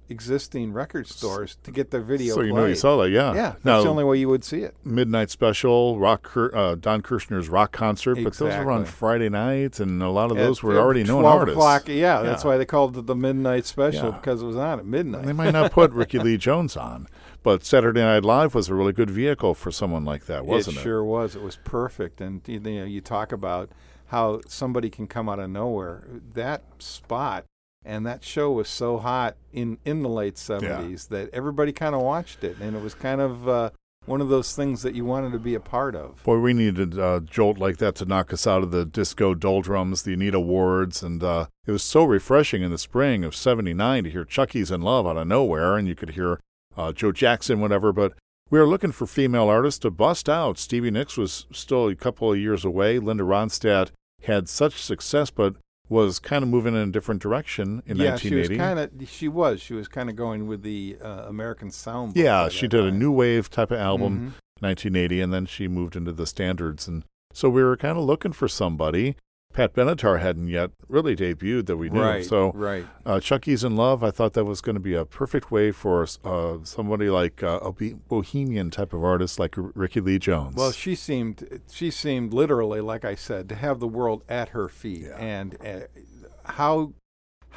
existing 0.09 0.73
record 0.73 1.07
stores 1.07 1.57
to 1.63 1.71
get 1.71 1.91
their 1.91 2.01
video. 2.01 2.35
so 2.35 2.41
you 2.41 2.53
know 2.53 2.65
you 2.65 2.75
saw 2.75 2.97
that, 2.97 3.09
yeah. 3.09 3.33
Yeah, 3.33 3.49
that's 3.51 3.65
Now, 3.65 3.83
the 3.83 3.89
only 3.89 4.03
way 4.03 4.17
you 4.17 4.29
would 4.29 4.43
see 4.43 4.61
it. 4.61 4.75
midnight 4.83 5.29
special, 5.29 5.99
rock, 5.99 6.31
uh, 6.35 6.75
Don 6.75 7.01
Kirshner's 7.01 7.49
rock 7.49 7.71
concert, 7.71 8.15
but 8.23 8.33
those 8.35 8.53
were 8.63 8.71
on 8.71 8.85
Friday 8.85 9.29
nights, 9.29 9.79
and 9.79 10.01
a 10.01 10.09
lot 10.09 10.31
of 10.31 10.37
those 10.37 10.59
At, 10.59 10.63
were 10.63 10.77
already 10.79 11.03
known 11.03 11.25
artists. 11.25 11.55
O'clock, 11.57 11.87
yeah, 11.87 12.21
that's 12.21 12.43
why 12.43 12.57
they 12.57 12.65
called 12.65 12.97
it 12.97 13.05
the 13.05 13.15
midnight 13.15 13.65
special 13.65 14.09
Yeah. 14.09 14.17
because 14.17 14.41
it 14.41 14.45
was 14.45 14.55
on 14.57 14.79
at 14.79 14.85
midnight. 14.85 15.25
They 15.25 15.33
might 15.33 15.51
not 15.51 15.71
put 15.71 15.91
Rickie 15.91 16.19
Lee 16.19 16.37
Jones 16.37 16.77
on, 16.77 17.07
but 17.43 17.63
Saturday 17.65 18.01
Night 18.01 18.23
Live 18.23 18.55
was 18.55 18.69
a 18.69 18.75
really 18.75 18.93
good 18.93 19.09
vehicle 19.09 19.53
for 19.53 19.71
someone 19.71 20.05
like 20.05 20.25
that, 20.25 20.45
wasn't 20.45 20.77
it? 20.77 20.79
it 20.79 20.83
sure 20.83 21.03
was. 21.03 21.35
It 21.35 21.41
was 21.41 21.57
perfect. 21.63 22.21
And 22.21 22.41
you 22.45 22.59
know, 22.59 22.85
you 22.85 23.01
talk 23.01 23.31
about 23.31 23.71
how 24.07 24.39
somebody 24.47 24.89
can 24.89 25.05
come 25.07 25.27
out 25.27 25.39
of 25.39 25.49
nowhere. 25.49 26.07
That 26.33 26.63
spot 26.79 27.45
and 27.87 28.05
that 28.05 28.23
show 28.23 28.51
was 28.51 28.67
so 28.67 28.97
hot 28.97 29.37
in 29.51 29.77
in 29.85 30.03
the 30.03 30.09
late 30.09 30.37
seventies 30.37 31.07
that 31.07 31.29
everybody 31.33 31.71
kind 31.71 31.95
of 31.95 32.01
watched 32.01 32.43
it, 32.43 32.57
and 32.59 32.75
it 32.75 32.83
was 32.83 32.93
kind 32.93 33.21
of 33.21 33.47
uh, 33.47 33.69
one 34.05 34.21
of 34.21 34.29
those 34.29 34.55
things 34.55 34.81
that 34.81 34.93
you 34.93 35.05
wanted 35.05 35.31
to 35.31 35.39
be 35.39 35.55
a 35.55 35.59
part 35.59 35.95
of. 35.95 36.21
Boy, 36.23 36.37
we 36.37 36.53
needed 36.53 36.97
a 36.97 37.21
jolt 37.21 37.57
like 37.57 37.77
that 37.77 37.95
to 37.95 38.05
knock 38.05 38.31
us 38.33 38.45
out 38.45 38.61
of 38.61 38.71
the 38.71 38.85
disco 38.85 39.33
doldrums, 39.33 40.03
the 40.03 40.13
Anita 40.13 40.39
Wards, 40.39 41.01
and 41.01 41.23
uh, 41.23 41.47
it 41.65 41.71
was 41.71 41.83
so 41.83 42.03
refreshing 42.03 42.61
in 42.61 42.71
the 42.71 42.77
spring 42.77 43.23
of 43.23 43.35
'79 43.35 44.03
to 44.03 44.09
hear 44.09 44.25
Chuck 44.25 44.55
E.'s 44.55 44.69
in 44.69 44.81
Love 44.81 45.07
out 45.07 45.17
of 45.17 45.27
nowhere, 45.27 45.77
and 45.77 45.87
you 45.87 45.95
could 45.95 46.11
hear 46.11 46.41
uh, 46.75 46.91
Joe 46.91 47.13
Jackson, 47.13 47.61
whatever. 47.61 47.93
But 47.93 48.13
we 48.49 48.59
were 48.59 48.67
looking 48.67 48.91
for 48.91 49.07
female 49.07 49.47
artists 49.47 49.79
to 49.79 49.91
bust 49.91 50.27
out. 50.27 50.57
Stevie 50.57 50.91
Nicks 50.91 51.17
was 51.17 51.47
still 51.51 51.87
a 51.87 51.95
couple 51.95 52.31
of 52.31 52.39
years 52.39 52.63
away. 52.63 52.99
Linda 52.99 53.23
Ronstadt 53.23 53.91
had 54.23 54.49
such 54.49 54.81
success, 54.81 55.29
but 55.29 55.55
was 55.89 56.19
kind 56.19 56.43
of 56.43 56.49
moving 56.49 56.75
in 56.75 56.89
a 56.89 56.91
different 56.91 57.21
direction 57.21 57.81
in 57.85 57.97
yeah, 57.97 58.15
she 58.17 58.33
was 58.35 58.49
1980. 58.49 58.57
kind 58.57 58.79
of 58.79 59.09
she 59.09 59.27
was 59.27 59.61
she 59.61 59.73
was 59.73 59.87
kind 59.87 60.09
of 60.09 60.15
going 60.15 60.47
with 60.47 60.61
the 60.63 60.97
uh, 61.01 61.25
American 61.27 61.71
sound. 61.71 62.15
Yeah, 62.15 62.49
she 62.49 62.67
did 62.67 62.83
a 62.83 62.91
new 62.91 63.11
wave 63.11 63.49
type 63.49 63.71
of 63.71 63.79
album, 63.79 64.13
Mhm. 64.19 64.61
1980, 64.61 65.21
and 65.21 65.33
then 65.33 65.45
she 65.45 65.67
moved 65.67 65.95
into 65.95 66.11
the 66.11 66.25
standards. 66.25 66.87
And 66.87 67.03
so 67.33 67.49
we 67.49 67.63
were 67.63 67.77
kind 67.77 67.97
of 67.97 68.03
looking 68.03 68.31
for 68.33 68.47
somebody. 68.47 69.15
Pat 69.53 69.73
Benatar 69.73 70.19
hadn't 70.19 70.49
yet 70.49 70.69
really 70.87 71.15
debuted 71.15 71.65
that 71.65 71.77
we 71.77 71.89
knew. 71.89 72.01
Right, 72.01 72.23
so 72.23 72.51
right. 72.53 72.85
uh, 73.05 73.19
Chuck 73.19 73.47
E.'s 73.47 73.63
in 73.63 73.75
Love, 73.75 74.03
I 74.03 74.11
thought 74.11 74.33
that 74.33 74.45
was 74.45 74.61
going 74.61 74.75
to 74.75 74.79
be 74.79 74.93
a 74.93 75.03
perfect 75.03 75.49
way 75.49 75.71
for 75.71 76.05
uh, 76.23 76.57
somebody 76.63 77.09
like 77.09 77.41
uh, 77.41 77.59
a 77.63 77.71
bohemian 77.71 78.69
type 78.69 78.93
of 78.93 79.03
artist 79.03 79.39
like 79.39 79.55
Rickie 79.57 80.01
Lee 80.01 80.19
Jones. 80.19 80.55
Well, 80.55 80.71
she 80.71 80.93
seemed 80.93 81.61
she 81.71 81.89
seemed 81.89 82.33
literally, 82.33 82.81
like 82.81 83.03
I 83.03 83.15
said, 83.15 83.49
to 83.49 83.55
have 83.55 83.79
the 83.79 83.87
world 83.87 84.23
at 84.29 84.49
her 84.49 84.69
feet, 84.69 85.01
Yeah. 85.07 85.17
and 85.17 85.57
uh, 85.65 86.51
how 86.51 86.93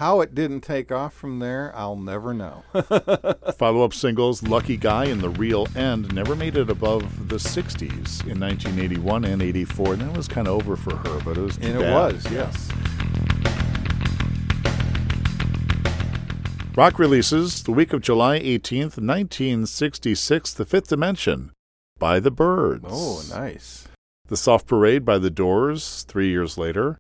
How 0.01 0.22
it 0.22 0.34
didn't 0.34 0.62
take 0.62 0.90
off 0.90 1.12
from 1.12 1.40
there, 1.40 1.76
I'll 1.76 1.94
never 1.94 2.32
know. 2.32 2.64
Follow 3.59 3.84
up 3.84 3.92
singles 3.92 4.42
Lucky 4.42 4.78
Guy 4.78 5.05
and 5.05 5.20
The 5.20 5.28
Real 5.28 5.68
End 5.76 6.14
never 6.14 6.34
made 6.34 6.57
it 6.57 6.70
above 6.70 7.28
the 7.28 7.36
60s 7.36 8.26
in 8.26 8.40
1981 8.40 9.26
and 9.26 9.42
84, 9.42 9.92
and 9.92 10.01
that 10.01 10.16
was 10.16 10.26
kind 10.26 10.48
of 10.48 10.55
over 10.55 10.74
for 10.74 10.96
her, 10.96 11.20
but 11.22 11.36
it 11.36 11.42
was 11.42 11.59
and 11.59 11.76
it 11.76 11.80
bad. 11.80 12.14
was, 12.14 12.32
yes. 12.32 12.70
Rock 16.74 16.98
releases 16.98 17.62
the 17.64 17.72
week 17.72 17.92
of 17.92 18.01
July 18.01 18.40
18th, 18.40 18.96
1966, 18.96 20.55
The 20.55 20.64
Fifth 20.64 20.88
Dimension 20.88 21.53
by 21.98 22.20
The 22.20 22.30
Byrds. 22.30 22.86
Oh, 22.88 23.22
nice. 23.28 23.86
The 24.28 24.38
Soft 24.38 24.66
Parade 24.66 25.05
by 25.05 25.18
The 25.18 25.28
Doors, 25.28 26.07
three 26.09 26.30
years 26.30 26.57
later. 26.57 26.96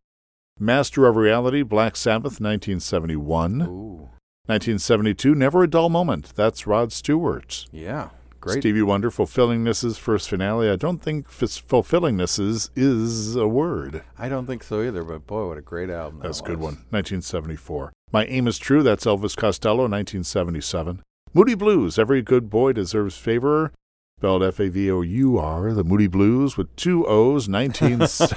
Master 0.60 1.06
of 1.06 1.16
Reality, 1.16 1.62
Black 1.62 1.96
Sabbath, 1.96 2.40
1971. 2.40 3.62
Ooh, 3.62 4.10
1972, 4.46 5.34
Never 5.34 5.62
a 5.64 5.68
Dull 5.68 5.88
Moment. 5.88 6.32
That's 6.36 6.66
Rod 6.66 6.92
Stewart. 6.92 7.66
yeah. 7.72 8.10
Great. 8.42 8.60
Stevie 8.62 8.80
Wonder, 8.80 9.10
Fulfillingness's 9.10 9.98
first 9.98 10.30
finale. 10.30 10.70
I 10.70 10.76
don't 10.76 11.02
think 11.02 11.26
f- 11.28 11.62
Fulfillingness's 11.68 12.70
is 12.74 13.36
a 13.36 13.46
word. 13.46 14.02
I 14.18 14.30
don't 14.30 14.46
think 14.46 14.62
so 14.62 14.80
either, 14.80 15.04
but 15.04 15.26
boy, 15.26 15.46
what 15.48 15.58
a 15.58 15.60
great 15.60 15.90
album. 15.90 16.20
that 16.20 16.28
That's 16.28 16.40
a 16.40 16.44
good 16.44 16.56
one. 16.58 16.76
1974. 16.88 17.92
My 18.12 18.24
Aim 18.24 18.48
is 18.48 18.58
True. 18.58 18.82
That's 18.82 19.04
Elvis 19.04 19.36
Costello, 19.36 19.80
1977. 19.86 21.02
Moody 21.34 21.54
Blues. 21.54 21.98
Every 21.98 22.22
good 22.22 22.48
boy 22.48 22.72
deserves 22.72 23.18
favor. 23.18 23.72
Spelled 24.18 24.42
F 24.42 24.58
A 24.58 24.70
V 24.70 24.90
O 24.90 25.02
U 25.02 25.36
R. 25.36 25.74
The 25.74 25.84
Moody 25.84 26.06
Blues 26.06 26.56
with 26.56 26.74
two 26.76 27.06
O's, 27.06 27.46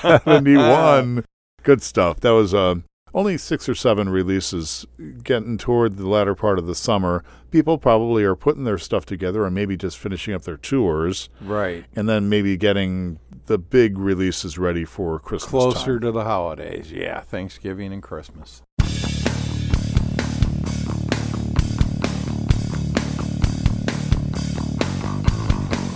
1971. 0.03 1.23
Good 1.63 1.81
stuff. 1.81 2.19
That 2.21 2.31
was 2.31 2.53
uh, 2.53 2.75
only 3.13 3.37
six 3.37 3.67
or 3.69 3.75
seven 3.75 4.09
releases 4.09 4.85
getting 5.23 5.57
toward 5.57 5.97
the 5.97 6.07
latter 6.07 6.35
part 6.35 6.59
of 6.59 6.65
the 6.67 6.75
summer. 6.75 7.23
People 7.51 7.77
probably 7.77 8.23
are 8.23 8.35
putting 8.35 8.63
their 8.63 8.77
stuff 8.77 9.05
together 9.05 9.43
or 9.45 9.51
maybe 9.51 9.77
just 9.77 9.97
finishing 9.97 10.33
up 10.33 10.41
their 10.43 10.57
tours 10.57 11.29
Right. 11.41 11.85
and 11.95 12.09
then 12.09 12.27
maybe 12.29 12.57
getting 12.57 13.19
the 13.45 13.57
big 13.57 13.97
releases 13.97 14.57
ready 14.57 14.85
for 14.85 15.19
Christmas. 15.19 15.49
Closer 15.49 15.93
time. 15.99 16.01
to 16.01 16.11
the 16.11 16.23
holidays. 16.23 16.91
Yeah, 16.91 17.19
Thanksgiving 17.21 17.91
and 17.93 18.01
Christmas. 18.01 18.61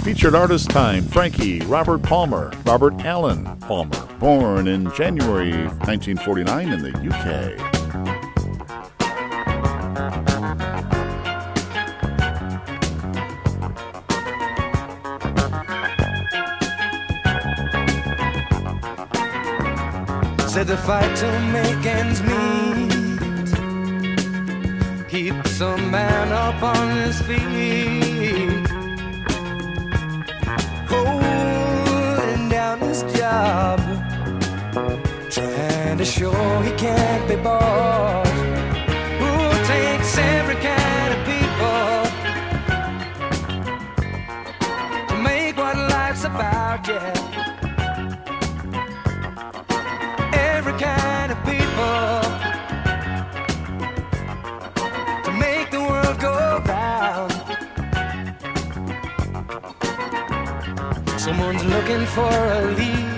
Featured 0.07 0.35
artist 0.35 0.69
time 0.69 1.03
Frankie, 1.03 1.59
Robert 1.65 2.01
Palmer, 2.01 2.53
Robert 2.63 2.93
Allen 3.03 3.43
Palmer, 3.57 4.05
born 4.19 4.69
in 4.69 4.89
January 4.93 5.51
1949 5.51 6.71
in 6.71 6.81
the 6.81 6.91
UK. 6.91 7.57
Said 20.49 20.67
the 20.67 20.77
fight 20.77 21.13
to 21.17 21.39
make 21.51 21.85
ends 21.85 22.23
meet 22.23 22.87
keeps 25.09 25.59
a 25.59 25.75
man 25.75 26.31
up 26.31 26.63
on 26.63 26.95
his 26.95 27.21
feet, 27.23 28.66
job, 33.37 33.79
trying 35.29 35.97
to 35.97 36.05
show 36.05 36.37
he 36.67 36.71
can't 36.85 37.25
be 37.29 37.35
bought. 37.35 38.27
Who 39.21 39.33
takes 39.73 40.11
every 40.35 40.59
kind 40.71 41.09
of 41.15 41.19
people 41.33 41.91
to 45.09 45.15
make 45.29 45.55
what 45.63 45.75
life's 45.93 46.23
about? 46.31 46.87
Yeah. 46.87 47.13
every 50.53 50.75
kind 50.87 51.29
of 51.35 51.39
people 51.51 52.21
to 55.25 55.31
make 55.45 55.67
the 55.75 55.81
world 55.89 56.17
go 56.27 56.35
round. 56.73 57.33
Someone's 61.25 61.65
looking 61.73 62.03
for 62.15 62.33
a 62.59 62.61
lead 62.79 63.16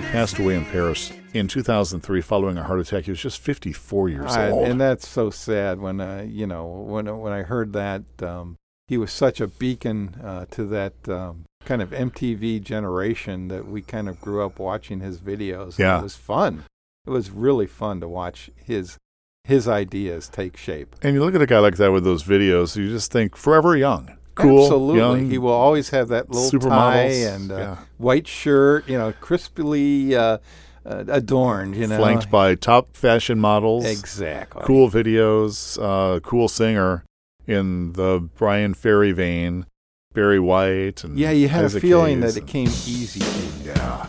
He 0.00 0.06
passed 0.06 0.38
away 0.38 0.56
in 0.56 0.64
Paris 0.64 1.12
in 1.34 1.46
2003 1.46 2.22
following 2.22 2.56
a 2.56 2.62
heart 2.62 2.80
attack. 2.80 3.04
He 3.04 3.10
was 3.10 3.20
just 3.20 3.38
54 3.38 4.08
years 4.08 4.34
I- 4.34 4.50
old. 4.50 4.66
and 4.66 4.80
that's 4.80 5.06
so 5.06 5.28
sad 5.28 5.78
when 5.78 6.00
uh, 6.00 6.24
you 6.26 6.46
know 6.46 6.66
when 6.66 7.18
when 7.18 7.34
I 7.34 7.42
heard 7.42 7.74
that 7.74 8.04
um, 8.22 8.56
he 8.88 8.96
was 8.96 9.12
such 9.12 9.42
a 9.42 9.46
beacon 9.46 10.18
uh, 10.24 10.46
to 10.52 10.64
that 10.64 11.06
um, 11.06 11.44
kind 11.66 11.82
of 11.82 11.90
MTV 11.90 12.62
generation 12.62 13.48
that 13.48 13.66
we 13.68 13.82
kind 13.82 14.08
of 14.08 14.18
grew 14.22 14.42
up 14.42 14.58
watching 14.58 15.00
his 15.00 15.18
videos. 15.18 15.78
Yeah. 15.78 15.98
it 15.98 16.02
was 16.02 16.16
fun. 16.16 16.64
It 17.06 17.10
was 17.10 17.30
really 17.30 17.66
fun 17.66 18.00
to 18.00 18.08
watch 18.08 18.48
his 18.56 18.96
his 19.44 19.68
ideas 19.68 20.30
take 20.30 20.56
shape. 20.56 20.96
And 21.02 21.12
you 21.14 21.22
look 21.22 21.34
at 21.34 21.42
a 21.42 21.46
guy 21.46 21.58
like 21.58 21.76
that 21.76 21.92
with 21.92 22.04
those 22.04 22.24
videos, 22.24 22.74
you 22.74 22.88
just 22.88 23.12
think 23.12 23.36
forever 23.36 23.76
young, 23.76 24.16
cool, 24.34 24.62
Absolutely, 24.62 24.98
young. 24.98 25.30
he 25.30 25.38
will 25.38 25.52
always 25.52 25.90
have 25.90 26.08
that 26.08 26.30
little 26.30 26.60
tie 26.60 27.04
and 27.04 27.52
uh, 27.52 27.56
yeah. 27.56 27.76
white 27.98 28.26
shirt, 28.26 28.88
you 28.88 28.96
know, 28.96 29.12
crisply 29.20 30.14
uh, 30.14 30.38
uh, 30.84 31.04
adorned. 31.08 31.76
You 31.76 31.86
know, 31.86 31.98
flanked 31.98 32.30
by 32.30 32.54
top 32.54 32.96
fashion 32.96 33.38
models, 33.38 33.84
exactly 33.84 34.62
cool 34.64 34.90
videos, 34.90 35.78
uh, 35.80 36.20
cool 36.20 36.48
singer 36.48 37.04
in 37.46 37.92
the 37.94 38.20
Bryan 38.36 38.74
Ferry 38.74 39.12
vein, 39.12 39.66
Barry 40.14 40.40
White, 40.40 41.04
and 41.04 41.18
Yeah, 41.18 41.30
you 41.30 41.48
had 41.48 41.64
Isaac 41.64 41.82
a 41.82 41.86
feeling 41.86 42.22
Hayes 42.22 42.34
that 42.34 42.42
it 42.42 42.46
came 42.46 42.68
easy. 42.68 43.24
Yeah. 43.64 44.06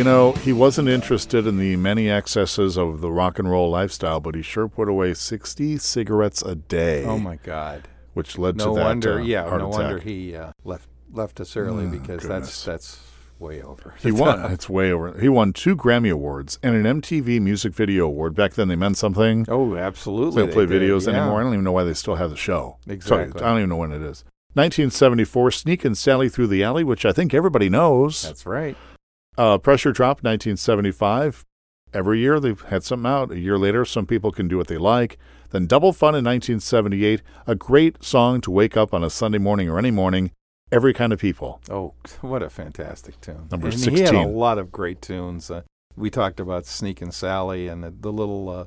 You 0.00 0.04
know, 0.04 0.32
he 0.32 0.54
wasn't 0.54 0.88
interested 0.88 1.46
in 1.46 1.58
the 1.58 1.76
many 1.76 2.08
excesses 2.08 2.78
of 2.78 3.02
the 3.02 3.10
rock 3.12 3.38
and 3.38 3.50
roll 3.50 3.68
lifestyle, 3.68 4.18
but 4.18 4.34
he 4.34 4.40
sure 4.40 4.66
put 4.66 4.88
away 4.88 5.12
60 5.12 5.76
cigarettes 5.76 6.40
a 6.40 6.54
day. 6.54 7.04
Oh 7.04 7.18
my 7.18 7.36
God! 7.36 7.86
Which 8.14 8.38
led 8.38 8.56
No 8.56 8.68
to 8.68 8.70
that 8.70 8.80
No 8.80 8.84
wonder, 8.86 9.18
uh, 9.20 9.22
yeah, 9.22 9.42
no 9.42 9.68
attack. 9.68 9.70
wonder 9.72 9.98
he 9.98 10.34
uh, 10.34 10.52
left 10.64 10.88
left 11.12 11.38
us 11.38 11.54
early 11.54 11.84
Oh, 11.84 11.90
because 11.90 12.22
goodness. 12.22 12.64
that's 12.64 12.64
that's 12.64 13.00
way 13.38 13.60
over. 13.60 13.94
He 14.00 14.10
won. 14.22 14.50
It's 14.50 14.70
way 14.70 14.90
over. 14.90 15.20
He 15.20 15.28
won 15.28 15.52
two 15.52 15.76
Grammy 15.76 16.10
awards 16.10 16.58
and 16.62 16.74
an 16.74 17.02
MTV 17.02 17.38
Music 17.38 17.74
Video 17.74 18.06
Award. 18.06 18.34
Back 18.34 18.54
then, 18.54 18.68
they 18.68 18.76
meant 18.76 18.96
something. 18.96 19.44
Oh, 19.50 19.74
They 19.74 19.82
absolutely. 19.82 20.44
don't 20.44 20.52
play 20.54 20.64
did, 20.64 20.80
videos 20.80 21.06
yeah. 21.12 21.18
anymore. 21.18 21.40
I 21.40 21.42
don't 21.44 21.52
even 21.52 21.64
know 21.64 21.72
why 21.72 21.84
they 21.84 21.92
still 21.92 22.14
have 22.14 22.30
the 22.30 22.38
show. 22.38 22.78
Sorry, 22.86 22.94
Exactly. 22.94 23.42
I 23.42 23.48
don't 23.50 23.58
even 23.58 23.68
know 23.68 23.76
when 23.76 23.92
it 23.92 24.00
is. 24.00 24.24
1974, 24.54 25.50
Sneakin' 25.50 25.94
Sally 25.94 26.28
Through 26.30 26.48
the 26.48 26.64
Alley, 26.64 26.84
which 26.84 27.04
I 27.04 27.12
think 27.12 27.32
everybody 27.34 27.68
knows. 27.68 28.22
That's 28.22 28.46
right. 28.46 28.76
Uh, 29.36 29.58
Pressure 29.58 29.92
Drop, 29.92 30.18
1975. 30.22 31.44
Every 31.92 32.20
year 32.20 32.38
they've 32.38 32.60
had 32.60 32.84
something 32.84 33.10
out. 33.10 33.32
A 33.32 33.38
year 33.38 33.58
later, 33.58 33.84
some 33.84 34.06
people 34.06 34.30
can 34.30 34.48
do 34.48 34.56
what 34.56 34.68
they 34.68 34.78
like. 34.78 35.18
Then 35.50 35.66
Double 35.66 35.92
Fun 35.92 36.14
in 36.14 36.24
1978, 36.24 37.22
a 37.46 37.54
great 37.54 38.02
song 38.04 38.40
to 38.42 38.50
wake 38.50 38.76
up 38.76 38.94
on 38.94 39.02
a 39.02 39.10
Sunday 39.10 39.38
morning 39.38 39.68
or 39.68 39.78
any 39.78 39.90
morning. 39.90 40.30
Every 40.70 40.94
kind 40.94 41.12
of 41.12 41.18
people. 41.18 41.60
Oh, 41.68 41.94
what 42.20 42.42
a 42.44 42.50
fantastic 42.50 43.20
tune! 43.20 43.48
Number 43.50 43.68
and 43.68 43.74
He 43.76 44.00
had 44.00 44.14
a 44.14 44.28
lot 44.28 44.58
of 44.58 44.70
great 44.70 45.02
tunes. 45.02 45.50
Uh, 45.50 45.62
we 45.96 46.10
talked 46.10 46.38
about 46.38 46.64
Sneakin' 46.64 47.12
Sally 47.12 47.66
and 47.66 47.82
the, 47.82 47.90
the 47.90 48.12
little. 48.12 48.48
Uh, 48.48 48.64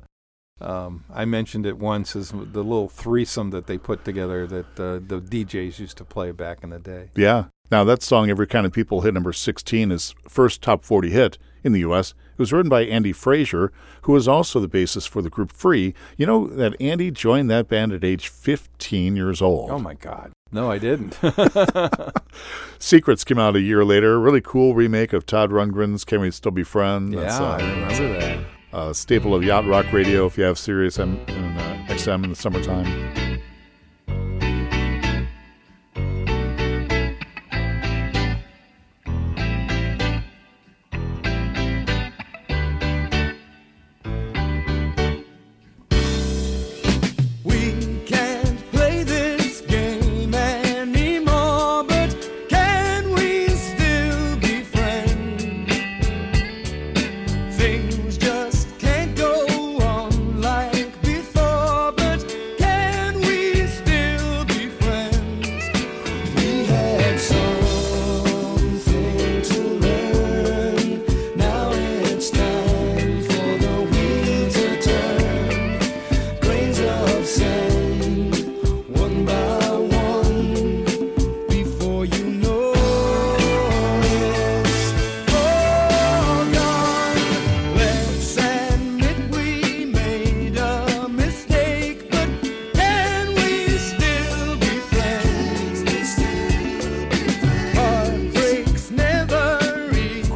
um, 0.60 1.04
I 1.12 1.24
mentioned 1.24 1.66
it 1.66 1.78
once 1.78 2.14
as 2.14 2.30
the 2.30 2.62
little 2.62 2.88
threesome 2.88 3.50
that 3.50 3.66
they 3.66 3.78
put 3.78 4.04
together 4.04 4.46
that 4.46 4.66
uh, 4.78 5.00
the 5.04 5.20
DJs 5.20 5.78
used 5.78 5.96
to 5.96 6.04
play 6.04 6.30
back 6.30 6.62
in 6.62 6.70
the 6.70 6.78
day. 6.78 7.10
Yeah. 7.16 7.46
Now 7.70 7.82
that 7.84 8.02
song, 8.02 8.28
Every 8.28 8.46
Kind 8.46 8.66
of 8.66 8.72
People, 8.72 9.00
hit 9.00 9.14
number 9.14 9.32
16, 9.32 9.90
his 9.90 10.14
first 10.28 10.60
top 10.60 10.84
40 10.84 11.10
hit 11.10 11.38
in 11.62 11.72
the 11.72 11.80
U.S. 11.80 12.12
It 12.32 12.38
was 12.38 12.52
written 12.52 12.68
by 12.68 12.82
Andy 12.82 13.12
Fraser, 13.12 13.72
who 14.02 14.12
was 14.12 14.28
also 14.28 14.60
the 14.60 14.68
bassist 14.68 15.08
for 15.08 15.22
the 15.22 15.30
group 15.30 15.50
Free. 15.50 15.94
You 16.18 16.26
know 16.26 16.46
that 16.46 16.78
Andy 16.78 17.10
joined 17.10 17.50
that 17.50 17.68
band 17.68 17.92
at 17.92 18.04
age 18.04 18.28
15 18.28 19.16
years 19.16 19.40
old. 19.40 19.70
Oh 19.70 19.78
my 19.78 19.94
God! 19.94 20.32
No, 20.52 20.70
I 20.70 20.76
didn't. 20.78 21.18
Secrets 22.78 23.24
came 23.24 23.38
out 23.38 23.56
a 23.56 23.60
year 23.60 23.82
later. 23.82 24.20
Really 24.20 24.42
cool 24.42 24.74
remake 24.74 25.14
of 25.14 25.24
Todd 25.24 25.50
Rundgren's 25.50 26.04
"Can 26.04 26.20
We 26.20 26.30
Still 26.30 26.52
Be 26.52 26.64
Friends?" 26.64 27.14
yeah, 27.14 27.38
uh, 27.38 27.56
I 27.56 27.56
remember 27.62 28.20
that. 28.20 28.44
a 28.72 28.94
staple 28.94 29.34
of 29.34 29.42
yacht 29.42 29.64
rock 29.66 29.90
radio. 29.90 30.26
If 30.26 30.36
you 30.36 30.44
have 30.44 30.58
Sirius 30.58 30.98
M 30.98 31.18
and 31.28 31.58
uh, 31.58 31.94
XM 31.94 32.24
in 32.24 32.30
the 32.30 32.36
summertime. 32.36 33.23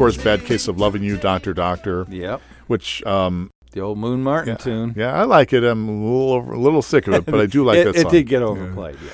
Of 0.09 0.14
course, 0.16 0.24
"Bad 0.24 0.44
Case 0.46 0.68
of 0.68 0.78
Loving 0.78 1.02
You," 1.02 1.16
"Doctor 1.16 1.52
Doctor," 1.54 2.06
Yep, 2.09 2.40
which 2.66 3.04
um, 3.04 3.50
the 3.72 3.80
old 3.80 3.98
Moon 3.98 4.22
Martin 4.22 4.54
yeah, 4.54 4.56
tune. 4.56 4.94
yeah, 4.96 5.12
I 5.12 5.24
like 5.24 5.52
it. 5.52 5.62
I'm 5.64 5.88
a 5.88 5.92
little 5.92 6.32
over, 6.32 6.52
a 6.54 6.59
little 6.59 6.82
sick 6.82 7.06
of 7.06 7.14
it, 7.14 7.26
but 7.26 7.38
I 7.40 7.46
do 7.46 7.64
like 7.64 7.78
it, 7.78 7.94
that 7.94 7.96
it 7.96 8.11
did 8.11 8.26
get 8.26 8.40
Yeah. 8.40 8.46
overplayed. 8.46 8.96
Yes. 9.02 9.12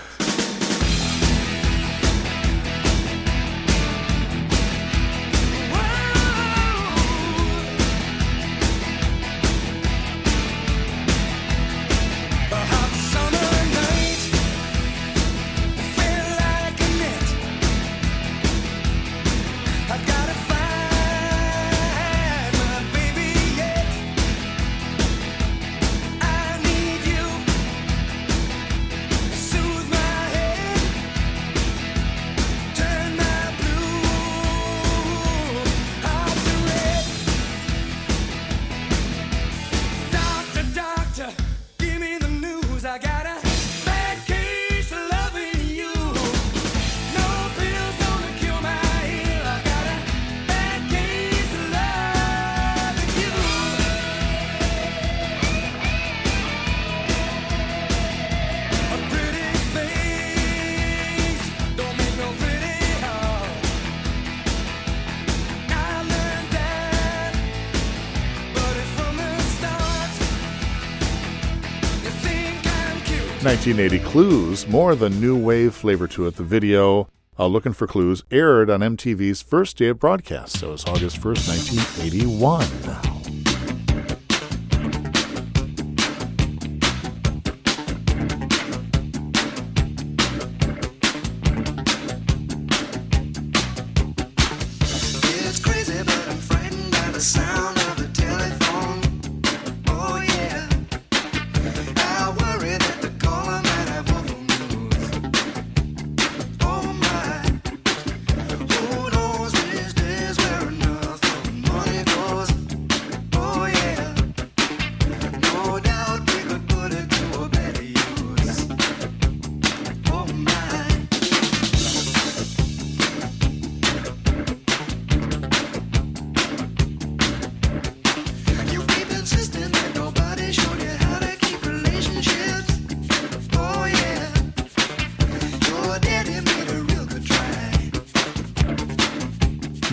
1980 73.64 74.10
Clues, 74.10 74.68
more 74.68 74.94
the 74.94 75.08
new 75.08 75.34
wave 75.34 75.74
flavor 75.74 76.06
to 76.06 76.26
it. 76.26 76.36
The 76.36 76.42
video, 76.42 77.08
uh, 77.38 77.46
Looking 77.46 77.72
for 77.72 77.86
Clues, 77.86 78.22
aired 78.30 78.68
on 78.68 78.80
MTV's 78.80 79.40
first 79.40 79.78
day 79.78 79.86
of 79.86 79.98
broadcast. 79.98 80.58
So 80.58 80.68
it 80.68 80.72
was 80.72 80.84
August 80.84 81.18
1st, 81.18 81.48
1981. 81.96 83.33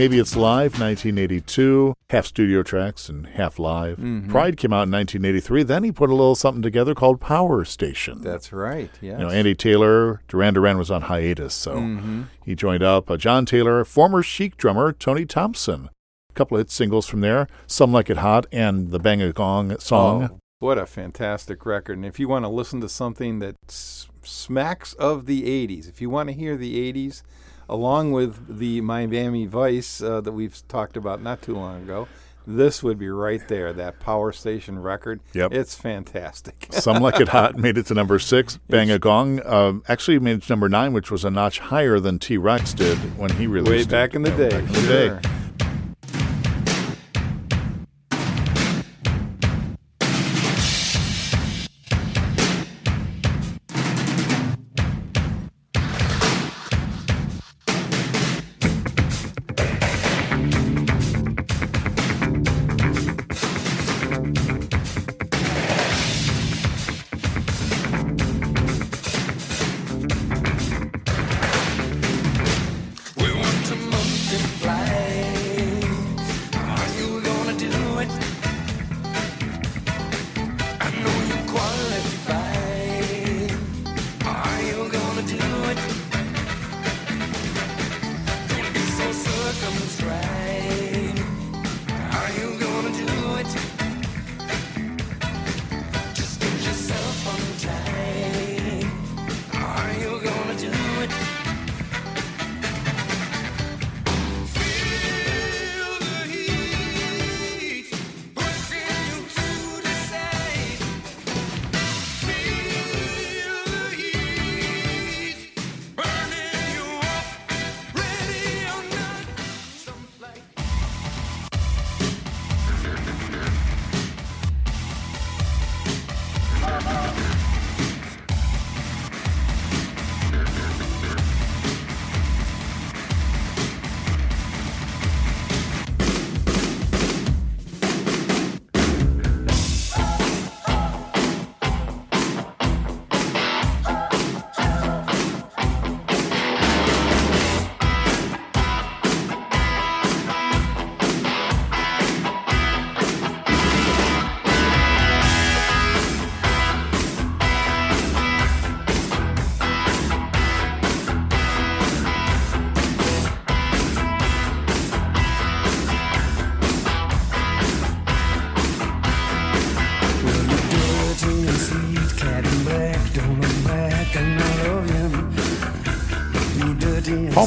Maybe 0.01 0.17
It's 0.17 0.35
Live, 0.35 0.79
1982, 0.79 1.93
half 2.09 2.25
studio 2.25 2.63
tracks 2.63 3.07
and 3.07 3.27
half 3.27 3.59
live. 3.59 3.97
Pride 4.29 4.57
came 4.57 4.73
out 4.73 4.87
in 4.87 4.91
1983. 4.91 5.61
Then 5.61 5.83
he 5.83 5.91
put 5.91 6.09
a 6.09 6.15
little 6.15 6.33
something 6.33 6.63
together 6.63 6.95
called 6.95 7.21
Power 7.21 7.63
Station. 7.65 8.19
That's 8.19 8.51
right. 8.51 8.89
yeah. 8.99 9.19
You 9.19 9.25
know, 9.25 9.29
Andy 9.29 9.53
Taylor, 9.53 10.23
Duran 10.27 10.55
Duran 10.55 10.79
was 10.79 10.89
on 10.89 11.03
hiatus, 11.03 11.53
so 11.53 11.75
Mm-hmm. 11.75 12.23
he 12.43 12.55
joined 12.55 12.81
up. 12.81 13.11
Uh, 13.11 13.17
John 13.17 13.45
Taylor, 13.45 13.85
former 13.85 14.23
Chic 14.23 14.57
drummer 14.57 14.91
Tony 14.91 15.23
Thompson. 15.23 15.87
A 16.31 16.33
couple 16.33 16.57
of 16.57 16.61
hit 16.61 16.71
singles 16.71 17.05
from 17.05 17.21
there, 17.21 17.47
Some 17.67 17.91
Like 17.91 18.09
It 18.09 18.17
Hot 18.17 18.47
and 18.51 18.89
the 18.89 18.97
Bang 18.97 19.21
a 19.21 19.31
Gong 19.31 19.77
song. 19.77 20.29
Oh, 20.31 20.39
what 20.57 20.79
a 20.79 20.87
fantastic 20.87 21.63
record. 21.63 21.97
And 21.99 22.07
if 22.07 22.19
you 22.19 22.27
want 22.27 22.43
to 22.45 22.49
listen 22.49 22.81
to 22.81 22.89
something 22.89 23.37
that 23.37 23.53
smacks 23.69 24.93
of 24.93 25.27
the 25.27 25.43
80s, 25.43 25.87
if 25.87 26.01
you 26.01 26.09
want 26.09 26.29
to 26.29 26.33
hear 26.33 26.57
the 26.57 26.91
80s, 26.91 27.21
along 27.69 28.11
with 28.11 28.57
the 28.59 28.81
Miami 28.81 29.45
Vice 29.45 30.01
uh, 30.01 30.21
that 30.21 30.31
we've 30.31 30.61
talked 30.67 30.97
about 30.97 31.21
not 31.21 31.41
too 31.41 31.55
long 31.55 31.83
ago, 31.83 32.07
this 32.47 32.81
would 32.81 32.97
be 32.97 33.07
right 33.09 33.47
there, 33.47 33.71
that 33.73 33.99
Power 33.99 34.31
Station 34.31 34.79
record. 34.79 35.19
Yep. 35.33 35.53
It's 35.53 35.75
fantastic. 35.75 36.67
Some 36.71 37.01
Like 37.01 37.19
It 37.19 37.27
Hot 37.29 37.55
made 37.57 37.77
it 37.77 37.85
to 37.87 37.93
number 37.93 38.17
six. 38.19 38.57
Bang 38.67 38.89
a 38.89 38.97
Gong 38.97 39.45
um, 39.45 39.83
actually 39.87 40.17
made 40.19 40.37
it 40.37 40.43
to 40.43 40.51
number 40.51 40.67
nine, 40.67 40.91
which 40.91 41.11
was 41.11 41.23
a 41.23 41.29
notch 41.29 41.59
higher 41.59 41.99
than 41.99 42.17
T 42.19 42.37
Rex 42.37 42.73
did 42.73 42.97
when 43.17 43.31
he 43.35 43.45
released 43.47 43.69
Way 43.71 43.81
it. 43.81 43.89
back 43.89 44.15
in 44.15 44.23
the 44.23 44.31
day. 44.31 44.49
back 44.49 44.63
in 44.63 44.73
the 44.73 44.81
day. 44.81 45.07
sure. 45.07 45.21
We 45.23 45.40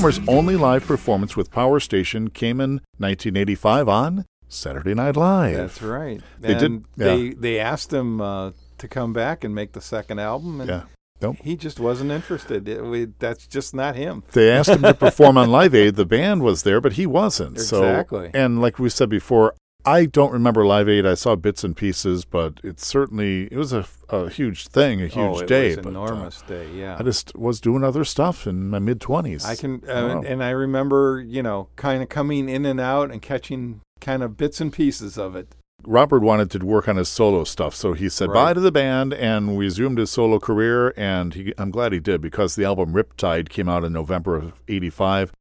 Palmer's 0.04 0.28
only 0.28 0.54
live 0.54 0.84
performance 0.84 1.34
with 1.34 1.50
Power 1.50 1.80
Station 1.80 2.28
came 2.28 2.60
in 2.60 2.72
1985 2.98 3.88
on 3.88 4.26
Saturday 4.50 4.92
Night 4.92 5.16
Live. 5.16 5.56
That's 5.56 5.80
right. 5.80 6.20
They 6.38 6.48
did- 6.48 6.62
and 6.62 6.84
yeah. 6.94 7.04
they, 7.06 7.28
they 7.30 7.58
asked 7.58 7.90
him 7.90 8.20
uh, 8.20 8.50
to 8.76 8.86
come 8.86 9.14
back 9.14 9.44
and 9.44 9.54
make 9.54 9.72
the 9.72 9.80
second 9.80 10.18
album, 10.18 10.60
and 10.60 10.68
Yeah. 10.68 10.82
Nope. 11.22 11.36
he 11.42 11.56
just 11.56 11.80
wasn't 11.80 12.10
interested. 12.10 12.68
It- 12.68 12.84
we, 12.84 13.06
that's 13.18 13.46
just 13.46 13.72
not 13.72 13.96
him. 13.96 14.24
They 14.32 14.50
asked 14.50 14.68
him 14.68 14.82
to 14.82 14.92
perform 14.92 15.38
on 15.38 15.50
Live 15.50 15.74
Aid. 15.74 15.94
The 15.94 16.04
band 16.04 16.42
was 16.42 16.64
there, 16.64 16.82
but 16.82 16.92
he 16.94 17.06
wasn't. 17.06 17.56
Exactly. 17.56 18.26
So, 18.26 18.38
and 18.38 18.60
like 18.60 18.78
we 18.78 18.90
said 18.90 19.08
before, 19.08 19.54
I 19.86 20.06
don't 20.06 20.32
remember 20.32 20.66
Live 20.66 20.88
Aid. 20.88 21.04
I 21.04 21.14
saw 21.14 21.36
bits 21.36 21.62
and 21.62 21.76
pieces, 21.76 22.24
but 22.24 22.60
it's 22.62 22.86
certainly 22.86 23.48
it 23.50 23.56
was 23.56 23.72
a, 23.72 23.86
a 24.08 24.30
huge 24.30 24.68
thing, 24.68 25.02
a 25.02 25.06
huge 25.06 25.16
oh, 25.16 25.38
it 25.40 25.46
day. 25.46 25.68
was 25.68 25.76
but, 25.76 25.86
uh, 25.86 25.90
enormous 25.90 26.42
day. 26.42 26.70
Yeah. 26.72 26.96
I 26.98 27.02
just 27.02 27.36
was 27.36 27.60
doing 27.60 27.84
other 27.84 28.04
stuff 28.04 28.46
in 28.46 28.70
my 28.70 28.78
mid 28.78 29.00
twenties. 29.00 29.44
I 29.44 29.56
can, 29.56 29.82
uh, 29.88 30.16
wow. 30.16 30.22
and 30.26 30.42
I 30.42 30.50
remember, 30.50 31.22
you 31.26 31.42
know, 31.42 31.68
kind 31.76 32.02
of 32.02 32.08
coming 32.08 32.48
in 32.48 32.64
and 32.64 32.80
out 32.80 33.10
and 33.10 33.20
catching 33.20 33.80
kind 34.00 34.22
of 34.22 34.36
bits 34.36 34.60
and 34.60 34.72
pieces 34.72 35.18
of 35.18 35.36
it. 35.36 35.54
Robert 35.86 36.20
wanted 36.22 36.50
to 36.52 36.64
work 36.64 36.88
on 36.88 36.96
his 36.96 37.10
solo 37.10 37.44
stuff, 37.44 37.74
so 37.74 37.92
he 37.92 38.08
said 38.08 38.30
Right. 38.30 38.46
bye 38.46 38.54
to 38.54 38.60
the 38.60 38.72
band 38.72 39.12
and 39.12 39.58
resumed 39.58 39.98
his 39.98 40.10
solo 40.10 40.38
career. 40.38 40.94
And 40.96 41.34
he, 41.34 41.52
I'm 41.58 41.70
glad 41.70 41.92
he 41.92 42.00
did 42.00 42.22
because 42.22 42.56
the 42.56 42.64
album 42.64 42.94
Riptide 42.94 43.50
came 43.50 43.68
out 43.68 43.84
in 43.84 43.92
November 43.92 44.36
of 44.36 44.62
'85. 44.66 45.32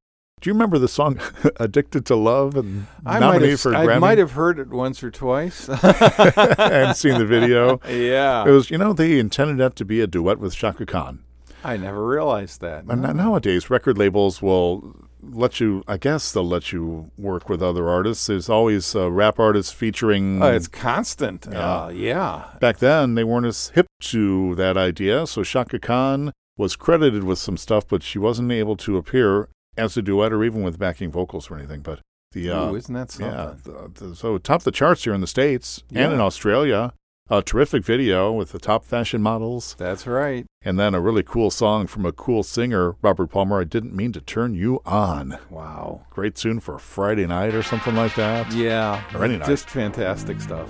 Do 0.43 0.49
you 0.49 0.55
remember 0.55 0.77
the 0.77 0.89
song 0.89 1.21
"Addicted 1.55 2.05
to 2.07 2.17
Love" 2.17 2.57
and 2.57 2.85
I 3.05 3.17
nominated 3.17 3.51
have, 3.51 3.59
for 3.61 3.71
a 3.71 3.79
I 3.79 3.85
Grammy? 3.85 3.99
might 4.01 4.17
have 4.17 4.31
heard 4.33 4.59
it 4.59 4.67
once 4.67 5.01
or 5.01 5.09
twice. 5.09 5.69
and 5.69 6.97
seen 6.97 7.17
the 7.17 7.25
video. 7.25 7.79
yeah, 7.87 8.45
It 8.45 8.51
was, 8.51 8.69
you 8.69 8.77
know, 8.77 8.91
they 8.91 9.19
intended 9.19 9.57
that 9.59 9.77
to 9.77 9.85
be 9.85 10.01
a 10.01 10.05
duet 10.05 10.39
with 10.39 10.53
Chaka 10.53 10.85
Khan. 10.85 11.23
I 11.63 11.77
never 11.77 12.05
realized 12.05 12.59
that. 12.59 12.83
And 12.89 13.03
now- 13.03 13.13
nowadays, 13.13 13.69
record 13.69 13.97
labels 13.97 14.41
will 14.41 15.07
let 15.21 15.61
you. 15.61 15.81
I 15.87 15.95
guess 15.95 16.33
they'll 16.33 16.43
let 16.43 16.73
you 16.73 17.09
work 17.17 17.47
with 17.47 17.63
other 17.63 17.87
artists. 17.87 18.27
There's 18.27 18.49
always 18.49 18.93
uh, 18.97 19.09
rap 19.09 19.39
artists 19.39 19.71
featuring. 19.71 20.43
Oh, 20.43 20.51
it's 20.51 20.67
constant. 20.67 21.47
Yeah. 21.49 21.83
Uh, 21.85 21.87
yeah. 21.87 22.47
Back 22.59 22.79
then, 22.79 23.15
they 23.15 23.23
weren't 23.23 23.45
as 23.45 23.69
hip 23.75 23.87
to 24.11 24.55
that 24.55 24.75
idea. 24.75 25.25
So 25.25 25.41
Chaka 25.45 25.79
Khan 25.79 26.33
was 26.57 26.75
credited 26.75 27.23
with 27.23 27.39
some 27.39 27.55
stuff, 27.55 27.87
but 27.87 28.03
she 28.03 28.19
wasn't 28.19 28.51
able 28.51 28.75
to 28.75 28.97
appear 28.97 29.47
as 29.77 29.97
a 29.97 30.01
duet 30.01 30.31
or 30.33 30.43
even 30.43 30.63
with 30.63 30.77
backing 30.79 31.11
vocals 31.11 31.49
or 31.51 31.57
anything. 31.57 31.81
But 31.81 31.99
the 32.31 32.49
uh, 32.49 32.71
Ooh, 32.71 32.75
isn't 32.75 32.93
that 32.93 33.11
something? 33.11 33.31
yeah, 33.33 33.53
the, 33.63 33.91
the, 34.07 34.15
so 34.15 34.37
top 34.37 34.63
the 34.63 34.71
charts 34.71 35.03
here 35.03 35.13
in 35.13 35.21
the 35.21 35.27
states 35.27 35.83
Yeah. 35.89 36.05
and 36.05 36.13
in 36.13 36.19
Australia. 36.21 36.93
A 37.29 37.41
terrific 37.41 37.85
video 37.85 38.33
with 38.33 38.51
the 38.51 38.59
top 38.59 38.83
fashion 38.83 39.21
models, 39.21 39.75
That's 39.79 40.05
right. 40.05 40.45
and 40.61 40.77
then 40.77 40.93
a 40.93 40.99
really 40.99 41.23
cool 41.23 41.49
song 41.51 41.87
from 41.87 42.05
a 42.05 42.11
cool 42.11 42.43
singer, 42.43 42.95
Robert 43.01 43.27
Palmer. 43.27 43.61
I 43.61 43.63
didn't 43.63 43.95
mean 43.95 44.11
to 44.11 44.19
turn 44.21 44.55
you 44.55 44.81
on. 44.85 45.37
Wow. 45.49 46.01
Great 46.09 46.35
tune 46.35 46.59
for 46.59 46.75
a 46.75 46.79
Friday 46.79 47.25
night 47.25 47.55
or 47.55 47.63
something 47.63 47.95
like 47.95 48.13
that. 48.15 48.51
Yeah. 48.51 49.01
Or 49.15 49.23
any 49.23 49.37
night. 49.37 49.47
Just 49.47 49.69
fantastic 49.69 50.41
stuff. 50.41 50.67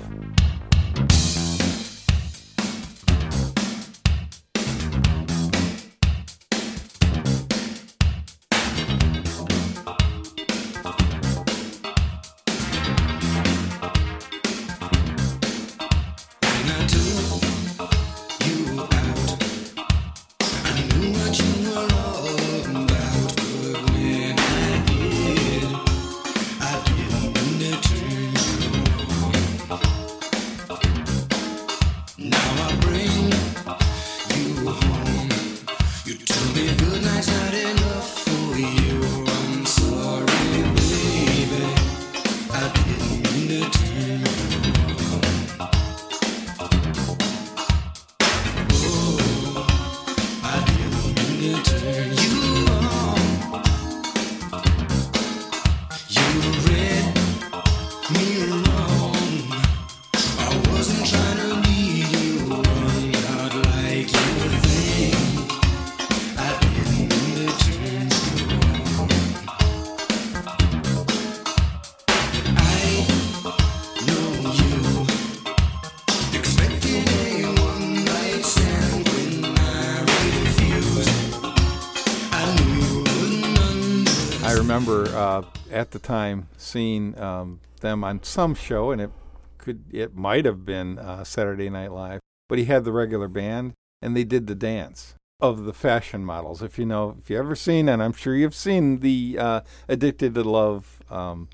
The 85.94 86.00
time 86.00 86.50
seeing 86.58 87.18
um, 87.20 87.62
them 87.80 88.04
on 88.04 88.22
some 88.24 88.54
show, 88.54 88.92
and 88.92 89.00
it 89.00 89.12
could 89.58 89.86
it 89.92 90.16
might 90.16 90.46
have 90.46 90.66
been 90.66 91.00
uh, 91.00 91.24
Saturday 91.24 91.70
Night 91.70 91.92
Live, 91.92 92.20
but 92.50 92.60
he 92.60 92.66
had 92.66 92.84
the 92.84 92.92
regular 92.92 93.28
band, 93.28 93.74
and 94.02 94.16
they 94.16 94.26
did 94.26 94.48
the 94.48 94.56
dance 94.56 95.16
of 95.40 95.64
the 95.64 95.74
fashion 95.74 96.26
models. 96.26 96.62
If 96.62 96.78
you 96.78 96.86
know, 96.86 97.16
if 97.20 97.30
you 97.30 97.38
ever 97.38 97.56
seen, 97.56 97.88
and 97.88 98.04
I'm 98.04 98.14
sure 98.14 98.36
you've 98.36 98.56
seen 98.56 99.00
the 99.00 99.38
uh, 99.40 99.62
"Addicted 99.88 100.36
to 100.36 100.44
Love" 100.44 101.02
um, 101.10 101.48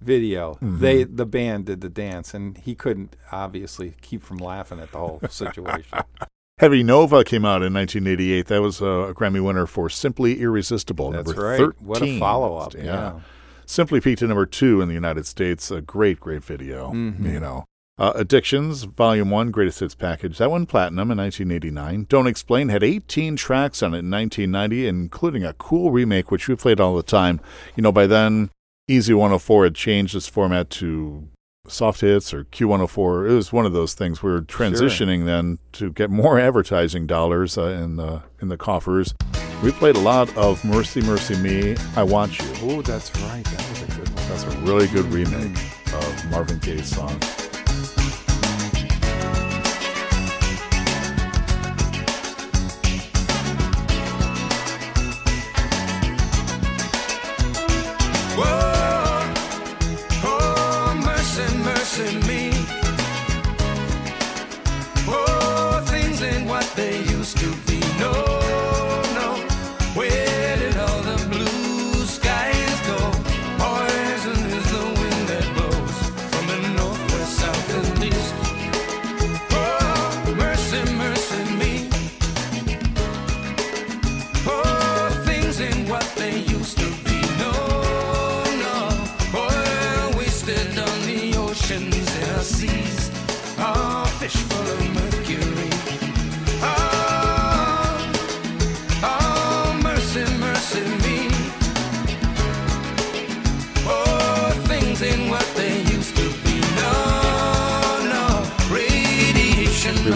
video, 0.00 0.56
they 0.62 1.04
the 1.04 1.26
band 1.26 1.66
did 1.66 1.80
the 1.82 1.90
dance, 1.90 2.32
and 2.32 2.56
he 2.58 2.74
couldn't 2.74 3.16
obviously 3.30 3.94
keep 4.00 4.22
from 4.22 4.38
laughing 4.38 4.80
at 4.80 4.92
the 4.92 4.98
whole 4.98 5.20
situation. 5.28 5.98
Heavy 6.58 6.82
Nova 6.84 7.24
came 7.24 7.44
out 7.44 7.62
in 7.62 7.74
1988. 7.74 8.46
That 8.46 8.62
was 8.62 8.80
uh, 8.80 8.86
a 8.86 9.14
Grammy 9.14 9.42
winner 9.42 9.66
for 9.66 9.90
Simply 9.90 10.40
Irresistible, 10.40 11.10
That's 11.10 11.26
number 11.26 11.42
right. 11.42 11.58
13. 11.58 11.86
What 11.86 12.02
a 12.02 12.18
follow-up, 12.20 12.74
yeah. 12.74 13.20
Simply 13.66 14.00
peaked 14.00 14.22
at 14.22 14.28
number 14.28 14.46
two 14.46 14.80
in 14.80 14.88
the 14.88 14.94
United 14.94 15.26
States. 15.26 15.70
A 15.70 15.80
great, 15.80 16.20
great 16.20 16.44
video. 16.44 16.92
Mm-hmm. 16.92 17.26
You 17.26 17.40
know, 17.40 17.64
uh, 17.98 18.12
Addictions, 18.14 18.84
Volume 18.84 19.30
One, 19.30 19.50
Greatest 19.50 19.80
Hits 19.80 19.94
Package. 19.94 20.38
That 20.38 20.50
one 20.50 20.66
platinum 20.66 21.10
in 21.10 21.18
1989. 21.18 22.06
Don't 22.08 22.26
Explain 22.26 22.68
had 22.68 22.82
18 22.82 23.36
tracks 23.36 23.82
on 23.82 23.94
it 23.94 24.00
in 24.00 24.10
1990, 24.10 24.86
including 24.86 25.44
a 25.44 25.52
cool 25.54 25.90
remake 25.90 26.30
which 26.30 26.48
we 26.48 26.56
played 26.56 26.80
all 26.80 26.96
the 26.96 27.02
time. 27.02 27.40
You 27.76 27.82
know, 27.82 27.92
by 27.92 28.06
then, 28.06 28.50
Easy 28.88 29.14
104 29.14 29.64
had 29.64 29.74
changed 29.74 30.14
its 30.14 30.28
format 30.28 30.68
to 30.70 31.28
soft 31.68 32.00
hits 32.00 32.34
or 32.34 32.44
Q104. 32.44 33.30
It 33.30 33.34
was 33.34 33.52
one 33.52 33.66
of 33.66 33.72
those 33.72 33.94
things. 33.94 34.22
We 34.22 34.30
were 34.30 34.42
transitioning 34.42 35.24
then 35.24 35.58
to 35.72 35.92
get 35.92 36.10
more 36.10 36.38
advertising 36.40 37.06
dollars 37.06 37.56
uh, 37.56 37.66
in 37.66 37.96
the 37.96 38.22
in 38.40 38.48
the 38.48 38.56
coffers. 38.56 39.14
We 39.62 39.70
played 39.70 39.94
a 39.94 40.00
lot 40.00 40.36
of 40.36 40.64
Mercy, 40.64 41.00
Mercy 41.02 41.36
Me, 41.36 41.76
I 41.94 42.02
Want 42.02 42.36
You. 42.36 42.46
Oh, 42.62 42.82
that's 42.82 43.14
right. 43.22 43.44
That 43.44 43.70
was 43.70 43.82
a 43.82 43.86
good 43.86 44.08
one. 44.08 44.28
That's 44.28 44.42
a 44.42 44.50
really 44.62 44.88
good 44.88 45.04
remake 45.06 45.56
of 45.94 46.30
Marvin 46.30 46.58
Gaye's 46.58 46.88
song. 46.88 47.16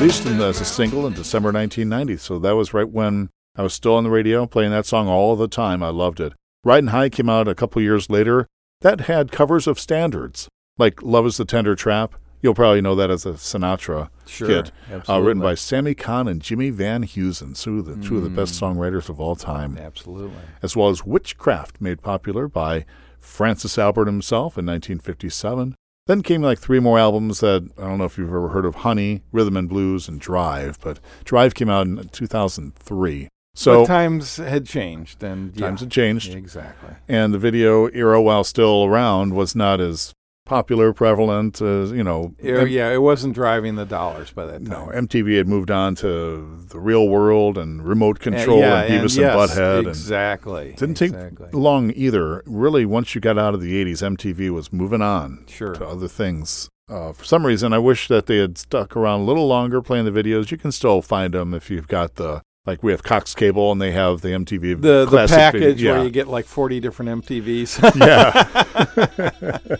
Released 0.06 0.26
in, 0.26 0.40
as 0.40 0.60
a 0.60 0.64
single 0.64 1.04
in 1.08 1.14
December 1.14 1.50
1990, 1.50 2.16
so 2.18 2.38
that 2.38 2.54
was 2.54 2.72
right 2.72 2.88
when 2.88 3.28
I 3.56 3.62
was 3.62 3.74
still 3.74 3.96
on 3.96 4.04
the 4.04 4.10
radio 4.10 4.46
playing 4.46 4.70
that 4.70 4.86
song 4.86 5.08
all 5.08 5.34
the 5.34 5.48
time. 5.48 5.82
I 5.82 5.88
loved 5.88 6.20
it. 6.20 6.32
Riding 6.62 6.90
High 6.90 7.08
came 7.08 7.28
out 7.28 7.48
a 7.48 7.56
couple 7.56 7.82
years 7.82 8.08
later. 8.08 8.46
That 8.82 9.00
had 9.00 9.32
covers 9.32 9.66
of 9.66 9.80
standards 9.80 10.46
like 10.78 11.02
Love 11.02 11.26
is 11.26 11.38
the 11.38 11.44
Tender 11.44 11.74
Trap. 11.74 12.14
You'll 12.40 12.54
probably 12.54 12.80
know 12.82 12.94
that 12.94 13.10
as 13.10 13.26
a 13.26 13.30
Sinatra 13.32 14.10
Sure, 14.26 14.46
hit, 14.46 14.70
uh, 15.08 15.20
written 15.20 15.42
by 15.42 15.56
Sammy 15.56 15.96
Cahn 15.96 16.28
and 16.28 16.40
Jimmy 16.40 16.70
Van 16.70 17.02
Heusen, 17.02 17.60
two 17.60 17.80
of 17.80 17.86
the, 17.86 17.96
two 17.96 18.16
of 18.16 18.22
the 18.22 18.30
best 18.30 18.54
Mm. 18.54 18.76
songwriters 18.76 19.08
of 19.08 19.18
all 19.18 19.34
time 19.34 19.76
Absolutely. 19.76 20.30
as 20.62 20.76
well 20.76 20.88
as 20.88 21.04
Witchcraft, 21.04 21.80
made 21.80 22.00
popular 22.00 22.46
by 22.46 22.84
Francis 23.18 23.76
Albert 23.76 24.06
himself 24.06 24.56
in 24.56 24.66
1957. 24.66 25.74
Then 26.06 26.22
came 26.22 26.40
like 26.40 26.58
three 26.58 26.78
more 26.78 26.98
albums 26.98 27.40
that 27.40 27.68
I 27.76 27.82
don't 27.82 27.98
know 27.98 28.04
if 28.04 28.16
you've 28.16 28.28
ever 28.28 28.48
heard 28.48 28.64
of 28.64 28.76
Honey, 28.76 29.22
Rhythm 29.32 29.56
and 29.56 29.68
Blues, 29.68 30.08
and 30.08 30.20
Drive, 30.20 30.78
but 30.80 31.00
Drive 31.24 31.54
came 31.54 31.68
out 31.68 31.86
in 31.86 32.08
2003. 32.08 33.28
So 33.54 33.80
but 33.80 33.86
times 33.86 34.36
had 34.36 34.66
changed, 34.66 35.22
and 35.22 35.56
times 35.56 35.80
yeah, 35.80 35.84
had 35.86 35.90
changed, 35.90 36.34
exactly. 36.34 36.90
and 37.08 37.32
the 37.32 37.38
video 37.38 37.88
era, 37.88 38.20
while 38.20 38.44
still 38.44 38.84
around, 38.84 39.34
was 39.34 39.56
not 39.56 39.80
as 39.80 40.12
popular, 40.46 40.94
prevalent 40.94 41.60
as, 41.60 41.92
you 41.92 42.02
know. 42.02 42.34
Yeah, 42.42 42.60
M- 42.60 42.68
yeah, 42.68 42.90
it 42.90 43.02
wasn't 43.02 43.34
driving 43.34 43.74
the 43.76 43.84
dollars 43.84 44.30
by 44.30 44.46
that 44.46 44.64
time. 44.64 44.70
No. 44.70 44.86
MTV 44.94 45.36
had 45.36 45.46
moved 45.46 45.70
on 45.70 45.94
to 45.96 46.64
the 46.70 46.80
real 46.80 47.06
world 47.08 47.58
and 47.58 47.82
remote 47.86 48.16
Uh, 48.20 48.24
control 48.30 48.60
yeah, 48.60 48.82
and 48.82 48.94
Beavis 49.04 49.16
and, 49.18 49.26
yes, 49.26 49.36
Butthead. 49.58 49.78
and 49.80 49.88
Exactly. 49.88 50.74
Didn't 50.78 50.94
take 50.94 51.12
exactly. 51.12 51.48
long 51.52 51.92
either. 51.94 52.42
Really, 52.46 52.86
once 52.86 53.14
you 53.14 53.20
got 53.20 53.36
out 53.38 53.52
of 53.52 53.60
the 53.60 53.74
80s, 53.84 54.02
MTV 54.02 54.48
was 54.50 54.72
moving 54.72 55.02
on 55.02 55.44
Sure. 55.48 55.74
to 55.74 55.84
other 55.86 56.08
things. 56.08 56.70
Uh, 56.88 57.12
for 57.12 57.24
some 57.24 57.44
reason, 57.44 57.72
I 57.72 57.78
wish 57.78 58.06
that 58.08 58.26
they 58.26 58.36
had 58.38 58.56
stuck 58.56 58.96
around 58.96 59.20
a 59.20 59.24
little 59.24 59.48
longer 59.48 59.82
playing 59.82 60.04
the 60.04 60.12
videos. 60.12 60.52
You 60.52 60.56
can 60.56 60.70
still 60.70 61.02
find 61.02 61.34
them 61.34 61.52
if 61.52 61.68
you've 61.68 61.88
got 61.88 62.14
the, 62.14 62.42
like 62.66 62.82
we 62.82 62.92
have 62.92 63.02
Cox 63.02 63.34
Cable 63.34 63.72
and 63.72 63.80
they 63.80 63.92
have 63.92 64.20
the 64.20 64.28
MTV 64.28 64.80
The 64.80 65.06
the 65.06 65.26
package 65.28 65.82
yeah. 65.82 65.92
where 65.92 66.04
you 66.04 66.10
get 66.10 66.28
like 66.28 66.46
forty 66.46 66.80
different 66.80 67.24
MTVs. 67.24 67.80
yeah. 69.70 69.76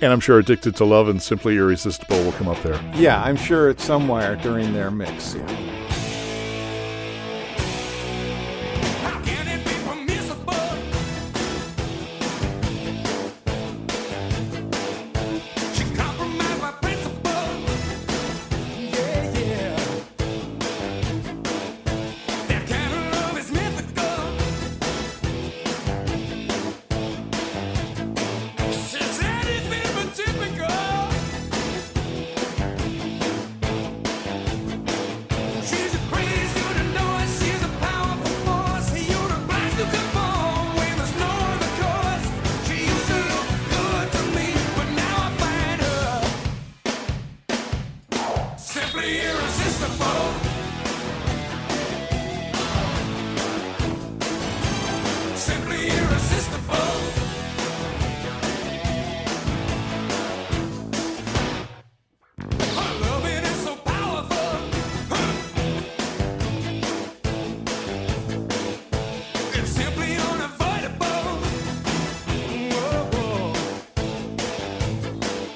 and 0.00 0.12
I'm 0.12 0.20
sure 0.20 0.38
Addicted 0.38 0.76
to 0.76 0.84
Love 0.84 1.08
and 1.08 1.20
Simply 1.22 1.56
Irresistible 1.56 2.22
will 2.22 2.32
come 2.32 2.48
up 2.48 2.62
there. 2.62 2.80
yeah, 2.94 3.22
I'm 3.22 3.36
sure 3.36 3.70
it's 3.70 3.84
somewhere 3.84 4.36
during 4.36 4.72
their 4.72 4.90
mix. 4.90 5.34
Yeah. 5.34 5.77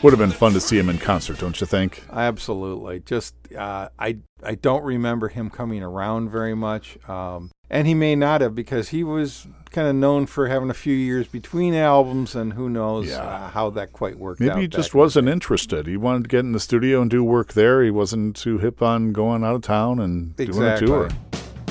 Would 0.02 0.12
have 0.12 0.18
been 0.18 0.30
fun 0.32 0.52
to 0.54 0.60
see 0.60 0.78
him 0.78 0.88
in 0.88 0.98
concert, 0.98 1.38
don't 1.38 1.60
you 1.60 1.66
think? 1.66 2.02
Absolutely. 2.12 3.00
Just 3.00 3.34
uh, 3.56 3.88
I 3.98 4.18
I 4.42 4.56
don't 4.56 4.82
remember 4.82 5.28
him 5.28 5.48
coming 5.48 5.80
around 5.82 6.28
very 6.30 6.54
much, 6.56 6.98
um, 7.08 7.52
and 7.70 7.86
he 7.86 7.94
may 7.94 8.16
not 8.16 8.40
have 8.40 8.54
because 8.54 8.88
he 8.88 9.04
was 9.04 9.46
kind 9.70 9.86
of 9.86 9.94
known 9.94 10.26
for 10.26 10.48
having 10.48 10.70
a 10.70 10.74
few 10.74 10.92
years 10.94 11.28
between 11.28 11.72
albums, 11.74 12.34
and 12.34 12.54
who 12.54 12.68
knows 12.68 13.06
Yeah. 13.10 13.18
uh, 13.22 13.48
how 13.50 13.70
that 13.70 13.92
quite 13.92 14.18
worked 14.18 14.42
out. 14.42 14.48
Maybe 14.48 14.62
he 14.62 14.68
just 14.68 14.92
wasn't 14.94 15.26
day. 15.26 15.32
interested. 15.32 15.86
He 15.86 15.96
wanted 15.96 16.24
to 16.24 16.28
get 16.28 16.40
in 16.40 16.50
the 16.52 16.60
studio 16.60 17.00
and 17.00 17.08
do 17.10 17.22
work 17.22 17.52
there. 17.52 17.82
He 17.84 17.90
wasn't 17.90 18.34
too 18.34 18.58
hip 18.58 18.82
on 18.82 19.12
going 19.12 19.44
out 19.44 19.54
of 19.54 19.62
town 19.62 20.00
and 20.00 20.34
doing 20.36 20.48
a 20.48 20.52
Exactly. 20.52 20.86
tour. 20.88 21.08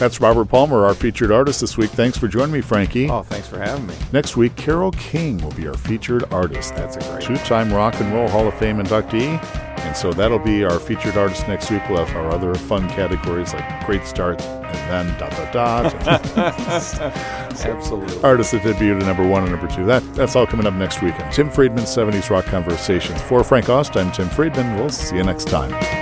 That's 0.01 0.19
Robert 0.19 0.45
Palmer, 0.45 0.83
our 0.83 0.95
featured 0.95 1.31
artist 1.31 1.61
this 1.61 1.77
week. 1.77 1.91
Thanks 1.91 2.17
for 2.17 2.27
joining 2.27 2.53
me, 2.53 2.61
Frankie. 2.61 3.07
Oh, 3.07 3.21
thanks 3.21 3.47
for 3.47 3.59
having 3.59 3.85
me. 3.85 3.93
Next 4.11 4.35
week, 4.35 4.55
Carole 4.55 4.89
King 4.93 5.37
will 5.43 5.51
be 5.51 5.67
our 5.67 5.75
featured 5.75 6.23
artist. 6.33 6.73
That's 6.73 6.97
a 6.97 7.01
great 7.01 7.21
two 7.23 7.37
time 7.45 7.71
Rock 7.71 7.99
and 8.01 8.11
Roll 8.11 8.27
Hall 8.27 8.47
of 8.47 8.55
Fame 8.55 8.77
inductee. 8.77 9.39
And 9.81 9.95
so 9.95 10.11
that'll 10.11 10.39
be 10.39 10.63
our 10.63 10.79
featured 10.79 11.17
artist 11.17 11.47
next 11.47 11.69
week. 11.69 11.87
We'll 11.87 12.03
have 12.03 12.17
our 12.17 12.31
other 12.31 12.55
fun 12.55 12.89
categories 12.89 13.53
like 13.53 13.85
Great 13.85 14.03
Start 14.07 14.41
and 14.41 14.73
then 14.89 15.19
dot 15.19 15.53
dot 15.53 15.93
dot. 15.93 16.07
Absolutely. 17.63 18.23
Artists 18.23 18.53
that 18.53 18.63
debuted 18.63 19.01
at 19.01 19.05
number 19.05 19.27
one 19.27 19.43
and 19.43 19.51
number 19.51 19.67
two. 19.67 19.85
That 19.85 20.01
That's 20.15 20.35
all 20.35 20.47
coming 20.47 20.65
up 20.65 20.73
next 20.73 21.03
weekend. 21.03 21.31
Tim 21.31 21.51
Friedman, 21.51 21.83
70s 21.83 22.31
Rock 22.31 22.45
Conversations. 22.45 23.21
For 23.21 23.43
Frank 23.43 23.69
Ost, 23.69 23.95
I'm 23.95 24.11
Tim 24.11 24.29
Friedman. 24.29 24.79
We'll 24.79 24.89
see 24.89 25.17
you 25.17 25.23
next 25.23 25.47
time. 25.47 26.00